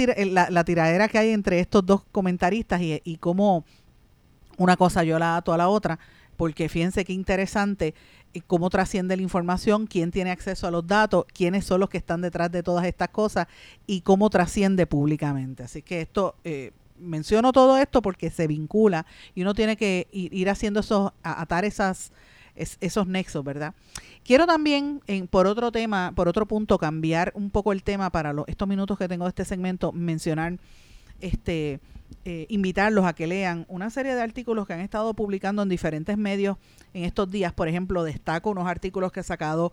la, 0.50 0.64
tiradera 0.64 1.08
que 1.08 1.18
hay 1.18 1.30
entre 1.30 1.60
estos 1.60 1.84
dos 1.84 2.02
comentaristas 2.12 2.80
y, 2.80 3.00
y 3.04 3.16
cómo 3.18 3.64
una 4.56 4.76
cosa 4.76 5.04
yo 5.04 5.18
la 5.18 5.36
ato 5.36 5.52
a 5.52 5.58
la 5.58 5.68
otra 5.68 5.98
porque 6.36 6.68
fíjense 6.68 7.04
qué 7.04 7.12
interesante 7.12 7.94
eh, 8.34 8.40
cómo 8.46 8.70
trasciende 8.70 9.16
la 9.16 9.22
información, 9.22 9.86
quién 9.86 10.10
tiene 10.10 10.30
acceso 10.30 10.66
a 10.66 10.70
los 10.70 10.86
datos, 10.86 11.24
quiénes 11.32 11.64
son 11.64 11.80
los 11.80 11.88
que 11.88 11.98
están 11.98 12.20
detrás 12.20 12.50
de 12.50 12.62
todas 12.62 12.84
estas 12.84 13.08
cosas 13.08 13.46
y 13.86 14.00
cómo 14.00 14.30
trasciende 14.30 14.86
públicamente. 14.86 15.62
Así 15.62 15.82
que 15.82 16.00
esto, 16.00 16.34
eh, 16.44 16.72
menciono 16.98 17.52
todo 17.52 17.76
esto 17.76 18.02
porque 18.02 18.30
se 18.30 18.46
vincula 18.46 19.06
y 19.34 19.42
uno 19.42 19.54
tiene 19.54 19.76
que 19.76 20.08
ir, 20.12 20.48
haciendo 20.50 20.80
esos, 20.80 21.12
atar 21.22 21.64
esas, 21.64 22.12
esos 22.54 23.06
nexos, 23.06 23.44
¿verdad? 23.44 23.74
Quiero 24.24 24.46
también, 24.46 25.02
en, 25.06 25.26
por 25.26 25.46
otro 25.46 25.70
tema, 25.70 26.12
por 26.14 26.28
otro 26.28 26.46
punto, 26.46 26.78
cambiar 26.78 27.32
un 27.34 27.50
poco 27.50 27.72
el 27.72 27.82
tema 27.82 28.10
para 28.10 28.32
los, 28.32 28.46
estos 28.48 28.66
minutos 28.68 28.98
que 28.98 29.08
tengo 29.08 29.24
de 29.24 29.30
este 29.30 29.44
segmento, 29.44 29.92
mencionar 29.92 30.58
este 31.20 31.80
eh, 32.24 32.46
invitarlos 32.48 33.04
a 33.04 33.14
que 33.14 33.26
lean 33.26 33.66
una 33.68 33.90
serie 33.90 34.14
de 34.14 34.22
artículos 34.22 34.66
que 34.66 34.72
han 34.72 34.80
estado 34.80 35.14
publicando 35.14 35.62
en 35.62 35.68
diferentes 35.68 36.16
medios 36.16 36.56
en 36.92 37.04
estos 37.04 37.30
días. 37.30 37.52
Por 37.52 37.68
ejemplo, 37.68 38.04
destaco 38.04 38.50
unos 38.50 38.66
artículos 38.66 39.12
que 39.12 39.20
ha 39.20 39.24
sacado 39.24 39.72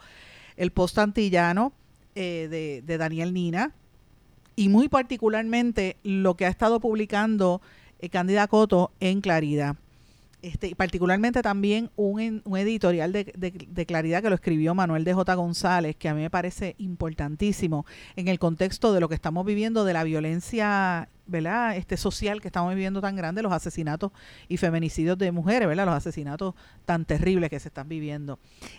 el 0.57 0.71
Post 0.71 0.97
Antillano 0.97 1.73
eh, 2.15 2.81
de, 2.85 2.97
Daniel 2.97 3.33
Nina 3.33 3.73
y 4.55 4.69
muy 4.69 4.89
particularmente 4.89 5.97
lo 6.03 6.35
que 6.35 6.45
ha 6.45 6.49
estado 6.49 6.79
publicando 6.79 7.61
eh, 7.99 8.09
Candida 8.09 8.47
Coto 8.47 8.91
en 8.99 9.21
Claridad. 9.21 9.77
Este, 10.41 10.75
particularmente 10.75 11.43
también 11.43 11.91
un, 11.95 12.41
un 12.45 12.57
editorial 12.57 13.11
de, 13.11 13.25
de, 13.35 13.85
claridad 13.85 14.23
que 14.23 14.29
lo 14.29 14.35
escribió 14.35 14.73
Manuel 14.73 15.03
de 15.03 15.13
J. 15.13 15.35
González, 15.35 15.95
que 15.95 16.09
a 16.09 16.15
mí 16.15 16.21
me 16.21 16.31
parece 16.31 16.73
importantísimo 16.79 17.85
en 18.15 18.27
el 18.27 18.39
contexto 18.39 18.91
de 18.91 19.01
lo 19.01 19.07
que 19.07 19.13
estamos 19.13 19.45
viviendo, 19.45 19.85
de 19.85 19.93
la 19.93 20.03
violencia 20.03 21.09
¿verdad? 21.27 21.77
Este 21.77 21.95
social 21.95 22.41
que 22.41 22.49
estamos 22.49 22.73
viviendo 22.73 23.01
tan 23.01 23.15
grande, 23.15 23.41
los 23.41 23.53
asesinatos 23.53 24.11
y 24.49 24.57
feminicidios 24.57 25.17
de 25.17 25.31
mujeres, 25.31 25.67
¿verdad? 25.67 25.85
Los 25.85 25.95
asesinatos 25.95 26.55
tan 26.85 27.05
terribles 27.05 27.49
que 27.49 27.59
se 27.59 27.69
están 27.69 27.87
viviendo. 27.87 28.37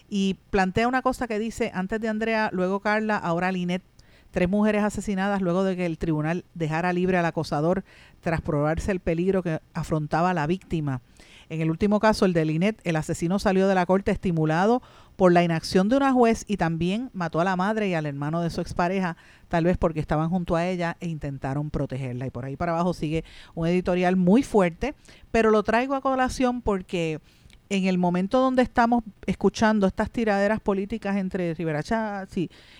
Y 0.09 0.37
plantea 0.51 0.87
una 0.87 1.03
cosa 1.03 1.27
que 1.27 1.39
dice, 1.39 1.71
antes 1.75 2.01
de 2.01 2.09
Andrea, 2.09 2.51
luego 2.53 2.81
Carla, 2.81 3.17
ahora 3.17 3.51
Linet, 3.51 3.83
tres 4.31 4.49
mujeres 4.49 4.85
asesinadas 4.85 5.41
luego 5.41 5.65
de 5.65 5.77
que 5.77 5.87
el 5.87 5.99
tribunal 5.99 6.45
dejara 6.55 6.93
libre 6.93 7.19
al 7.19 7.25
acosador 7.25 7.85
tras 8.21 8.41
probarse 8.41 8.93
el 8.93 9.01
peligro 9.01 9.43
que 9.43 9.61
afrontaba 9.73 10.35
la 10.35 10.47
víctima. 10.47 11.01
En 11.53 11.61
el 11.61 11.71
último 11.71 12.01
caso, 12.01 12.25
el 12.25 12.33
de 12.33 12.47
Linet, 12.47 12.81
el 12.83 12.97
asesino 12.97 13.39
salió 13.39 13.69
de 13.69 13.75
la 13.75 13.85
corte 13.85 14.11
estimulado 14.11 14.81
por 15.17 15.35
la 15.35 15.45
inacción 15.45 15.91
de 15.91 15.99
una 15.99 16.11
juez 16.11 16.47
y 16.49 16.57
también 16.57 17.11
mató 17.13 17.43
a 17.43 17.45
la 17.45 17.57
madre 17.57 17.89
y 17.91 17.95
al 17.95 18.07
hermano 18.07 18.41
de 18.41 18.49
su 18.49 18.63
expareja, 18.63 19.19
tal 19.49 19.65
vez 19.65 19.77
porque 19.77 20.01
estaban 20.01 20.31
junto 20.31 20.57
a 20.57 20.67
ella 20.67 20.97
e 21.01 21.09
intentaron 21.09 21.69
protegerla. 21.69 22.27
Y 22.27 22.31
por 22.31 22.47
ahí 22.47 22.57
para 22.57 22.73
abajo 22.73 22.95
sigue 22.95 23.23
un 23.55 23.67
editorial 23.67 24.17
muy 24.17 24.43
fuerte, 24.43 24.95
pero 25.31 25.51
lo 25.51 25.63
traigo 25.63 25.95
a 25.95 26.01
colación 26.01 26.63
porque 26.63 27.21
en 27.69 27.87
el 27.87 27.97
momento 27.97 28.39
donde 28.39 28.63
estamos 28.63 29.03
escuchando 29.27 29.87
estas 29.87 30.11
tiraderas 30.11 30.61
políticas 30.61 31.17
entre 31.17 31.55
Rivera 31.55 31.83
Chávez 31.83 32.37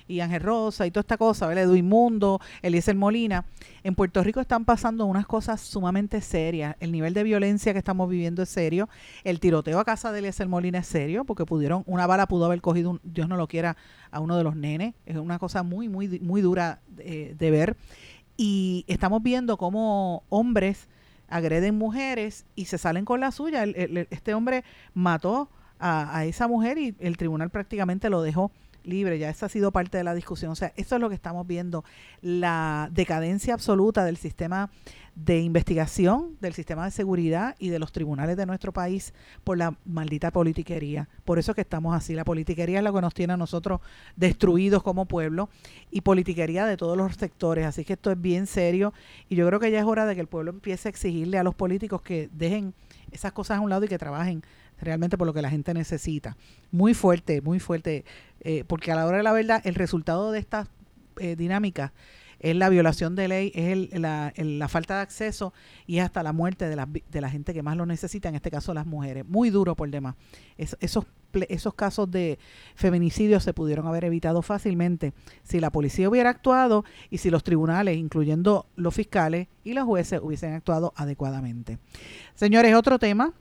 y, 0.09 0.21
Ángel 0.21 0.43
Rosa 0.43 0.87
y 0.87 0.91
toda 0.91 1.01
esta 1.01 1.17
cosa, 1.17 1.47
¿verdad? 1.47 1.65
Edwin 1.65 1.89
Mundo, 1.89 2.41
Eliezer 2.61 2.95
Molina, 2.95 3.47
en 3.85 3.95
Puerto 3.95 4.23
Rico 4.23 4.41
están 4.41 4.67
pasando 4.67 5.07
unas 5.07 5.27
cosas 5.27 5.63
sumamente 5.63 6.21
serias. 6.21 6.77
El 6.79 6.93
nivel 6.93 7.15
de 7.15 7.23
violencia 7.23 7.73
que 7.73 7.79
estamos 7.79 8.11
viviendo 8.11 8.43
es 8.43 8.51
serio. 8.51 8.89
El 9.25 9.41
tiroteo 9.41 9.79
a 9.79 9.85
casa 9.85 10.13
de 10.13 10.19
Eliezer 10.19 10.49
Molina 10.49 10.81
es 10.81 10.87
serio, 10.87 11.25
porque 11.25 11.47
pudieron, 11.47 11.83
una 11.87 12.07
bala 12.07 12.27
pudo 12.27 12.45
haber 12.45 12.61
cogido, 12.61 13.01
Dios 13.03 13.29
no 13.29 13.37
lo 13.37 13.49
quiera, 13.49 13.77
a 14.11 14.21
uno 14.21 14.37
de 14.37 14.45
los 14.45 14.57
nenes. 14.57 14.95
Es 15.07 15.17
una 15.17 15.39
cosa 15.39 15.63
muy, 15.63 15.89
muy, 15.89 16.21
muy 16.21 16.43
dura 16.43 16.81
de, 16.89 17.35
de 17.39 17.51
ver. 17.51 17.77
Y 18.37 18.85
estamos 18.89 19.23
viendo 19.23 19.57
cómo 19.57 20.25
hombres 20.29 20.89
agreden 21.33 21.77
mujeres 21.77 22.45
y 22.55 22.67
se 22.67 22.79
salen 22.79 23.05
con 23.05 23.21
la 23.21 23.33
suya. 23.33 23.65
este 23.65 24.35
hombre 24.35 24.65
mató 24.95 25.49
a, 25.81 26.25
esa 26.27 26.47
mujer 26.47 26.79
y 26.79 26.95
el 27.01 27.17
tribunal 27.17 27.51
prácticamente 27.51 28.09
lo 28.09 28.23
dejó 28.23 28.53
libre, 28.85 29.19
ya 29.19 29.31
esa 29.31 29.47
ha 29.47 29.49
sido 29.49 29.73
parte 29.73 29.99
de 29.99 30.05
la 30.05 30.15
discusión. 30.15 30.53
O 30.53 30.55
sea, 30.55 30.73
eso 30.77 30.95
es 30.97 31.01
lo 31.01 31.09
que 31.09 31.15
estamos 31.15 31.47
viendo, 31.47 31.85
la 32.21 32.89
decadencia 32.93 33.55
absoluta 33.55 34.05
del 34.05 34.17
sistema 34.17 34.71
de 35.15 35.41
investigación, 35.41 36.37
del 36.41 36.55
sistema 36.55 36.87
de 36.87 36.91
seguridad 36.91 37.55
y 37.59 37.69
de 37.69 37.79
los 37.79 37.93
tribunales 37.93 38.37
de 38.37 38.47
nuestro 38.47 38.73
país 38.73 39.13
por 39.45 39.59
la 39.59 39.77
maldita 39.85 40.31
politiquería. 40.31 41.09
Por 41.25 41.39
eso 41.39 41.55
que 41.55 41.61
estamos 41.61 41.95
así. 41.95 42.15
La 42.15 42.25
politiquería 42.25 42.79
es 42.79 42.85
lo 42.85 42.95
que 42.95 43.01
nos 43.03 43.13
tiene 43.13 43.35
a 43.35 43.37
nosotros 43.37 43.81
destruidos 44.17 44.83
como 44.83 45.05
pueblo 45.05 45.51
y 45.91 46.01
politiquería 46.01 46.65
de 46.67 46.77
todos 46.77 46.97
los 46.97 47.15
sectores. 47.15 47.67
Así 47.67 47.85
que 47.85 47.93
esto 47.93 48.11
es 48.11 48.21
bien 48.21 48.47
serio 48.47 48.95
y 49.29 49.37
yo 49.37 49.47
creo 49.47 49.61
que 49.61 49.71
ya 49.71 49.81
es 49.81 49.85
hora 49.85 50.07
de 50.07 50.15
que 50.15 50.21
el 50.23 50.29
pueblo 50.29 50.51
empiece 50.51 50.89
a 50.89 50.91
exigirle 50.91 51.39
a 51.39 51.43
los 51.43 51.55
políticos 51.55 52.01
que 52.01 52.31
dejen 52.33 52.75
esas 53.11 53.33
cosas 53.33 53.59
a 53.59 53.61
un 53.61 53.69
lado 53.69 53.85
y 53.85 53.89
que 53.89 53.99
trabajen 53.99 54.43
realmente 54.81 55.19
por 55.19 55.27
lo 55.27 55.35
que 55.35 55.43
la 55.43 55.51
gente 55.51 55.75
necesita. 55.75 56.37
Muy 56.71 56.95
fuerte, 56.95 57.43
muy 57.43 57.61
fuerte, 57.61 58.05
eh, 58.41 58.65
porque 58.67 58.91
a 58.91 58.97
la 58.97 59.07
hora 59.07 59.19
de 59.19 59.23
la 59.23 59.33
verdad 59.33 59.61
el 59.65 59.75
resultado 59.75 60.33
de 60.33 60.39
estas 60.39 60.69
eh, 61.19 61.37
dinámicas 61.37 61.93
es 62.43 62.57
la 62.57 62.69
violación 62.69 63.15
de 63.15 63.29
ley, 63.29 63.53
es 63.55 63.99
la, 63.99 64.33
la, 64.37 64.69
falta 64.69 64.97
de 64.97 65.03
acceso 65.03 65.55
y 65.87 66.01
hasta 66.01 66.25
la 66.25 66.33
muerte 66.33 66.69
de 66.69 66.75
la, 66.75 66.87
de 66.87 67.21
la 67.21 67.31
gente 67.31 67.55
que 67.55 67.63
más 67.63 67.77
lo 67.77 67.87
necesita, 67.87 68.29
en 68.29 68.35
este 68.35 68.51
caso 68.51 68.75
las 68.75 68.85
mujeres. 68.85 69.25
Muy 69.27 69.51
duro 69.51 69.77
por 69.77 69.89
demás. 69.89 70.17
esos, 70.59 71.07
esos 71.49 71.75
casos 71.75 72.11
de 72.11 72.41
feminicidio 72.75 73.39
se 73.39 73.55
pudieron 73.55 73.87
haber 73.87 74.05
evitado 74.05 74.43
fácilmente 74.43 75.13
si 75.45 75.61
la 75.61 75.71
policía 75.71 76.09
hubiera 76.09 76.31
actuado 76.31 76.85
y 77.11 77.19
si 77.19 77.31
los 77.31 77.45
tribunales, 77.45 77.97
incluyendo 77.97 78.67
los 78.75 78.93
fiscales 78.93 79.47
y 79.63 79.75
los 79.75 79.85
jueces, 79.85 80.21
hubiesen 80.21 80.55
actuado 80.55 80.93
adecuadamente. 80.97 81.79
Señores, 82.35 82.75
otro 82.75 82.99
tema. 82.99 83.33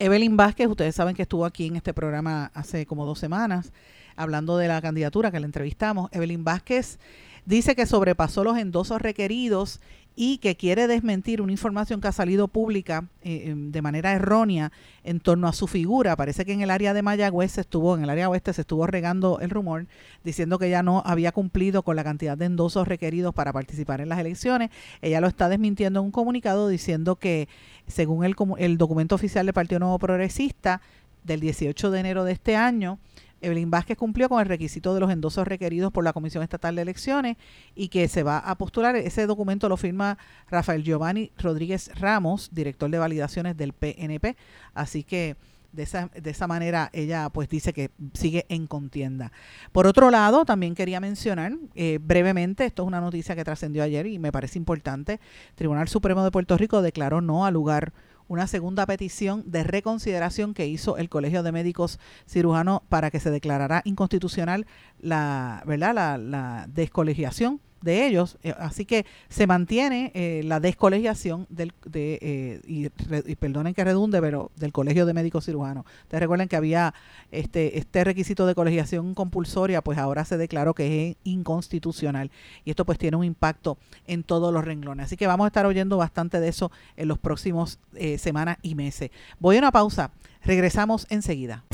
Evelyn 0.00 0.36
Vázquez, 0.36 0.66
ustedes 0.66 0.94
saben 0.94 1.14
que 1.14 1.22
estuvo 1.22 1.44
aquí 1.44 1.66
en 1.66 1.76
este 1.76 1.94
programa 1.94 2.50
hace 2.54 2.86
como 2.86 3.06
dos 3.06 3.18
semanas 3.18 3.72
hablando 4.16 4.56
de 4.56 4.68
la 4.68 4.80
candidatura 4.82 5.30
que 5.30 5.40
le 5.40 5.46
entrevistamos. 5.46 6.10
Evelyn 6.12 6.44
Vázquez 6.44 6.98
dice 7.46 7.74
que 7.74 7.86
sobrepasó 7.86 8.44
los 8.44 8.58
endosos 8.58 9.00
requeridos 9.00 9.80
y 10.16 10.38
que 10.38 10.56
quiere 10.56 10.86
desmentir 10.86 11.40
una 11.40 11.52
información 11.52 12.00
que 12.00 12.08
ha 12.08 12.12
salido 12.12 12.48
pública 12.48 13.06
eh, 13.22 13.44
em, 13.46 13.70
de 13.70 13.80
manera 13.80 14.12
errónea 14.12 14.72
en 15.04 15.20
torno 15.20 15.48
a 15.48 15.52
su 15.52 15.66
figura. 15.66 16.16
Parece 16.16 16.44
que 16.44 16.52
en 16.52 16.60
el 16.60 16.70
área 16.70 16.92
de 16.92 17.02
Mayagüez 17.02 17.52
se 17.52 17.62
estuvo, 17.62 17.96
en 17.96 18.02
el 18.02 18.10
área 18.10 18.28
oeste 18.28 18.52
se 18.52 18.62
estuvo 18.62 18.86
regando 18.86 19.38
el 19.40 19.50
rumor 19.50 19.86
diciendo 20.24 20.58
que 20.58 20.66
ella 20.66 20.82
no 20.82 21.02
había 21.06 21.32
cumplido 21.32 21.82
con 21.82 21.96
la 21.96 22.04
cantidad 22.04 22.36
de 22.36 22.46
endosos 22.46 22.86
requeridos 22.86 23.34
para 23.34 23.52
participar 23.52 24.00
en 24.00 24.08
las 24.08 24.18
elecciones. 24.18 24.70
Ella 25.00 25.20
lo 25.20 25.28
está 25.28 25.48
desmintiendo 25.48 26.00
en 26.00 26.06
un 26.06 26.12
comunicado 26.12 26.68
diciendo 26.68 27.16
que 27.16 27.48
según 27.86 28.24
el, 28.24 28.34
el 28.58 28.78
documento 28.78 29.14
oficial 29.14 29.46
del 29.46 29.54
Partido 29.54 29.78
Nuevo 29.78 29.98
Progresista 29.98 30.82
del 31.24 31.40
18 31.40 31.90
de 31.90 32.00
enero 32.00 32.24
de 32.24 32.32
este 32.32 32.56
año, 32.56 32.98
Evelyn 33.40 33.70
Vázquez 33.70 33.96
cumplió 33.96 34.28
con 34.28 34.40
el 34.40 34.46
requisito 34.46 34.94
de 34.94 35.00
los 35.00 35.10
endosos 35.10 35.46
requeridos 35.46 35.92
por 35.92 36.04
la 36.04 36.12
Comisión 36.12 36.42
Estatal 36.42 36.76
de 36.76 36.82
Elecciones 36.82 37.36
y 37.74 37.88
que 37.88 38.08
se 38.08 38.22
va 38.22 38.38
a 38.38 38.56
postular. 38.56 38.96
Ese 38.96 39.26
documento 39.26 39.68
lo 39.68 39.76
firma 39.76 40.18
Rafael 40.48 40.82
Giovanni 40.82 41.32
Rodríguez 41.38 41.90
Ramos, 41.98 42.50
director 42.52 42.90
de 42.90 42.98
validaciones 42.98 43.56
del 43.56 43.72
PNP. 43.72 44.36
Así 44.74 45.04
que 45.04 45.36
de 45.72 45.84
esa, 45.84 46.08
de 46.08 46.30
esa 46.30 46.46
manera 46.46 46.90
ella 46.92 47.28
pues 47.30 47.48
dice 47.48 47.72
que 47.72 47.90
sigue 48.14 48.46
en 48.48 48.66
contienda. 48.66 49.32
Por 49.72 49.86
otro 49.86 50.10
lado, 50.10 50.44
también 50.44 50.74
quería 50.74 51.00
mencionar 51.00 51.52
eh, 51.74 51.98
brevemente, 52.00 52.64
esto 52.64 52.82
es 52.82 52.88
una 52.88 53.00
noticia 53.00 53.36
que 53.36 53.44
trascendió 53.44 53.82
ayer 53.82 54.06
y 54.06 54.18
me 54.18 54.32
parece 54.32 54.58
importante, 54.58 55.20
Tribunal 55.54 55.88
Supremo 55.88 56.24
de 56.24 56.30
Puerto 56.30 56.56
Rico 56.56 56.82
declaró 56.82 57.20
no 57.20 57.46
al 57.46 57.54
lugar 57.54 57.92
una 58.30 58.46
segunda 58.46 58.86
petición 58.86 59.42
de 59.44 59.64
reconsideración 59.64 60.54
que 60.54 60.68
hizo 60.68 60.96
el 60.98 61.08
Colegio 61.08 61.42
de 61.42 61.50
Médicos 61.50 61.98
Cirujanos 62.28 62.80
para 62.88 63.10
que 63.10 63.18
se 63.18 63.28
declarara 63.28 63.82
inconstitucional 63.84 64.68
la, 65.00 65.64
¿verdad? 65.66 65.94
la, 65.96 66.16
la 66.16 66.66
descolegiación 66.68 67.60
de 67.82 68.06
ellos. 68.06 68.38
Eh, 68.42 68.54
así 68.58 68.84
que 68.84 69.06
se 69.28 69.46
mantiene 69.46 70.12
eh, 70.14 70.42
la 70.44 70.60
descolegiación 70.60 71.46
del, 71.48 71.72
de, 71.84 72.18
eh, 72.20 72.60
y, 72.66 72.88
perdonen 73.36 73.74
que 73.74 73.84
redunde, 73.84 74.20
pero 74.20 74.50
del 74.56 74.72
Colegio 74.72 75.06
de 75.06 75.14
Médicos 75.14 75.46
Cirujanos. 75.46 75.84
Ustedes 76.02 76.20
recuerden 76.20 76.48
que 76.48 76.56
había 76.56 76.94
este, 77.30 77.78
este 77.78 78.04
requisito 78.04 78.46
de 78.46 78.54
colegiación 78.54 79.14
compulsoria, 79.14 79.82
pues 79.82 79.98
ahora 79.98 80.24
se 80.24 80.36
declaró 80.36 80.74
que 80.74 81.10
es 81.10 81.16
inconstitucional. 81.24 82.30
Y 82.64 82.70
esto 82.70 82.84
pues 82.84 82.98
tiene 82.98 83.16
un 83.16 83.24
impacto 83.24 83.78
en 84.06 84.22
todos 84.22 84.52
los 84.52 84.64
renglones. 84.64 85.06
Así 85.06 85.16
que 85.16 85.26
vamos 85.26 85.44
a 85.44 85.48
estar 85.48 85.66
oyendo 85.66 85.96
bastante 85.96 86.40
de 86.40 86.48
eso 86.48 86.70
en 86.96 87.08
los 87.08 87.18
próximos 87.18 87.78
semanas 88.18 88.58
y 88.62 88.74
meses. 88.74 89.10
Voy 89.38 89.56
a 89.56 89.60
una 89.60 89.72
pausa. 89.72 90.10
Regresamos 90.42 91.06
enseguida. 91.10 91.64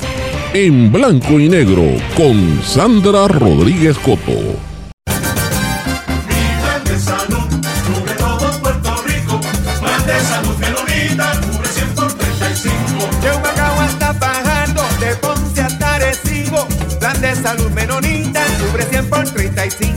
En 0.53 0.91
blanco 0.91 1.39
y 1.39 1.49
negro 1.49 1.83
con 2.15 2.61
Sandra 2.61 3.27
Rodríguez 3.27 3.97
Coto. 3.99 4.76
Por 19.69 19.75
35. 19.75 19.96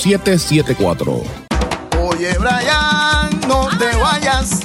5774. 0.00 1.22
Oye, 2.00 2.32
Brian, 2.38 3.28
no 3.46 3.68
te 3.76 3.94
vayas. 3.98 4.60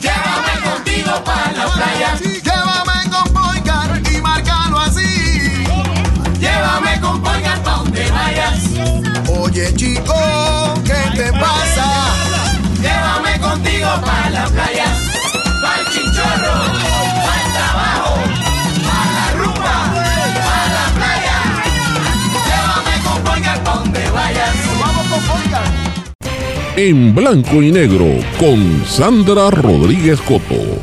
Llévame 0.00 0.54
contigo 0.62 1.24
para 1.24 1.52
la 1.52 1.66
playa. 1.72 2.14
Llévame 2.20 3.10
con 3.10 3.32
Poigar 3.32 4.00
y 4.12 4.20
márcalo 4.20 4.78
así. 4.78 5.64
Llévame 6.38 7.00
con 7.00 7.20
Poigar 7.20 7.60
pa' 7.64 7.78
donde 7.78 8.08
vayas. 8.12 8.62
Oye, 9.40 9.74
chico, 9.74 10.14
¿qué 10.84 11.02
te 11.16 11.32
pasa? 11.32 11.86
Llévame 12.80 13.40
contigo 13.40 13.88
para 14.04 14.30
la 14.30 14.46
playa. 14.46 14.86
Pa'l 15.62 15.84
chinchorro, 15.92 16.54
En 26.76 27.14
blanco 27.14 27.62
y 27.62 27.70
negro 27.70 28.04
con 28.36 28.84
Sandra 28.84 29.48
Rodríguez 29.48 30.20
Coto. 30.20 30.82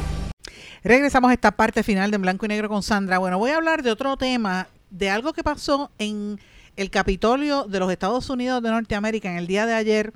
Regresamos 0.85 1.31
a 1.31 1.33
esta 1.33 1.51
parte 1.51 1.83
final 1.83 2.09
de 2.11 2.15
En 2.15 2.21
Blanco 2.21 2.45
y 2.45 2.47
Negro 2.47 2.69
con 2.69 2.81
Sandra. 2.81 3.17
Bueno, 3.17 3.37
voy 3.37 3.51
a 3.51 3.57
hablar 3.57 3.83
de 3.83 3.91
otro 3.91 4.15
tema, 4.15 4.69
de 4.89 5.09
algo 5.09 5.33
que 5.33 5.43
pasó 5.43 5.91
en 5.97 6.39
el 6.77 6.91
Capitolio 6.91 7.65
de 7.65 7.79
los 7.81 7.91
Estados 7.91 8.29
Unidos 8.29 8.63
de 8.63 8.69
Norteamérica 8.69 9.29
en 9.29 9.37
el 9.37 9.47
día 9.47 9.65
de 9.65 9.73
ayer, 9.73 10.13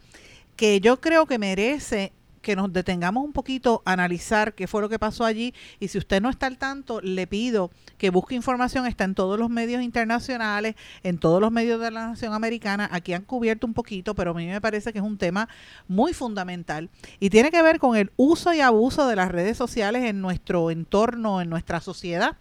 que 0.56 0.80
yo 0.80 1.02
creo 1.02 1.26
que 1.26 1.40
merece 1.40 2.14
que 2.46 2.56
nos 2.56 2.72
detengamos 2.72 3.26
un 3.26 3.34
poquito 3.34 3.82
a 3.86 3.94
analizar 3.94 4.54
qué 4.54 4.68
fue 4.68 4.80
lo 4.80 4.88
que 4.88 5.00
pasó 5.00 5.26
allí. 5.26 5.56
Y 5.80 5.88
si 5.88 5.98
usted 5.98 6.22
no 6.22 6.30
está 6.30 6.46
al 6.46 6.60
tanto, 6.60 7.02
le 7.02 7.26
pido 7.26 7.72
que 7.98 8.12
busque 8.12 8.36
información, 8.36 8.86
está 8.86 9.04
en 9.04 9.16
todos 9.16 9.40
los 9.40 9.50
medios 9.50 9.82
internacionales, 9.82 10.76
en 11.02 11.18
todos 11.18 11.42
los 11.42 11.52
medios 11.52 11.82
de 11.82 11.90
la 11.90 12.10
nación 12.10 12.34
americana, 12.34 12.88
aquí 12.92 13.14
han 13.14 13.24
cubierto 13.24 13.66
un 13.66 13.74
poquito, 13.74 14.14
pero 14.14 14.30
a 14.30 14.34
mí 14.36 14.46
me 14.46 14.62
parece 14.62 14.94
que 14.94 15.00
es 15.00 15.04
un 15.04 15.18
tema 15.18 15.50
muy 15.88 16.14
fundamental. 16.14 16.92
Y 17.20 17.32
tiene 17.32 17.50
que 17.50 17.64
ver 17.64 17.80
con 17.80 17.98
el 17.98 18.12
uso 18.16 18.54
y 18.54 18.62
abuso 18.62 19.08
de 19.08 19.16
las 19.16 19.32
redes 19.32 19.58
sociales 19.58 20.04
en 20.04 20.22
nuestro 20.22 20.70
entorno, 20.70 21.42
en 21.42 21.50
nuestra 21.50 21.82
sociedad. 21.82 22.38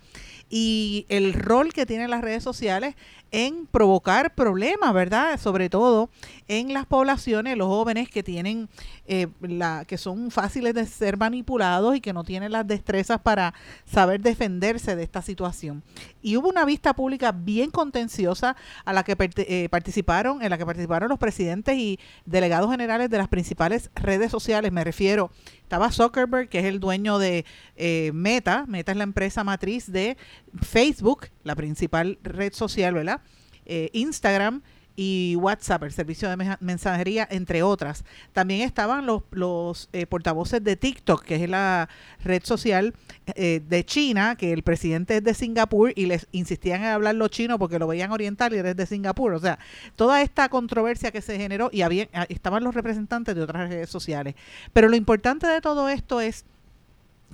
Y 0.50 1.06
el 1.08 1.32
rol 1.32 1.72
que 1.72 1.86
tienen 1.86 2.10
las 2.10 2.20
redes 2.20 2.42
sociales 2.42 2.94
en 3.34 3.66
provocar 3.66 4.36
problemas, 4.36 4.94
¿verdad? 4.94 5.40
Sobre 5.40 5.68
todo 5.68 6.08
en 6.46 6.72
las 6.72 6.86
poblaciones, 6.86 7.58
los 7.58 7.66
jóvenes 7.66 8.08
que 8.08 8.22
tienen, 8.22 8.68
eh, 9.08 9.26
la, 9.40 9.84
que 9.86 9.98
son 9.98 10.30
fáciles 10.30 10.72
de 10.72 10.86
ser 10.86 11.16
manipulados 11.16 11.96
y 11.96 12.00
que 12.00 12.12
no 12.12 12.22
tienen 12.22 12.52
las 12.52 12.64
destrezas 12.64 13.20
para 13.20 13.52
saber 13.86 14.20
defenderse 14.20 14.94
de 14.94 15.02
esta 15.02 15.20
situación. 15.20 15.82
Y 16.22 16.36
hubo 16.36 16.48
una 16.48 16.64
vista 16.64 16.94
pública 16.94 17.32
bien 17.32 17.72
contenciosa 17.72 18.54
a 18.84 18.92
la 18.92 19.02
que 19.02 19.16
eh, 19.18 19.68
participaron, 19.68 20.40
en 20.40 20.50
la 20.50 20.56
que 20.56 20.64
participaron 20.64 21.08
los 21.08 21.18
presidentes 21.18 21.76
y 21.76 21.98
delegados 22.26 22.70
generales 22.70 23.10
de 23.10 23.18
las 23.18 23.26
principales 23.26 23.90
redes 23.96 24.30
sociales. 24.30 24.70
Me 24.70 24.84
refiero, 24.84 25.32
estaba 25.64 25.90
Zuckerberg, 25.90 26.48
que 26.48 26.60
es 26.60 26.66
el 26.66 26.78
dueño 26.78 27.18
de 27.18 27.44
eh, 27.74 28.12
Meta. 28.14 28.64
Meta 28.68 28.92
es 28.92 28.98
la 28.98 29.02
empresa 29.02 29.42
matriz 29.42 29.90
de 29.90 30.16
Facebook, 30.60 31.28
la 31.42 31.54
principal 31.54 32.18
red 32.22 32.52
social, 32.52 32.94
¿verdad? 32.94 33.20
Eh, 33.66 33.90
Instagram 33.92 34.62
y 34.96 35.36
WhatsApp, 35.36 35.82
el 35.84 35.92
servicio 35.92 36.28
de 36.28 36.56
mensajería, 36.60 37.26
entre 37.30 37.62
otras. 37.62 38.04
También 38.32 38.60
estaban 38.60 39.06
los, 39.06 39.22
los 39.32 39.88
eh, 39.92 40.06
portavoces 40.06 40.62
de 40.62 40.76
TikTok, 40.76 41.24
que 41.24 41.42
es 41.42 41.50
la 41.50 41.88
red 42.22 42.42
social 42.44 42.94
eh, 43.34 43.60
de 43.66 43.84
China, 43.84 44.36
que 44.36 44.52
el 44.52 44.62
presidente 44.62 45.16
es 45.16 45.24
de 45.24 45.34
Singapur 45.34 45.92
y 45.96 46.06
les 46.06 46.28
insistían 46.30 46.82
en 46.82 46.88
hablar 46.88 47.16
lo 47.16 47.28
chino 47.28 47.58
porque 47.58 47.78
lo 47.78 47.86
veían 47.86 48.12
oriental 48.12 48.54
y 48.54 48.58
eres 48.58 48.76
de 48.76 48.86
Singapur. 48.86 49.34
O 49.34 49.40
sea, 49.40 49.58
toda 49.96 50.22
esta 50.22 50.48
controversia 50.48 51.10
que 51.10 51.22
se 51.22 51.38
generó 51.38 51.70
y 51.72 51.82
había, 51.82 52.08
ah, 52.12 52.26
estaban 52.28 52.62
los 52.62 52.74
representantes 52.74 53.34
de 53.34 53.42
otras 53.42 53.68
redes 53.68 53.90
sociales. 53.90 54.36
Pero 54.72 54.88
lo 54.88 54.96
importante 54.96 55.46
de 55.46 55.60
todo 55.60 55.88
esto 55.88 56.20
es 56.20 56.44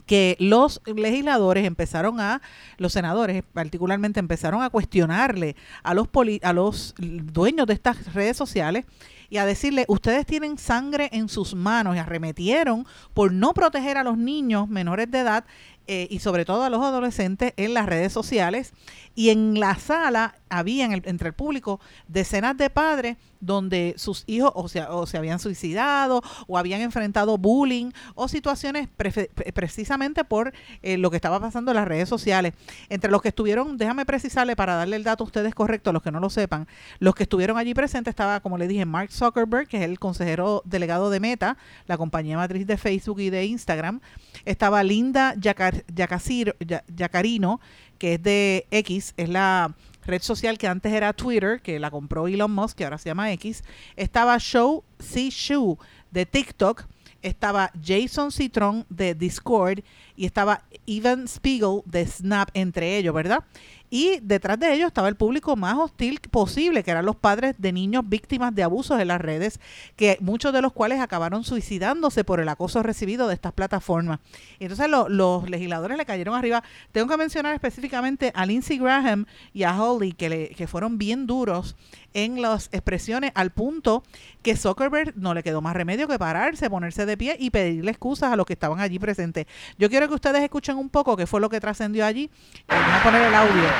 que 0.07 0.37
los 0.41 0.81
legisladores 0.87 1.65
empezaron 1.67 2.21
a, 2.21 2.41
los 2.79 2.93
senadores 2.93 3.43
particularmente 3.53 4.21
empezaron 4.21 4.63
a 4.63 4.71
cuestionarle 4.71 5.57
a 5.83 5.95
los, 5.95 6.09
poli- 6.09 6.41
a 6.43 6.53
los 6.53 6.95
dueños 6.99 7.67
de 7.67 7.75
estas 7.75 8.13
redes 8.15 8.37
sociales 8.37 8.85
y 9.29 9.37
a 9.37 9.47
decirle, 9.47 9.85
ustedes 9.89 10.27
tienen 10.27 10.59
sangre 10.59 11.09
en 11.13 11.29
sus 11.29 11.55
manos 11.55 11.95
y 11.95 12.01
arremetieron 12.01 12.85
por 13.15 13.33
no 13.33 13.55
proteger 13.55 13.97
a 13.97 14.03
los 14.05 14.19
niños 14.19 14.69
menores 14.69 15.09
de 15.11 15.21
edad 15.21 15.45
eh, 15.93 16.07
y 16.09 16.21
sobre 16.21 16.45
todo 16.45 16.63
a 16.63 16.71
los 16.71 16.81
adolescentes 16.85 17.53
en 17.57 17.75
las 17.75 17.87
redes 17.87 18.13
sociales. 18.13 18.73
Y 19.17 19.31
en 19.31 19.59
la 19.59 19.75
sala 19.75 20.37
había 20.49 20.85
en 20.85 20.93
el- 20.93 21.03
entre 21.05 21.27
el 21.29 21.35
público 21.35 21.81
decenas 22.07 22.57
de 22.57 22.71
padres 22.71 23.17
donde 23.41 23.95
sus 23.97 24.23
hijos 24.27 24.53
o, 24.55 24.69
sea, 24.69 24.93
o 24.93 25.07
se 25.07 25.17
habían 25.17 25.39
suicidado 25.41 26.23
o 26.47 26.59
habían 26.59 26.81
enfrentado 26.83 27.39
bullying 27.39 27.91
o 28.15 28.29
situaciones 28.29 28.87
pre- 28.97 29.31
precisamente 29.55 30.25
por 30.25 30.53
eh, 30.83 30.97
lo 30.99 31.11
que 31.11 31.17
estaba 31.17 31.41
pasando 31.41 31.71
en 31.73 31.77
las 31.77 31.89
redes 31.89 32.09
sociales. 32.09 32.53
Entre 32.89 33.11
los 33.11 33.21
que 33.23 33.29
estuvieron, 33.29 33.77
déjame 33.79 34.05
precisarle 34.07 34.55
para 34.57 34.75
darle 34.75 34.97
el 34.97 35.05
dato 35.05 35.25
a 35.25 35.27
ustedes 35.27 35.55
correcto, 35.55 35.91
a 35.91 35.93
los 35.93 36.03
que 36.03 36.13
no 36.13 36.21
lo 36.21 36.31
sepan, 36.31 36.69
los 37.01 37.15
que 37.15 37.25
estuvieron 37.25 37.57
allí 37.59 37.75
presentes 37.75 38.13
estaba, 38.13 38.41
como 38.41 38.59
le 38.59 38.69
dije, 38.69 38.85
Mark 38.85 39.11
Zuckerberg, 39.11 39.67
que 39.67 39.79
es 39.79 39.83
el 39.85 39.99
consejero 39.99 40.63
delegado 40.67 41.11
de 41.11 41.19
Meta, 41.21 41.57
la 41.87 41.97
compañía 41.99 42.37
matriz 42.37 42.67
de 42.67 42.77
Facebook 42.77 43.21
y 43.21 43.31
de 43.31 43.47
Instagram. 43.47 44.01
Estaba 44.45 44.83
Linda 44.83 45.35
Yacar- 45.37 45.80
Yacasir- 45.89 46.55
Ya- 46.67 46.85
Yacarino, 46.95 47.61
que 47.99 48.15
es 48.15 48.23
de 48.23 48.67
X, 48.71 49.15
es 49.17 49.29
la 49.29 49.75
red 50.05 50.23
social 50.23 50.57
que 50.59 50.67
antes 50.67 50.93
era 50.93 51.13
Twitter, 51.13 51.61
que 51.63 51.79
la 51.79 51.91
compró 51.91 52.27
Elon 52.27 52.51
Musk, 52.51 52.79
que 52.79 52.85
ahora 52.85 52.99
se 52.99 53.09
llama 53.11 53.31
X. 53.33 53.63
Estaba 53.97 54.39
Show 54.39 54.85
C. 54.99 55.29
Shu 55.31 55.79
de 56.11 56.27
TikTok. 56.27 56.87
Estaba 57.23 57.71
Jason 57.85 58.33
Citron 58.33 58.87
de 58.89 59.15
Discord 59.15 59.81
y 60.17 60.25
estaba 60.25 60.63
Evan 60.87 61.29
Spiegel 61.29 61.83
de 61.85 62.07
Snap, 62.07 62.49
entre 62.55 62.97
ellos, 62.97 63.15
¿verdad? 63.15 63.45
Y 63.91 64.21
detrás 64.23 64.59
de 64.61 64.73
ellos 64.73 64.87
estaba 64.87 65.09
el 65.09 65.17
público 65.17 65.57
más 65.57 65.77
hostil 65.77 66.21
posible, 66.31 66.85
que 66.85 66.93
eran 66.93 67.05
los 67.05 67.17
padres 67.17 67.57
de 67.59 67.73
niños 67.73 68.09
víctimas 68.09 68.55
de 68.55 68.63
abusos 68.63 69.01
en 69.01 69.09
las 69.09 69.21
redes, 69.21 69.59
que 69.97 70.17
muchos 70.21 70.53
de 70.53 70.63
los 70.63 70.73
cuales 70.73 71.01
acabaron 71.01 71.43
suicidándose 71.43 72.23
por 72.23 72.39
el 72.39 72.49
acoso 72.49 72.83
recibido 72.85 73.27
de 73.27 73.35
estas 73.35 73.53
plataformas. 73.53 74.21
Y 74.61 74.65
entonces 74.65 74.89
lo- 74.89 75.09
los 75.09 75.51
legisladores 75.51 75.99
le 75.99 76.07
cayeron 76.07 76.37
arriba. 76.37 76.63
Tengo 76.93 77.09
que 77.09 77.17
mencionar 77.17 77.53
específicamente 77.55 78.31
a 78.35 78.47
Lindsey 78.47 78.79
Graham 78.79 79.27
y 79.53 79.65
a 79.65 79.83
Holly, 79.83 80.13
que, 80.13 80.29
le, 80.29 80.49
que 80.51 80.69
fueron 80.69 80.97
bien 80.97 81.27
duros 81.27 81.75
en 82.15 82.43
las 82.43 82.69
expresiones, 82.73 83.33
al 83.35 83.51
punto 83.51 84.03
que 84.43 84.57
Zuckerberg 84.57 85.13
no 85.17 85.33
le 85.35 85.43
quedó 85.43 85.61
más 85.61 85.75
remedio 85.75 86.09
que 86.09 86.19
pararse, 86.19 86.69
ponerse 86.71 87.07
de 87.07 87.17
pie 87.17 87.37
y 87.39 87.51
pedirle 87.51 87.91
excusas 87.91 88.33
a 88.33 88.37
los 88.37 88.47
que 88.47 88.53
estaban 88.53 88.81
allí 88.81 88.99
presentes. 88.99 89.47
Yo 89.79 89.89
quiero 89.89 90.09
que 90.09 90.15
ustedes 90.15 90.43
escuchen 90.43 90.77
un 90.77 90.89
poco 90.91 91.17
qué 91.17 91.27
fue 91.27 91.41
lo 91.41 91.49
que 91.49 91.61
trascendió 91.61 92.05
allí. 92.07 92.31
Vamos 92.69 92.95
a 93.01 93.03
poner 93.03 93.23
el 93.23 93.35
audio. 93.35 93.80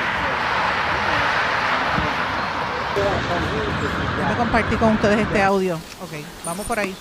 Déjame 4.17 4.37
compartir 4.37 4.77
con 4.77 4.93
ustedes 4.93 5.19
este 5.19 5.41
audio. 5.41 5.75
Ok, 5.75 6.11
vamos 6.45 6.65
por 6.65 6.79
ahí. 6.79 6.95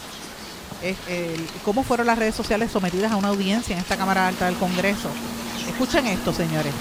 Es, 0.83 0.97
el- 1.09 1.47
¿Cómo 1.65 1.83
fueron 1.83 2.07
las 2.07 2.19
redes 2.19 2.35
sociales 2.35 2.71
sometidas 2.71 3.13
a 3.13 3.17
una 3.17 3.29
audiencia 3.29 3.75
en 3.75 3.81
esta 3.83 3.97
Cámara 3.97 4.29
Alta 4.29 4.47
del 4.47 4.57
Congreso? 4.57 5.11
Escuchen 5.69 6.07
esto, 6.07 6.33
señores. 6.33 6.73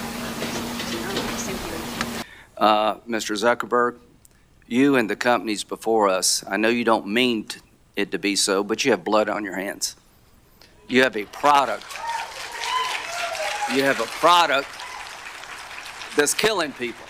Uh, 2.57 2.95
Mr. 3.07 3.37
Zuckerberg, 3.37 3.95
you 4.67 4.95
and 4.97 5.09
the 5.09 5.15
companies 5.15 5.63
before 5.65 6.09
us, 6.09 6.43
I 6.49 6.57
know 6.57 6.69
you 6.69 6.83
don't 6.83 7.05
mean 7.07 7.45
it 7.95 8.11
to 8.11 8.17
be 8.19 8.35
so, 8.35 8.63
but 8.63 8.83
you 8.83 8.91
have 8.91 9.03
blood 9.03 9.29
on 9.29 9.43
your 9.45 9.55
hands. 9.55 9.95
You 10.89 11.03
have 11.03 11.15
a 11.17 11.25
product. 11.25 11.83
You 13.73 13.83
have 13.83 13.99
a 14.01 14.07
product 14.19 14.67
that's 16.15 16.33
killing 16.33 16.71
people. 16.73 17.05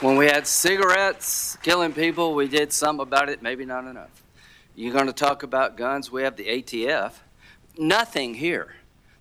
When 0.00 0.16
we 0.16 0.26
had 0.26 0.46
cigarettes 0.46 1.56
killing 1.62 1.92
people, 1.92 2.34
we 2.34 2.48
did 2.48 2.72
some 2.72 2.98
about 2.98 3.28
it, 3.28 3.40
maybe 3.40 3.64
not 3.64 3.86
enough. 3.86 4.10
You're 4.74 4.92
going 4.92 5.06
to 5.06 5.12
talk 5.12 5.42
about 5.42 5.76
guns, 5.76 6.10
we 6.10 6.22
have 6.22 6.36
the 6.36 6.44
ATF. 6.44 7.12
Nothing 7.78 8.34
here. 8.34 8.74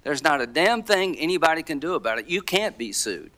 There's 0.04 0.24
not 0.24 0.42
a 0.42 0.48
damn 0.48 0.82
thing 0.82 1.20
anybody 1.20 1.62
can 1.62 1.80
do 1.80 1.94
about 1.94 2.18
it. 2.18 2.28
You 2.28 2.42
can't 2.42 2.78
be 2.78 2.92
sued. 2.92 3.32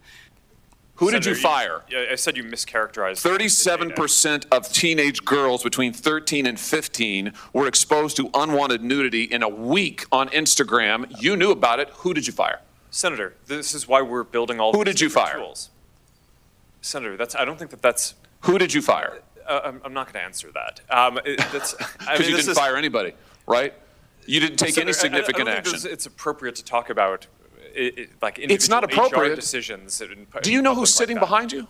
Who 0.95 1.11
did 1.11 1.25
you 1.25 1.35
fire? 1.35 1.81
Yeah, 1.89 2.05
I 2.11 2.15
said 2.15 2.37
you 2.37 2.43
mischaracterized. 2.43 3.23
the 3.23 3.37
data. 3.37 3.95
37% 3.95 4.45
of 4.51 4.71
teenage 4.71 5.25
girls 5.25 5.63
between 5.63 5.91
13 5.91 6.45
and 6.45 6.59
15 6.59 7.33
were 7.51 7.67
exposed 7.67 8.15
to 8.17 8.29
unwanted 8.33 8.83
nudity 8.83 9.23
in 9.23 9.41
a 9.41 9.49
week 9.49 10.05
on 10.11 10.29
Instagram. 10.29 11.21
You 11.21 11.35
knew 11.35 11.51
about 11.51 11.79
it. 11.79 11.89
Who 11.89 12.13
did 12.13 12.27
you 12.27 12.31
fire? 12.31 12.61
Senator, 12.97 13.33
this 13.47 13.73
is 13.73 13.87
why 13.87 14.03
we're 14.03 14.23
building 14.23 14.59
all. 14.59 14.71
Who 14.71 14.83
did 14.83 15.01
you 15.01 15.09
fire? 15.09 15.37
Tools. 15.37 15.71
Senator, 16.81 17.17
that's. 17.17 17.33
I 17.35 17.43
don't 17.43 17.57
think 17.57 17.71
that 17.71 17.81
that's. 17.81 18.13
Who 18.41 18.59
did 18.59 18.71
you 18.71 18.83
fire? 18.83 19.19
Uh, 19.47 19.61
I'm, 19.65 19.81
I'm 19.83 19.93
not 19.93 20.05
going 20.13 20.21
to 20.21 20.25
answer 20.27 20.51
that. 20.53 20.79
Um, 20.91 21.19
it, 21.25 21.39
that's. 21.51 21.73
I 21.73 21.77
Because 21.79 22.19
mean, 22.19 22.29
you 22.29 22.35
didn't 22.37 22.49
is- 22.51 22.57
fire 22.57 22.75
anybody, 22.77 23.13
right? 23.47 23.73
You 24.27 24.39
didn't 24.39 24.57
take 24.57 24.77
any 24.77 24.93
Senator, 24.93 25.15
I- 25.15 25.21
I- 25.21 25.23
significant 25.25 25.49
I 25.49 25.55
don't 25.61 25.73
action. 25.73 25.91
It's 25.91 26.05
appropriate 26.05 26.53
to 26.57 26.63
talk 26.63 26.91
about. 26.91 27.25
It, 27.73 27.97
it, 27.97 28.09
like 28.21 28.37
It's 28.37 28.69
not 28.69 28.83
individual 28.83 29.07
HR 29.07 29.07
appropriate. 29.15 29.35
decisions. 29.37 29.99
in- 29.99 30.27
Do 30.43 30.53
you 30.53 30.61
know 30.61 30.75
who's 30.75 30.93
sitting 30.93 31.15
like 31.15 31.21
behind 31.23 31.51
you? 31.51 31.67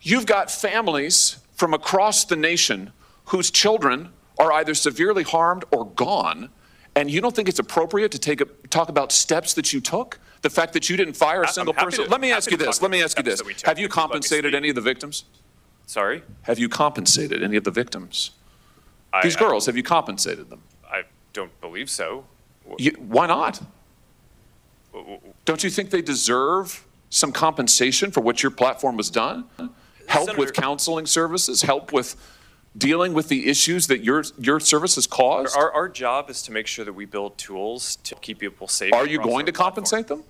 You've 0.00 0.24
got 0.24 0.50
families 0.50 1.36
from 1.52 1.74
across 1.74 2.24
the 2.24 2.36
nation 2.36 2.94
whose 3.26 3.50
children 3.50 4.14
are 4.38 4.50
either 4.52 4.72
severely 4.72 5.24
harmed 5.24 5.66
or 5.70 5.84
gone, 5.84 6.48
and 6.96 7.10
you 7.10 7.20
don't 7.20 7.36
think 7.36 7.48
it's 7.48 7.58
appropriate 7.58 8.10
to 8.12 8.18
take 8.18 8.40
a, 8.40 8.46
talk 8.70 8.88
about 8.88 9.12
steps 9.12 9.54
that 9.54 9.72
you 9.72 9.80
took? 9.80 10.18
The 10.42 10.50
fact 10.50 10.72
that 10.72 10.88
you 10.88 10.96
didn't 10.96 11.14
fire 11.14 11.42
a 11.42 11.48
single 11.48 11.74
person? 11.74 12.04
to- 12.04 12.10
Let 12.10 12.20
me 12.20 12.32
ask 12.32 12.50
you 12.50 12.56
this. 12.56 12.80
Let 12.82 12.90
me 12.90 13.02
ask 13.02 13.16
you 13.18 13.22
this. 13.22 13.38
that 13.38 13.46
we 13.46 13.54
took. 13.54 13.66
Have 13.66 13.78
you 13.78 13.84
If 13.86 13.90
you'd 13.94 13.96
like 13.98 14.08
me 14.08 14.08
to 14.08 14.08
compensated 14.12 14.54
any 14.54 14.68
of 14.70 14.74
the 14.74 14.80
victims? 14.80 15.24
Sorry, 15.88 16.22
Have 16.42 16.58
you 16.58 16.68
compensated 16.68 17.42
any 17.44 17.56
of 17.56 17.62
the 17.64 17.70
victims? 17.70 18.32
I- 19.12 19.22
These 19.22 19.36
I- 19.36 19.40
girls, 19.40 19.66
have 19.66 19.76
you 19.76 19.82
compensated 19.84 20.50
them? 20.50 20.62
I 20.90 21.02
don't 21.32 21.58
believe 21.60 21.88
so. 21.90 22.24
You, 22.78 22.90
why 22.98 23.26
not? 23.26 23.60
Don't 25.44 25.62
you 25.62 25.70
think 25.70 25.90
they 25.90 26.02
deserve 26.02 26.84
some 27.10 27.30
compensation 27.30 28.10
for 28.10 28.20
what 28.22 28.42
your 28.42 28.50
platform 28.50 28.96
has 28.96 29.10
done? 29.10 29.44
Help 30.08 30.36
with 30.38 30.52
counseling 30.54 31.06
services, 31.06 31.62
help 31.62 31.92
with 31.92 32.16
dealing 32.76 33.14
with 33.14 33.28
the 33.28 33.48
issues 33.48 33.86
that 33.86 34.02
your, 34.04 34.24
your 34.38 34.60
service 34.60 34.96
has 34.96 35.06
caused? 35.06 35.56
Our, 35.56 35.72
our 35.72 35.88
job 35.88 36.30
is 36.30 36.42
to 36.42 36.52
make 36.52 36.66
sure 36.66 36.84
that 36.84 36.92
we 36.92 37.04
build 37.06 37.38
tools 37.38 37.96
to 38.04 38.14
keep 38.16 38.38
people 38.38 38.68
safe. 38.68 38.92
Are 38.92 39.06
you 39.06 39.18
going 39.18 39.46
to 39.46 39.52
platform. 39.52 39.74
compensate 39.84 40.06
them? 40.08 40.24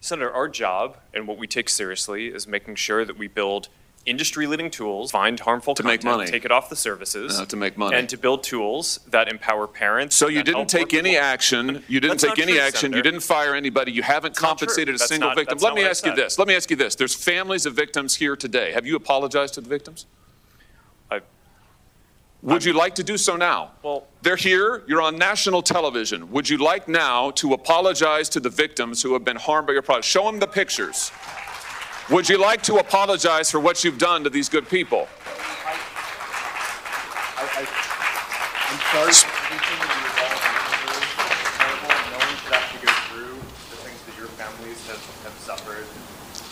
Senator, 0.00 0.32
our 0.32 0.48
job 0.48 0.98
and 1.14 1.28
what 1.28 1.38
we 1.38 1.46
take 1.46 1.68
seriously 1.68 2.26
is 2.28 2.46
making 2.46 2.74
sure 2.74 3.04
that 3.04 3.16
we 3.16 3.28
build 3.28 3.68
industry-leading 4.04 4.68
tools, 4.68 5.12
find 5.12 5.38
harmful 5.38 5.76
To 5.76 5.84
make 5.84 6.00
content, 6.00 6.18
money. 6.18 6.30
take 6.30 6.44
it 6.44 6.50
off 6.50 6.68
the 6.68 6.74
services, 6.74 7.38
No, 7.38 7.44
to 7.44 7.54
make 7.56 7.78
money. 7.78 7.96
and 7.96 8.08
to 8.08 8.16
build 8.16 8.42
tools 8.42 8.98
that 9.06 9.28
empower 9.28 9.68
parents. 9.68 10.16
So 10.16 10.26
you 10.26 10.42
didn't 10.42 10.66
take 10.66 10.92
any 10.92 11.10
people. 11.10 11.24
action, 11.24 11.84
you 11.86 12.00
didn't 12.00 12.20
That's 12.20 12.34
take 12.34 12.42
any 12.44 12.54
true, 12.54 12.60
action, 12.62 12.92
you 12.94 13.00
didn't 13.02 13.20
fire 13.20 13.54
anybody, 13.54 13.92
you 13.92 14.02
haven't 14.02 14.34
true. 14.34 14.44
compensated 14.48 14.96
a 14.96 14.98
single 14.98 15.28
not- 15.28 15.36
victim. 15.36 15.58
Let 15.58 15.74
me 15.74 15.84
ask 15.84 16.04
you 16.04 16.12
this, 16.16 16.36
let 16.36 16.48
me 16.48 16.56
ask 16.56 16.68
you 16.68 16.74
this. 16.74 16.96
There's 16.96 17.14
families 17.14 17.64
of 17.64 17.74
victims 17.74 18.16
here 18.16 18.34
today. 18.34 18.72
Have 18.72 18.84
you 18.86 18.96
apologized 18.96 19.54
to 19.54 19.60
the 19.60 19.68
victims? 19.68 20.06
I- 22.44 22.52
Would 22.52 22.64
you 22.64 22.72
like 22.72 22.94
to 22.96 23.04
do 23.04 23.16
so 23.16 23.36
now? 23.36 23.70
Well- 23.82 24.06
They're 24.22 24.36
here, 24.36 24.82
you're 24.86 25.02
on 25.02 25.16
national 25.16 25.62
television. 25.62 26.30
Would 26.32 26.48
you 26.48 26.58
like 26.58 26.88
now 26.88 27.30
to 27.32 27.52
apologize 27.54 28.28
to 28.30 28.40
the 28.40 28.50
victims 28.50 29.02
who 29.02 29.12
have 29.14 29.24
been 29.24 29.36
harmed 29.36 29.66
by 29.66 29.72
your 29.74 29.82
product? 29.82 30.06
Show 30.06 30.24
them 30.24 30.38
the 30.38 30.46
pictures. 30.46 31.10
Would 32.10 32.28
you 32.28 32.38
like 32.38 32.62
to 32.62 32.76
apologize 32.76 33.50
for 33.50 33.60
what 33.60 33.84
you've 33.84 33.98
done 33.98 34.24
to 34.24 34.30
these 34.30 34.48
good 34.48 34.68
people? 34.68 35.08
I'm 35.22 35.78
sorry 37.48 37.66
for 39.12 39.30
everything 39.46 39.78
that 39.78 39.90
you've 40.02 40.18
all 40.22 40.34
been 40.42 40.58
through. 40.70 40.98
It's 41.02 41.56
terrible. 41.58 41.88
No 42.10 42.18
one 42.18 42.36
should 42.42 42.54
have 42.54 42.82
go 42.82 42.92
through 43.10 43.34
the 43.70 43.78
things 43.86 44.00
that 44.06 44.16
your 44.18 44.30
families 44.38 44.80
have, 44.86 45.02
have 45.24 45.36
suffered. 45.38 45.86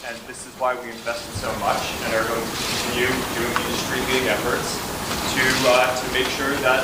And 0.06 0.16
this 0.26 0.46
is 0.46 0.54
why 0.58 0.74
we 0.74 0.90
invested 0.90 1.34
so 1.34 1.52
much 1.58 1.82
and 2.04 2.14
are 2.14 2.26
going 2.26 2.42
to 2.42 2.56
continue 2.56 3.10
doing 3.34 3.54
industry-leading 3.58 4.28
efforts 4.28 4.99
to, 5.34 5.44
uh, 5.68 5.96
to 5.96 6.12
make 6.12 6.26
sure 6.26 6.50
that 6.66 6.82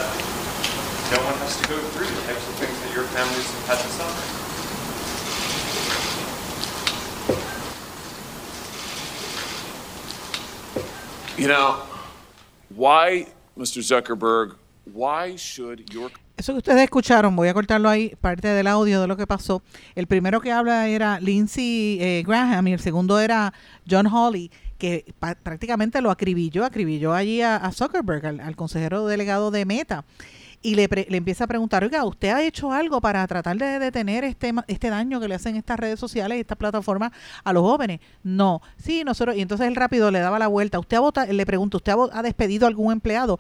no 1.11 1.19
one 1.23 1.35
has 1.39 1.57
to 1.61 1.69
go 1.69 1.79
through 1.95 2.07
the 2.07 2.23
types 2.27 2.47
of 2.49 2.55
things 2.57 2.79
that 2.83 2.93
your 2.95 3.05
families 3.15 3.47
have 3.51 3.67
had 3.67 3.79
to 3.79 3.89
suffer. 3.89 4.47
You 11.41 11.49
know, 11.49 11.83
why, 12.75 13.27
Mr. 13.59 13.83
Zuckerberg, 13.83 14.57
why 14.85 15.37
should 15.37 15.93
your 15.93 16.11
Eso 16.37 16.53
que 16.53 16.59
ustedes 16.59 16.83
escucharon, 16.83 17.35
voy 17.35 17.49
a 17.49 17.55
cortarlo 17.55 17.89
ahí, 17.89 18.15
parte 18.21 18.49
del 18.49 18.67
audio 18.67 19.01
de 19.01 19.07
lo 19.07 19.17
que 19.17 19.27
pasó. 19.27 19.63
El 19.95 20.07
primero 20.07 20.41
que 20.43 20.53
habla 20.53 20.87
era 20.87 21.19
Lindsey 21.19 21.99
eh, 21.99 22.23
Graham 22.27 22.69
y 22.69 22.75
el 22.75 22.81
segundo 22.81 23.19
era 23.19 23.55
John 23.89 24.07
Hawley, 24.07 24.51
que 24.79 25.15
prácticamente 25.43 26.01
lo 26.01 26.11
acribilló, 26.11 26.65
acribilló 26.65 27.15
allí 27.15 27.43
a, 27.43 27.71
Zuckerberg, 27.73 28.41
al, 28.41 28.57
consejero 28.57 29.07
delegado 29.07 29.51
de 29.51 29.65
Meta. 29.65 30.05
Y 30.63 30.75
le, 30.75 30.89
pre- 30.89 31.07
le 31.09 31.19
empieza 31.19 31.45
a 31.45 31.47
preguntar, 31.47 31.85
oiga, 31.85 32.05
¿usted 32.05 32.31
ha 32.31 32.43
hecho 32.43 32.73
algo 32.73 33.01
para 33.01 33.25
tratar 33.27 33.57
de 33.57 33.79
detener 33.79 34.25
este, 34.25 34.53
este 34.67 34.91
daño 34.91 35.21
que 35.21 35.29
le 35.29 35.35
hacen 35.35 35.55
estas 35.55 35.79
redes 35.79 36.01
sociales, 36.01 36.41
estas 36.41 36.59
plataformas 36.59 37.13
a 37.45 37.53
los 37.53 37.63
jóvenes? 37.63 38.01
No. 38.23 38.63
Sí, 38.77 39.05
nosotros, 39.05 39.37
y 39.37 39.43
entonces 39.43 39.69
él 39.69 39.77
rápido 39.77 40.11
le 40.11 40.19
daba 40.19 40.39
la 40.39 40.49
vuelta. 40.49 40.79
¿Usted 40.79 40.97
ha 40.97 41.01
vota- 41.01 41.27
le 41.27 41.47
pregunta, 41.47 41.77
¿usted 41.77 41.93
ha, 41.93 42.19
ha 42.19 42.23
despedido 42.23 42.67
a 42.67 42.69
algún 42.69 42.91
empleado? 42.93 43.39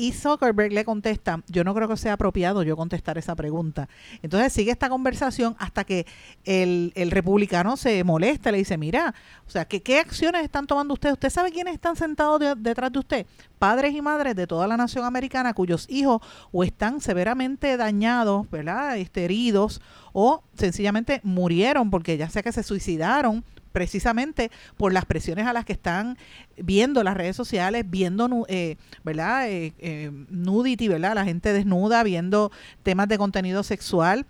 Y 0.00 0.12
Zuckerberg 0.12 0.72
le 0.72 0.84
contesta, 0.84 1.42
yo 1.48 1.64
no 1.64 1.74
creo 1.74 1.88
que 1.88 1.96
sea 1.96 2.12
apropiado 2.12 2.62
yo 2.62 2.76
contestar 2.76 3.18
esa 3.18 3.34
pregunta. 3.34 3.88
Entonces 4.22 4.52
sigue 4.52 4.70
esta 4.70 4.88
conversación 4.88 5.56
hasta 5.58 5.82
que 5.82 6.06
el, 6.44 6.92
el 6.94 7.10
republicano 7.10 7.76
se 7.76 8.04
molesta, 8.04 8.52
le 8.52 8.58
dice, 8.58 8.78
mira, 8.78 9.12
o 9.44 9.50
sea, 9.50 9.64
¿qué, 9.64 9.82
¿qué 9.82 9.98
acciones 9.98 10.44
están 10.44 10.68
tomando 10.68 10.94
ustedes? 10.94 11.14
¿Usted 11.14 11.30
sabe 11.30 11.50
quiénes 11.50 11.74
están 11.74 11.96
sentados 11.96 12.38
de- 12.38 12.54
detrás 12.54 12.92
de 12.92 12.98
usted? 13.00 13.26
Padres 13.58 13.92
y 13.92 14.00
madres 14.00 14.36
de 14.36 14.46
toda 14.46 14.68
la 14.68 14.76
nación 14.76 15.04
americana 15.04 15.52
cuyos 15.52 15.86
hijos 15.90 16.22
o 16.52 16.62
están 16.62 17.00
severamente 17.00 17.76
dañados, 17.76 18.48
¿verdad? 18.50 18.96
Este, 18.98 19.24
heridos 19.24 19.80
o 20.12 20.44
sencillamente 20.54 21.20
murieron 21.24 21.90
porque 21.90 22.16
ya 22.16 22.30
sea 22.30 22.44
que 22.44 22.52
se 22.52 22.62
suicidaron 22.62 23.44
precisamente 23.72 24.50
por 24.76 24.92
las 24.92 25.04
presiones 25.04 25.46
a 25.46 25.52
las 25.52 25.64
que 25.64 25.72
están 25.72 26.16
viendo 26.56 27.02
las 27.02 27.16
redes 27.16 27.36
sociales, 27.36 27.84
viendo, 27.88 28.46
eh, 28.48 28.76
¿verdad? 29.04 29.48
Eh, 29.48 29.72
eh, 29.78 30.10
nudity, 30.28 30.88
¿verdad? 30.88 31.14
La 31.14 31.24
gente 31.24 31.52
desnuda, 31.52 32.02
viendo 32.02 32.50
temas 32.82 33.08
de 33.08 33.18
contenido 33.18 33.62
sexual 33.62 34.26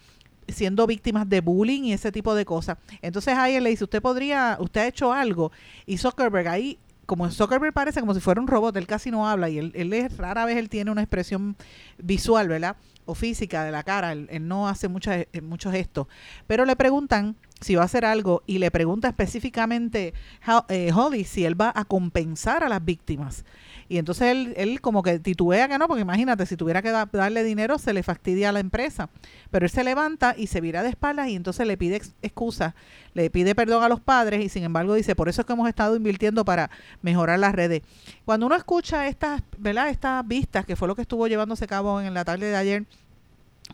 siendo 0.49 0.87
víctimas 0.87 1.29
de 1.29 1.41
bullying 1.41 1.83
y 1.83 1.93
ese 1.93 2.11
tipo 2.11 2.35
de 2.35 2.45
cosas. 2.45 2.79
Entonces 3.03 3.37
él 3.49 3.65
le 3.65 3.71
dice, 3.71 3.85
usted 3.85 4.01
podría, 4.01 4.57
usted 4.61 4.81
ha 4.81 4.87
hecho 4.87 5.13
algo. 5.13 5.53
Y 5.87 5.99
Zuckerberg 5.99 6.49
ahí, 6.49 6.79
como 7.07 7.31
Zuckerberg 7.31 7.73
parece 7.73 8.01
como 8.01 8.15
si 8.15 8.21
fuera 8.21 8.41
un 8.41 8.47
robot, 8.47 8.77
él 8.77 8.87
casi 8.87 9.11
no 9.11 9.29
habla 9.29 9.49
y 9.49 9.59
él, 9.59 9.73
él 9.75 9.93
es, 9.93 10.17
rara 10.17 10.45
vez 10.45 10.57
él 10.57 10.69
tiene 10.69 10.91
una 10.91 11.03
expresión 11.03 11.57
visual, 11.99 12.49
¿verdad? 12.49 12.77
O 13.07 13.15
física 13.15 13.65
de 13.65 13.73
la 13.73 13.83
cara, 13.83 14.13
él, 14.13 14.29
él 14.31 14.47
no 14.47 14.69
hace 14.69 14.89
muchas, 14.89 15.27
eh, 15.33 15.41
muchos 15.41 15.73
gestos. 15.73 16.07
Pero 16.47 16.65
le 16.65 16.77
preguntan 16.77 17.37
si 17.61 17.75
va 17.75 17.83
a 17.83 17.85
hacer 17.87 18.05
algo 18.05 18.43
y 18.47 18.59
le 18.59 18.71
pregunta 18.71 19.09
específicamente 19.09 20.15
Ho- 20.47 20.65
eh, 20.69 20.91
Holly 20.95 21.25
si 21.25 21.45
él 21.45 21.61
va 21.61 21.73
a 21.75 21.85
compensar 21.85 22.63
a 22.65 22.69
las 22.69 22.85
víctimas. 22.85 23.45
Y 23.91 23.97
entonces 23.97 24.29
él, 24.29 24.53
él 24.59 24.81
como 24.83 25.03
que 25.03 25.19
titubea 25.19 25.67
que 25.67 25.79
no, 25.79 25.89
porque 25.89 26.03
imagínate, 26.03 26.45
si 26.45 26.57
tuviera 26.57 26.83
que 26.83 26.91
da- 26.91 27.09
darle 27.11 27.43
dinero 27.43 27.79
se 27.79 27.95
le 27.95 28.03
fastidia 28.03 28.51
a 28.51 28.53
la 28.53 28.61
empresa. 28.61 29.09
Pero 29.51 29.65
él 29.65 29.71
se 29.71 29.83
levanta 29.83 30.35
y 30.37 30.49
se 30.49 30.61
vira 30.61 30.83
de 30.83 30.91
espaldas 30.91 31.29
y 31.29 31.35
entonces 31.37 31.67
le 31.67 31.77
pide 31.79 31.97
ex- 31.97 32.13
excusas, 32.21 32.75
le 33.15 33.31
pide 33.31 33.55
perdón 33.55 33.83
a 33.83 33.89
los 33.89 34.01
padres 34.01 34.45
y 34.45 34.49
sin 34.51 34.63
embargo 34.65 34.93
dice, 34.95 35.17
por 35.17 35.29
eso 35.31 35.41
es 35.41 35.47
que 35.47 35.55
hemos 35.55 35.69
estado 35.69 35.97
invirtiendo 35.97 36.45
para 36.45 36.71
mejorar 37.01 37.39
las 37.39 37.55
redes. 37.55 37.83
Cuando 38.27 38.45
uno 38.47 38.57
escucha 38.57 39.09
estas, 39.09 39.43
¿verdad? 39.57 39.89
Estas 39.89 40.27
vistas, 40.29 40.67
que 40.67 40.77
fue 40.77 40.87
lo 40.87 40.95
que 40.95 41.03
estuvo 41.03 41.27
llevándose 41.27 41.65
a 41.65 41.69
cabo 41.69 42.01
en 42.01 42.13
la 42.13 42.25
tarde 42.27 42.47
de 42.47 42.57
ayer, 42.57 42.85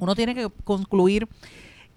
uno 0.00 0.14
tiene 0.14 0.34
que 0.34 0.48
concluir 0.64 1.28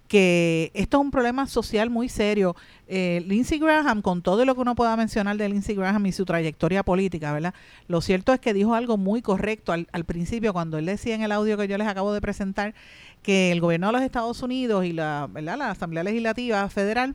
que 0.08 0.70
esto 0.74 0.96
es 0.96 1.04
un 1.04 1.10
problema 1.10 1.46
social 1.46 1.90
muy 1.90 2.08
serio. 2.08 2.56
Eh, 2.88 3.22
Lindsey 3.26 3.58
Graham, 3.58 4.00
con 4.00 4.22
todo 4.22 4.44
lo 4.46 4.54
que 4.54 4.62
uno 4.62 4.74
pueda 4.74 4.96
mencionar 4.96 5.36
de 5.36 5.48
Lindsey 5.48 5.76
Graham 5.76 6.06
y 6.06 6.12
su 6.12 6.24
trayectoria 6.24 6.82
política, 6.82 7.32
¿verdad? 7.32 7.54
Lo 7.86 8.00
cierto 8.00 8.32
es 8.32 8.40
que 8.40 8.54
dijo 8.54 8.74
algo 8.74 8.96
muy 8.96 9.20
correcto 9.20 9.72
al, 9.72 9.86
al 9.92 10.04
principio 10.04 10.54
cuando 10.54 10.78
él 10.78 10.86
decía 10.86 11.14
en 11.14 11.22
el 11.22 11.30
audio 11.30 11.58
que 11.58 11.68
yo 11.68 11.76
les 11.76 11.86
acabo 11.86 12.12
de 12.12 12.22
presentar 12.22 12.74
que 13.22 13.52
el 13.52 13.60
gobierno 13.60 13.88
de 13.88 13.92
los 13.92 14.02
Estados 14.02 14.42
Unidos 14.42 14.86
y 14.86 14.92
la, 14.92 15.28
¿verdad? 15.30 15.58
la 15.58 15.70
Asamblea 15.70 16.02
Legislativa 16.02 16.66
Federal 16.70 17.14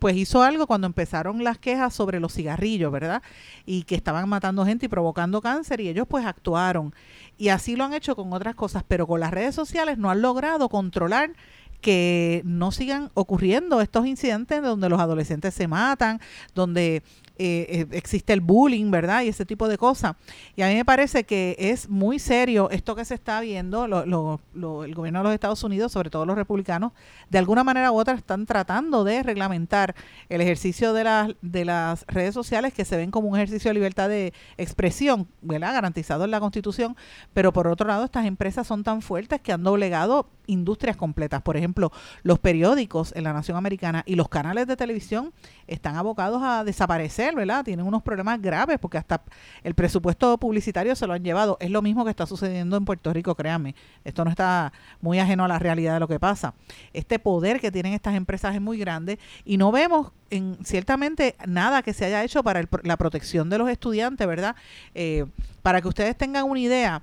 pues 0.00 0.16
hizo 0.16 0.42
algo 0.42 0.66
cuando 0.66 0.86
empezaron 0.86 1.44
las 1.44 1.58
quejas 1.58 1.94
sobre 1.94 2.20
los 2.20 2.32
cigarrillos, 2.32 2.90
¿verdad? 2.90 3.22
Y 3.66 3.82
que 3.82 3.94
estaban 3.94 4.28
matando 4.30 4.64
gente 4.64 4.86
y 4.86 4.88
provocando 4.88 5.42
cáncer 5.42 5.80
y 5.80 5.88
ellos 5.88 6.06
pues 6.08 6.24
actuaron. 6.24 6.94
Y 7.36 7.50
así 7.50 7.76
lo 7.76 7.84
han 7.84 7.92
hecho 7.92 8.16
con 8.16 8.32
otras 8.32 8.54
cosas, 8.54 8.82
pero 8.88 9.06
con 9.06 9.20
las 9.20 9.30
redes 9.30 9.54
sociales 9.54 9.98
no 9.98 10.10
han 10.10 10.22
logrado 10.22 10.70
controlar 10.70 11.32
que 11.80 12.42
no 12.44 12.70
sigan 12.72 13.10
ocurriendo 13.14 13.80
estos 13.80 14.06
incidentes 14.06 14.62
donde 14.62 14.88
los 14.88 15.00
adolescentes 15.00 15.54
se 15.54 15.66
matan, 15.68 16.20
donde 16.54 17.02
eh, 17.42 17.66
eh, 17.70 17.86
existe 17.92 18.34
el 18.34 18.42
bullying, 18.42 18.90
¿verdad? 18.90 19.22
Y 19.22 19.28
ese 19.28 19.46
tipo 19.46 19.66
de 19.66 19.78
cosas. 19.78 20.14
Y 20.56 20.62
a 20.62 20.68
mí 20.68 20.74
me 20.74 20.84
parece 20.84 21.24
que 21.24 21.56
es 21.58 21.88
muy 21.88 22.18
serio 22.18 22.68
esto 22.70 22.94
que 22.94 23.04
se 23.06 23.14
está 23.14 23.40
viendo, 23.40 23.88
lo- 23.88 24.04
lo- 24.04 24.40
lo- 24.52 24.84
el 24.84 24.94
gobierno 24.94 25.20
de 25.20 25.24
los 25.24 25.32
Estados 25.32 25.64
Unidos, 25.64 25.90
sobre 25.92 26.10
todo 26.10 26.26
los 26.26 26.36
republicanos, 26.36 26.92
de 27.30 27.38
alguna 27.38 27.64
manera 27.64 27.92
u 27.92 27.98
otra 27.98 28.12
están 28.14 28.44
tratando 28.44 29.04
de 29.04 29.22
reglamentar 29.22 29.94
el 30.28 30.42
ejercicio 30.42 30.92
de 30.92 31.04
las, 31.04 31.30
de 31.40 31.64
las 31.64 32.04
redes 32.08 32.34
sociales 32.34 32.74
que 32.74 32.84
se 32.84 32.98
ven 32.98 33.10
como 33.10 33.28
un 33.28 33.36
ejercicio 33.36 33.70
de 33.70 33.74
libertad 33.74 34.10
de 34.10 34.34
expresión, 34.58 35.26
¿verdad? 35.40 35.72
Garantizado 35.72 36.24
en 36.24 36.30
la 36.32 36.40
Constitución, 36.40 36.94
pero 37.32 37.54
por 37.54 37.68
otro 37.68 37.86
lado 37.88 38.04
estas 38.04 38.26
empresas 38.26 38.66
son 38.66 38.84
tan 38.84 39.00
fuertes 39.00 39.40
que 39.40 39.52
han 39.52 39.62
doblegado 39.62 40.28
industrias 40.50 40.96
completas. 40.96 41.42
Por 41.42 41.56
ejemplo, 41.56 41.92
los 42.22 42.38
periódicos 42.38 43.12
en 43.16 43.24
la 43.24 43.32
nación 43.32 43.56
americana 43.56 44.02
y 44.06 44.14
los 44.14 44.28
canales 44.28 44.66
de 44.66 44.76
televisión 44.76 45.32
están 45.66 45.96
abocados 45.96 46.42
a 46.42 46.64
desaparecer, 46.64 47.34
¿verdad? 47.34 47.64
Tienen 47.64 47.86
unos 47.86 48.02
problemas 48.02 48.40
graves 48.40 48.78
porque 48.78 48.98
hasta 48.98 49.22
el 49.62 49.74
presupuesto 49.74 50.36
publicitario 50.38 50.96
se 50.96 51.06
lo 51.06 51.12
han 51.12 51.22
llevado. 51.22 51.56
Es 51.60 51.70
lo 51.70 51.82
mismo 51.82 52.04
que 52.04 52.10
está 52.10 52.26
sucediendo 52.26 52.76
en 52.76 52.84
Puerto 52.84 53.12
Rico, 53.12 53.34
créanme. 53.34 53.74
Esto 54.04 54.24
no 54.24 54.30
está 54.30 54.72
muy 55.00 55.18
ajeno 55.18 55.44
a 55.44 55.48
la 55.48 55.58
realidad 55.58 55.94
de 55.94 56.00
lo 56.00 56.08
que 56.08 56.18
pasa. 56.18 56.54
Este 56.92 57.18
poder 57.18 57.60
que 57.60 57.70
tienen 57.70 57.92
estas 57.92 58.14
empresas 58.14 58.54
es 58.54 58.60
muy 58.60 58.78
grande 58.78 59.18
y 59.44 59.56
no 59.56 59.72
vemos 59.72 60.12
en, 60.30 60.58
ciertamente 60.64 61.36
nada 61.46 61.82
que 61.82 61.92
se 61.92 62.04
haya 62.04 62.22
hecho 62.24 62.42
para 62.42 62.60
el 62.60 62.68
la 62.82 62.96
protección 62.96 63.50
de 63.50 63.58
los 63.58 63.68
estudiantes, 63.68 64.26
¿verdad? 64.26 64.56
Eh, 64.94 65.26
para 65.62 65.80
que 65.80 65.88
ustedes 65.88 66.16
tengan 66.16 66.44
una 66.44 66.60
idea, 66.60 67.02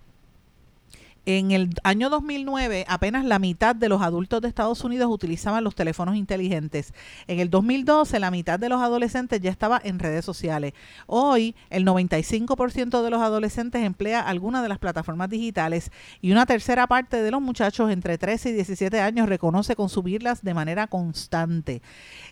en 1.27 1.51
el 1.51 1.71
año 1.83 2.09
2009, 2.09 2.85
apenas 2.87 3.25
la 3.25 3.37
mitad 3.37 3.75
de 3.75 3.89
los 3.89 4.01
adultos 4.01 4.39
de 4.39 4.47
Estados 4.47 4.85
Unidos 4.85 5.09
utilizaban 5.11 5.61
los 5.61 5.75
teléfonos 5.75 6.15
inteligentes. 6.15 6.93
En 7.27 7.41
el 7.41 7.49
2012, 7.49 8.17
la 8.21 8.31
mitad 8.31 8.57
de 8.57 8.69
los 8.69 8.81
adolescentes 8.81 9.41
ya 9.41 9.51
estaba 9.51 9.81
en 9.83 9.99
redes 9.99 10.23
sociales. 10.23 10.71
Hoy, 11.05 11.53
el 11.69 11.85
95% 11.85 13.01
de 13.01 13.09
los 13.09 13.21
adolescentes 13.21 13.83
emplea 13.83 14.21
alguna 14.21 14.61
de 14.63 14.69
las 14.69 14.79
plataformas 14.79 15.29
digitales 15.29 15.91
y 16.21 16.31
una 16.31 16.45
tercera 16.45 16.87
parte 16.87 17.21
de 17.21 17.29
los 17.29 17.41
muchachos 17.41 17.91
entre 17.91 18.17
13 18.17 18.51
y 18.51 18.53
17 18.53 19.01
años 19.01 19.27
reconoce 19.27 19.75
consumirlas 19.75 20.43
de 20.43 20.53
manera 20.53 20.87
constante. 20.87 21.81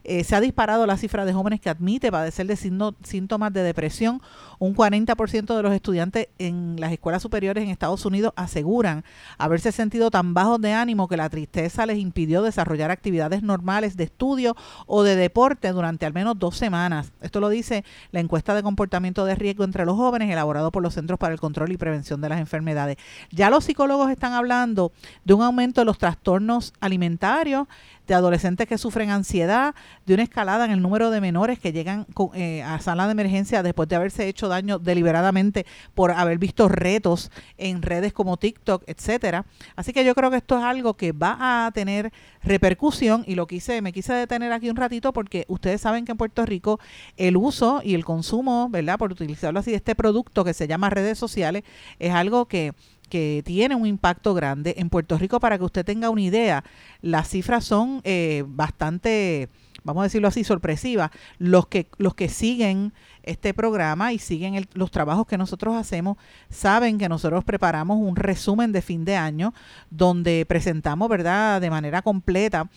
Eh, 0.06 0.24
se 0.24 0.38
ha 0.38 0.40
disparado 0.40 0.86
la 0.86 0.96
cifra 0.96 1.26
de 1.26 1.34
jóvenes 1.34 1.60
que 1.60 1.70
admite 1.70 2.14
padecer 2.14 2.48
de 2.48 2.56
síntomas 2.56 3.52
de 3.52 3.62
depresión. 3.62 4.22
Un 4.58 4.74
40% 4.74 5.54
de 5.54 5.64
los 5.64 5.74
estudiantes 5.74 6.30
en 6.38 6.80
las 6.80 6.94
escuelas 6.94 7.22
superiores 7.22 7.62
en 7.62 7.72
Estados 7.72 8.06
Unidos 8.06 8.32
aseguran 8.38 8.85
haberse 9.38 9.72
sentido 9.72 10.12
tan 10.12 10.34
bajos 10.34 10.62
de 10.62 10.74
ánimo 10.74 11.08
que 11.08 11.18
la 11.18 11.30
tristeza 11.30 11.86
les 11.86 11.98
impidió 11.98 12.42
desarrollar 12.42 12.92
actividades 12.92 13.44
normales 13.44 13.98
de 13.98 14.06
estudio 14.06 14.56
o 14.86 15.04
de 15.04 15.16
deporte 15.16 15.72
durante 15.72 16.06
al 16.06 16.14
menos 16.14 16.38
dos 16.38 16.58
semanas. 16.58 17.12
Esto 17.22 17.40
lo 17.40 17.50
dice 17.50 17.84
la 18.12 18.20
encuesta 18.20 18.54
de 18.54 18.64
comportamiento 18.64 19.26
de 19.26 19.36
riesgo 19.36 19.64
entre 19.64 19.86
los 19.86 19.96
jóvenes 19.96 20.32
elaborado 20.32 20.72
por 20.72 20.84
los 20.84 20.94
Centros 20.94 21.20
para 21.20 21.34
el 21.34 21.40
Control 21.40 21.72
y 21.72 21.78
Prevención 21.78 22.22
de 22.22 22.30
las 22.30 22.40
Enfermedades. 22.40 22.98
Ya 23.32 23.50
los 23.50 23.66
psicólogos 23.66 24.12
están 24.12 24.34
hablando 24.34 24.92
de 25.24 25.34
un 25.34 25.42
aumento 25.42 25.82
de 25.82 25.86
los 25.86 25.98
trastornos 25.98 26.74
alimentarios, 26.80 27.68
de 28.08 28.14
adolescentes 28.14 28.68
que 28.68 28.78
sufren 28.78 29.10
ansiedad, 29.10 29.76
de 30.06 30.14
una 30.14 30.24
escalada 30.24 30.66
en 30.66 30.72
el 30.72 30.82
número 30.82 31.10
de 31.10 31.22
menores 31.22 31.60
que 31.60 31.72
llegan 31.72 32.06
eh, 32.34 32.64
a 32.64 32.80
sala 32.80 33.06
de 33.06 33.12
emergencia 33.12 33.64
después 33.64 33.90
de 33.90 33.96
haberse 33.96 34.28
hecho 34.28 34.48
daño 34.48 34.80
deliberadamente 34.80 35.66
por 35.94 36.12
haber 36.12 36.38
visto 36.38 36.68
retos 36.68 37.32
en 37.58 37.82
redes 37.82 38.14
como 38.14 38.38
TikTok, 38.38 38.84
etcétera. 38.88 39.46
Así 39.76 39.94
que 39.94 40.06
yo 40.06 40.16
creo 40.16 40.32
que 40.32 40.38
esto 40.38 40.58
es 40.58 40.64
algo 40.64 40.96
que 40.96 41.12
va 41.12 41.66
a 41.66 41.72
tener 41.72 42.12
repercusión 42.44 43.24
y 43.28 43.36
lo 43.36 43.48
quise, 43.48 43.82
me 43.82 43.92
quise 43.92 44.14
detener 44.14 44.52
aquí 44.52 44.70
un 44.70 44.76
ratito 44.76 45.14
porque 45.14 45.46
ustedes 45.48 45.82
saben 45.82 46.06
que 46.06 46.12
en 46.12 46.18
Puerto 46.18 46.46
Rico 46.46 46.80
el 47.18 47.38
uso 47.38 47.82
y 47.84 47.96
el 47.96 48.06
consumo, 48.06 48.70
¿verdad? 48.70 48.98
Por 48.98 49.12
utilizarlo 49.12 49.60
así, 49.60 49.72
de 49.72 49.78
este 49.78 49.96
producto 49.96 50.44
que 50.44 50.54
se 50.54 50.68
llama 50.68 50.90
redes 50.90 51.18
sociales 51.18 51.64
es 52.00 52.14
algo 52.14 52.46
que 52.46 52.74
que 53.08 53.42
tiene 53.46 53.76
un 53.76 53.86
impacto 53.86 54.34
grande. 54.34 54.76
En 54.78 54.90
Puerto 54.90 55.18
Rico 55.18 55.40
para 55.40 55.58
que 55.58 55.64
usted 55.64 55.86
tenga 55.86 56.10
una 56.10 56.22
idea 56.22 56.64
las 57.02 57.30
cifras 57.30 57.66
son 57.66 58.02
eh, 58.04 58.44
bastante 58.48 59.50
vamos 59.86 60.02
a 60.02 60.06
decirlo 60.06 60.28
así 60.28 60.44
sorpresivas. 60.44 61.12
Los 61.38 61.68
que 61.68 61.88
los 61.98 62.16
que 62.16 62.28
siguen 62.28 62.92
este 63.24 63.54
programa 63.54 64.14
y 64.14 64.20
siguen 64.20 64.68
los 64.74 64.92
trabajos 64.92 65.26
que 65.26 65.38
nosotros 65.38 65.76
hacemos 65.76 66.18
saben 66.50 66.98
que 66.98 67.10
nosotros 67.10 67.44
preparamos 67.44 67.98
un 67.98 68.16
resumen 68.16 68.72
de 68.72 68.82
fin 68.82 69.06
de 69.06 69.16
año 69.16 69.54
donde 69.90 70.46
presentamos 70.48 71.10
verdad 71.10 71.62
de 71.62 71.70
manera 71.70 72.02
completa 72.02 72.70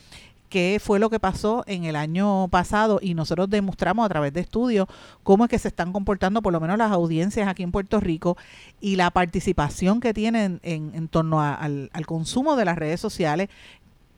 qué 0.49 0.81
fue 0.83 0.99
lo 0.99 1.11
que 1.11 1.21
pasó 1.21 1.63
en 1.67 1.85
el 1.85 1.97
año 1.97 2.49
pasado 2.49 2.99
y 3.03 3.15
nosotros 3.15 3.49
demostramos 3.51 4.05
a 4.07 4.09
través 4.09 4.33
de 4.33 4.41
estudios 4.41 4.89
cómo 5.23 5.45
es 5.45 5.51
que 5.51 5.59
se 5.59 5.69
están 5.69 5.93
comportando 5.93 6.43
por 6.43 6.53
lo 6.53 6.61
menos 6.61 6.79
las 6.79 6.91
audiencias 6.91 7.49
aquí 7.49 7.63
en 7.63 7.73
Puerto 7.73 8.01
Rico 8.01 8.37
y 8.81 8.97
la 8.97 9.11
participación 9.11 10.01
que 10.01 10.15
tienen 10.15 10.61
en, 10.63 11.09
torno 11.09 11.41
al, 11.43 11.91
consumo 12.07 12.57
de 12.57 12.65
las 12.65 12.77
redes 12.77 13.01
sociales 13.01 13.49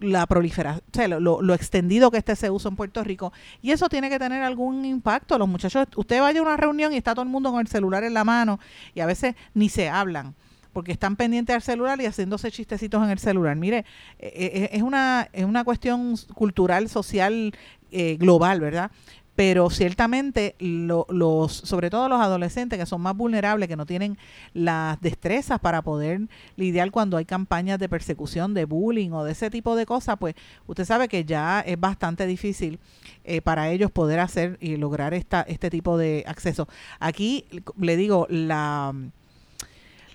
la 0.01 0.27
proliferación, 0.27 0.83
o 0.91 0.97
sea, 0.97 1.09
lo, 1.09 1.43
lo- 1.43 1.53
extendido 1.55 2.11
que 2.11 2.17
este 2.17 2.35
se 2.35 2.49
uso 2.51 2.71
en 2.71 2.77
Puerto 2.77 3.05
Rico. 3.05 3.35
Y 3.61 3.73
eso 3.73 3.91
tiene 3.91 4.09
que 4.09 4.19
tener 4.19 4.43
algún 4.43 4.87
impacto. 4.87 5.37
Los 5.37 5.47
muchachos, 5.47 5.87
usted 5.95 6.23
vaya 6.23 6.41
a 6.41 6.43
una 6.43 6.57
reunión 6.57 6.95
y 6.95 6.97
está 6.97 7.13
todo 7.13 7.23
el 7.25 7.29
mundo 7.29 7.51
con 7.51 7.61
el 7.61 7.67
celular 7.67 8.03
en 8.05 8.15
la 8.15 8.25
mano 8.25 8.59
y 8.95 9.01
a 9.01 9.07
veces 9.07 9.35
ni 9.53 9.69
se 9.69 9.91
hablan 9.91 10.35
porque 10.73 10.93
están 10.93 11.17
pendientes 11.17 11.55
al 11.55 11.63
celular 11.63 12.01
y 12.01 12.07
haciéndose 12.07 12.51
chistecitos 12.51 13.03
en 13.03 13.11
el 13.11 13.19
celular. 13.19 13.57
Mire, 13.57 13.85
eh, 14.19 14.31
eh, 14.55 14.71
es 14.73 14.83
una, 14.83 15.29
es 15.33 15.45
una 15.45 15.65
cuestión 15.65 16.15
cultural, 16.35 16.89
social, 16.89 17.53
eh, 17.91 18.17
global, 18.19 18.61
¿verdad? 18.61 18.91
Pero 19.37 19.71
ciertamente 19.71 20.55
lo- 20.59 21.07
los, 21.09 21.53
sobre 21.53 21.89
todo 21.89 22.09
los 22.11 22.21
adolescentes 22.21 22.79
que 22.79 22.85
son 22.85 23.01
más 23.01 23.17
vulnerables, 23.17 23.69
que 23.69 23.77
no 23.77 23.87
tienen 23.87 24.19
las 24.53 25.01
destrezas 25.01 25.59
para 25.61 25.81
poder 25.81 26.23
lidiar 26.57 26.91
cuando 26.91 27.17
hay 27.17 27.25
campañas 27.25 27.79
de 27.79 27.89
persecución, 27.89 28.53
de 28.53 28.67
bullying 28.67 29.13
o 29.13 29.25
de 29.25 29.33
ese 29.33 29.49
tipo 29.49 29.77
de 29.77 29.87
cosas, 29.87 30.17
pues 30.19 30.35
usted 30.67 30.85
sabe 30.85 31.09
que 31.09 31.25
ya 31.25 31.61
es 31.61 31.81
bastante 31.81 32.27
difícil 32.27 32.79
eh, 33.25 33.41
para 33.41 33.71
ellos 33.71 33.91
poder 33.91 34.21
hacer 34.21 34.59
y 34.61 34.77
lograr 34.77 35.15
esta, 35.15 35.41
este 35.43 35.71
tipo 35.71 35.97
de 35.97 36.23
acceso. 36.27 36.69
Aquí 36.99 37.47
le 37.79 37.97
digo, 37.97 38.27
la, 38.29 38.93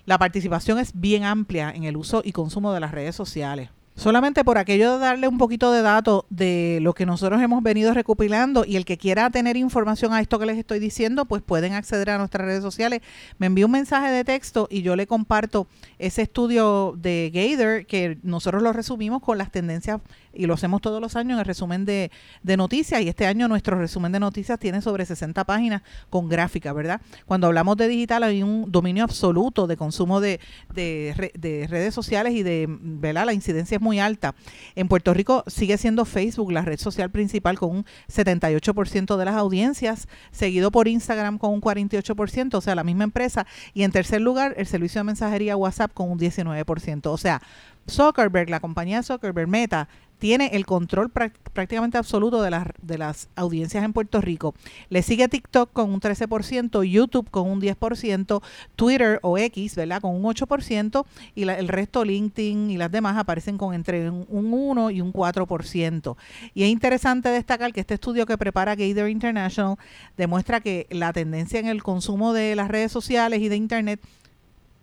la 0.05 0.17
participación 0.17 0.79
es 0.79 0.91
bien 0.93 1.23
amplia 1.23 1.71
en 1.71 1.83
el 1.83 1.97
uso 1.97 2.21
y 2.23 2.31
consumo 2.31 2.73
de 2.73 2.79
las 2.79 2.91
redes 2.91 3.15
sociales. 3.15 3.69
Solamente 3.97 4.43
por 4.43 4.57
aquello 4.57 4.93
de 4.93 4.99
darle 4.99 5.29
un 5.29 5.37
poquito 5.37 5.71
de 5.71 5.81
datos 5.81 6.25
de 6.29 6.79
lo 6.81 6.93
que 6.93 7.05
nosotros 7.05 7.41
hemos 7.41 7.63
venido 7.63 7.93
recopilando 7.93 8.65
y 8.65 8.75
el 8.75 8.83
que 8.83 8.97
quiera 8.97 9.29
tener 9.29 9.55
información 9.55 10.11
a 10.11 10.19
esto 10.19 10.37
que 10.37 10.45
les 10.45 10.57
estoy 10.57 10.79
diciendo, 10.79 11.23
pues 11.23 11.41
pueden 11.41 11.71
acceder 11.71 12.09
a 12.09 12.17
nuestras 12.17 12.45
redes 12.45 12.61
sociales. 12.61 13.01
Me 13.37 13.47
envía 13.47 13.65
un 13.65 13.71
mensaje 13.71 14.11
de 14.11 14.25
texto 14.25 14.67
y 14.69 14.81
yo 14.81 14.97
le 14.97 15.07
comparto 15.07 15.67
ese 15.97 16.23
estudio 16.23 16.93
de 16.97 17.31
Gator 17.33 17.85
que 17.85 18.17
nosotros 18.21 18.61
lo 18.61 18.73
resumimos 18.73 19.21
con 19.21 19.37
las 19.37 19.49
tendencias 19.49 20.01
y 20.35 20.45
lo 20.45 20.53
hacemos 20.53 20.81
todos 20.81 21.01
los 21.01 21.15
años 21.15 21.33
en 21.33 21.39
el 21.39 21.45
resumen 21.45 21.85
de, 21.85 22.11
noticias 22.43 23.01
y 23.01 23.09
este 23.09 23.25
año 23.25 23.47
nuestro 23.47 23.77
resumen 23.77 24.11
de 24.11 24.19
noticias 24.19 24.59
tiene 24.59 24.81
sobre 24.81 25.05
60 25.05 25.43
páginas 25.45 25.81
con 26.09 26.29
gráfica, 26.29 26.73
¿verdad? 26.73 27.01
Cuando 27.25 27.47
hablamos 27.47 27.77
de 27.77 27.87
digital 27.87 28.23
hay 28.23 28.43
un 28.43 28.71
dominio 28.71 29.03
absoluto 29.03 29.67
de 29.67 29.77
consumo 29.77 30.21
de, 30.21 30.39
de 30.73 31.67
redes 31.69 31.93
sociales 31.93 32.33
y 32.33 32.43
de, 32.43 32.67
¿verdad? 32.69 33.25
La 33.25 33.33
incidencia 33.33 33.75
es 33.75 33.81
muy 33.81 33.99
alta. 33.99 34.35
En 34.75 34.87
Puerto 34.87 35.13
Rico 35.13 35.43
sigue 35.47 35.77
siendo 35.77 36.05
Facebook 36.05 36.51
la 36.51 36.61
red 36.61 36.79
social 36.79 37.09
principal 37.11 37.57
con 37.57 37.71
un 37.71 37.85
78% 38.11 39.17
de 39.17 39.25
las 39.25 39.35
audiencias, 39.35 40.07
seguido 40.31 40.71
por 40.71 40.87
Instagram 40.87 41.37
con 41.37 41.51
un 41.51 41.61
48%, 41.61 42.55
o 42.55 42.61
sea, 42.61 42.75
la 42.75 42.83
misma 42.83 43.03
empresa. 43.03 43.45
Y 43.73 43.83
en 43.83 43.91
tercer 43.91 44.21
lugar, 44.21 44.53
el 44.57 44.67
servicio 44.67 44.99
de 44.99 45.05
mensajería 45.05 45.57
WhatsApp 45.57 45.93
con 45.93 46.11
un 46.11 46.19
19%. 46.19 47.07
O 47.07 47.17
sea, 47.17 47.41
Zuckerberg, 47.89 48.49
la 48.49 48.59
compañía 48.59 49.03
Zuckerberg 49.03 49.47
Meta, 49.47 49.87
tiene 50.19 50.51
el 50.53 50.65
control 50.65 51.11
prácticamente 51.11 51.97
absoluto 51.97 52.41
de 52.41 52.49
las, 52.49 52.67
de 52.81 52.97
las 52.97 53.29
audiencias 53.35 53.83
en 53.83 53.93
Puerto 53.93 54.21
Rico. 54.21 54.55
Le 54.89 55.01
sigue 55.01 55.27
TikTok 55.27 55.71
con 55.73 55.91
un 55.91 55.99
13%, 55.99 56.83
YouTube 56.83 57.29
con 57.29 57.49
un 57.49 57.61
10%, 57.61 58.41
Twitter 58.75 59.19
o 59.21 59.37
X, 59.37 59.75
¿verdad? 59.75 60.01
Con 60.01 60.15
un 60.15 60.23
8% 60.23 61.05
y 61.35 61.45
la- 61.45 61.57
el 61.59 61.67
resto 61.67 62.03
LinkedIn 62.03 62.71
y 62.71 62.77
las 62.77 62.91
demás 62.91 63.17
aparecen 63.17 63.57
con 63.57 63.73
entre 63.73 64.09
un, 64.09 64.25
un 64.29 64.53
1 64.53 64.91
y 64.91 65.01
un 65.01 65.11
4%. 65.13 66.15
Y 66.53 66.63
es 66.63 66.69
interesante 66.69 67.29
destacar 67.29 67.73
que 67.73 67.79
este 67.81 67.93
estudio 67.95 68.25
que 68.25 68.37
prepara 68.37 68.75
Gator 68.75 69.09
International 69.09 69.77
demuestra 70.17 70.59
que 70.61 70.87
la 70.89 71.13
tendencia 71.13 71.59
en 71.59 71.67
el 71.67 71.83
consumo 71.83 72.33
de 72.33 72.55
las 72.55 72.67
redes 72.69 72.91
sociales 72.91 73.41
y 73.41 73.49
de 73.49 73.55
Internet 73.55 73.99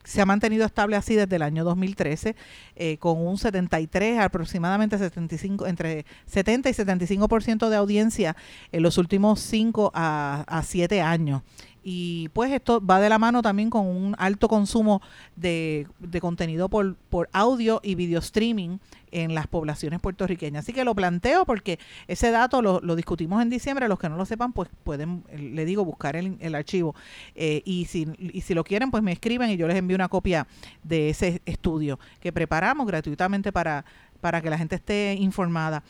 se 0.05 0.21
ha 0.21 0.27
mantenido 0.27 0.67
estable 0.67 0.97
así 0.97 1.15
desde 1.15 1.37
el 1.37 1.43
año 1.43 1.65
2013, 1.65 2.35
eh, 2.77 2.99
con 2.99 3.25
un 3.25 3.39
73, 3.39 4.19
aproximadamente 4.21 4.99
75, 4.99 5.67
entre 5.67 6.05
70 6.27 6.71
y 6.71 6.73
75% 6.73 7.69
de 7.69 7.77
audiencia 7.77 8.37
en 8.73 8.83
los 8.83 8.99
últimos 8.99 9.41
5 9.41 9.93
a, 9.95 10.45
a 10.47 10.63
7 10.63 11.01
años. 11.01 11.43
Y 11.83 12.29
pues 12.31 12.53
esto 12.53 12.85
va 12.85 13.01
de 13.01 13.09
la 13.09 13.19
mano 13.19 13.43
también 13.43 13.71
con 13.71 13.87
un 13.87 14.15
alto 14.19 14.49
consumo 14.49 15.03
de, 15.37 15.87
de 15.99 16.21
contenido 16.21 16.69
por, 16.69 16.97
por 16.97 17.29
audio 17.33 17.81
y 17.83 17.95
video 17.95 18.21
streaming 18.21 18.79
en 19.11 19.35
las 19.35 19.47
poblaciones 19.47 20.01
puertorriqueñas. 20.01 20.65
Así 20.65 20.73
que 20.73 20.85
lo 20.85 20.95
planteo 20.95 21.45
porque 21.45 21.79
ese 22.09 22.31
dato 22.31 22.63
lo, 22.63 22.81
lo 22.81 22.97
discutimos 22.97 23.43
en 23.43 23.51
diciembre. 23.51 23.89
Los 23.89 23.99
que 23.99 24.09
no 24.09 24.17
lo 24.17 24.25
sepan, 24.25 24.53
pues 24.53 24.69
pueden, 24.85 25.25
eh, 25.29 25.39
le 25.39 25.65
digo, 25.65 25.85
buscar 25.85 26.17
el, 26.17 26.37
el 26.41 26.55
archivo. 26.55 26.95
Eh, 27.35 27.63
y, 27.65 27.85
si, 27.87 28.09
y 28.19 28.41
si 28.41 28.55
lo 28.55 28.65
quieren, 28.65 28.91
pues 28.91 29.03
me 29.03 29.13
escriben 29.13 29.51
y 29.51 29.57
yo 29.57 29.69
les 29.69 29.77
envío 29.77 29.97
una 29.97 30.09
copia 30.09 30.47
de 30.83 31.11
ese 31.11 31.43
estudio 31.47 31.99
que 32.21 32.33
preparamos 32.33 32.87
gratuitamente 32.87 33.53
para, 33.53 33.85
para 34.21 34.41
que 34.41 34.51
la 34.51 34.59
gente 34.59 34.77
esté 34.77 35.17
informada. 35.19 35.83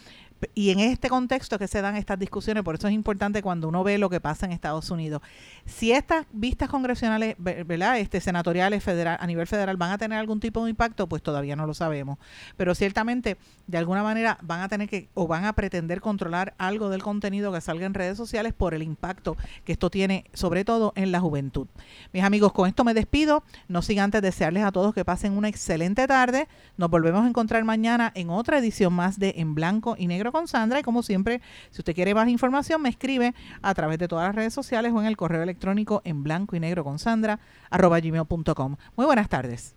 Y 0.54 0.70
en 0.70 0.80
este 0.80 1.08
contexto 1.08 1.58
que 1.58 1.68
se 1.68 1.80
dan 1.80 1.96
estas 1.96 2.18
discusiones, 2.18 2.62
por 2.62 2.74
eso 2.74 2.88
es 2.88 2.94
importante 2.94 3.42
cuando 3.42 3.68
uno 3.68 3.84
ve 3.84 3.98
lo 3.98 4.10
que 4.10 4.20
pasa 4.20 4.46
en 4.46 4.52
Estados 4.52 4.90
Unidos. 4.90 5.22
Si 5.66 5.92
estas 5.92 6.26
vistas 6.32 6.68
congresionales, 6.68 7.36
ve- 7.38 7.64
¿verdad? 7.64 7.98
Este, 7.98 8.20
senatoriales 8.20 8.82
federal, 8.82 9.16
a 9.20 9.26
nivel 9.26 9.46
federal 9.46 9.76
van 9.76 9.92
a 9.92 9.98
tener 9.98 10.18
algún 10.18 10.40
tipo 10.40 10.64
de 10.64 10.70
impacto, 10.70 11.06
pues 11.08 11.22
todavía 11.22 11.54
no 11.54 11.66
lo 11.66 11.74
sabemos. 11.74 12.18
Pero 12.56 12.74
ciertamente, 12.74 13.36
de 13.66 13.78
alguna 13.78 14.02
manera, 14.02 14.38
van 14.42 14.60
a 14.60 14.68
tener 14.68 14.88
que 14.88 15.08
o 15.14 15.26
van 15.26 15.44
a 15.44 15.52
pretender 15.52 16.00
controlar 16.00 16.54
algo 16.58 16.88
del 16.88 17.02
contenido 17.02 17.52
que 17.52 17.60
salga 17.60 17.86
en 17.86 17.94
redes 17.94 18.16
sociales 18.16 18.52
por 18.52 18.74
el 18.74 18.82
impacto 18.82 19.36
que 19.64 19.72
esto 19.72 19.90
tiene, 19.90 20.24
sobre 20.32 20.64
todo 20.64 20.92
en 20.96 21.12
la 21.12 21.20
juventud. 21.20 21.68
Mis 22.12 22.24
amigos, 22.24 22.52
con 22.52 22.68
esto 22.68 22.82
me 22.84 22.94
despido. 22.94 23.44
No 23.68 23.82
sin 23.82 24.00
antes 24.00 24.22
desearles 24.22 24.64
a 24.64 24.72
todos 24.72 24.94
que 24.94 25.04
pasen 25.04 25.36
una 25.36 25.48
excelente 25.48 26.06
tarde. 26.06 26.48
Nos 26.76 26.90
volvemos 26.90 27.24
a 27.24 27.28
encontrar 27.28 27.62
mañana 27.64 28.10
en 28.14 28.30
otra 28.30 28.58
edición 28.58 28.92
más 28.92 29.18
de 29.18 29.34
En 29.36 29.54
Blanco 29.54 29.94
y 29.98 30.06
Negro 30.08 30.31
con 30.32 30.48
Sandra. 30.48 30.80
Y 30.80 30.82
como 30.82 31.02
siempre, 31.02 31.40
si 31.70 31.80
usted 31.80 31.94
quiere 31.94 32.14
más 32.14 32.28
información, 32.28 32.82
me 32.82 32.88
escribe 32.88 33.34
a 33.62 33.74
través 33.74 33.98
de 33.98 34.08
todas 34.08 34.26
las 34.26 34.34
redes 34.34 34.52
sociales 34.52 34.92
o 34.92 35.00
en 35.00 35.06
el 35.06 35.16
correo 35.16 35.42
electrónico 35.42 36.02
en 36.04 36.22
blanco 36.22 36.56
y 36.56 36.60
negro 36.60 36.82
con 36.82 36.98
Sandra 36.98 37.38
arroba 37.70 38.00
gmail.com. 38.00 38.76
Muy 38.96 39.06
buenas 39.06 39.28
tardes. 39.28 39.76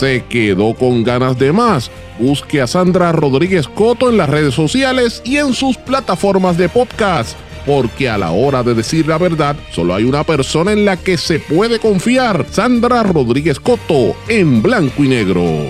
¿Se 0.00 0.24
quedó 0.24 0.74
con 0.74 1.02
ganas 1.02 1.38
de 1.38 1.52
más? 1.52 1.90
Busque 2.18 2.60
a 2.60 2.66
Sandra 2.66 3.12
Rodríguez 3.12 3.66
Coto 3.68 4.08
en 4.08 4.16
las 4.16 4.30
redes 4.30 4.54
sociales 4.54 5.20
y 5.24 5.36
en 5.36 5.52
sus 5.52 5.76
plataformas 5.76 6.56
de 6.56 6.68
podcast, 6.68 7.36
porque 7.66 8.08
a 8.08 8.16
la 8.16 8.30
hora 8.30 8.62
de 8.62 8.74
decir 8.74 9.06
la 9.06 9.18
verdad, 9.18 9.56
solo 9.72 9.94
hay 9.94 10.04
una 10.04 10.24
persona 10.24 10.72
en 10.72 10.84
la 10.84 10.96
que 10.96 11.18
se 11.18 11.38
puede 11.38 11.80
confiar, 11.80 12.46
Sandra 12.50 13.02
Rodríguez 13.02 13.58
Coto, 13.58 14.16
en 14.28 14.62
blanco 14.62 15.04
y 15.04 15.08
negro. 15.08 15.66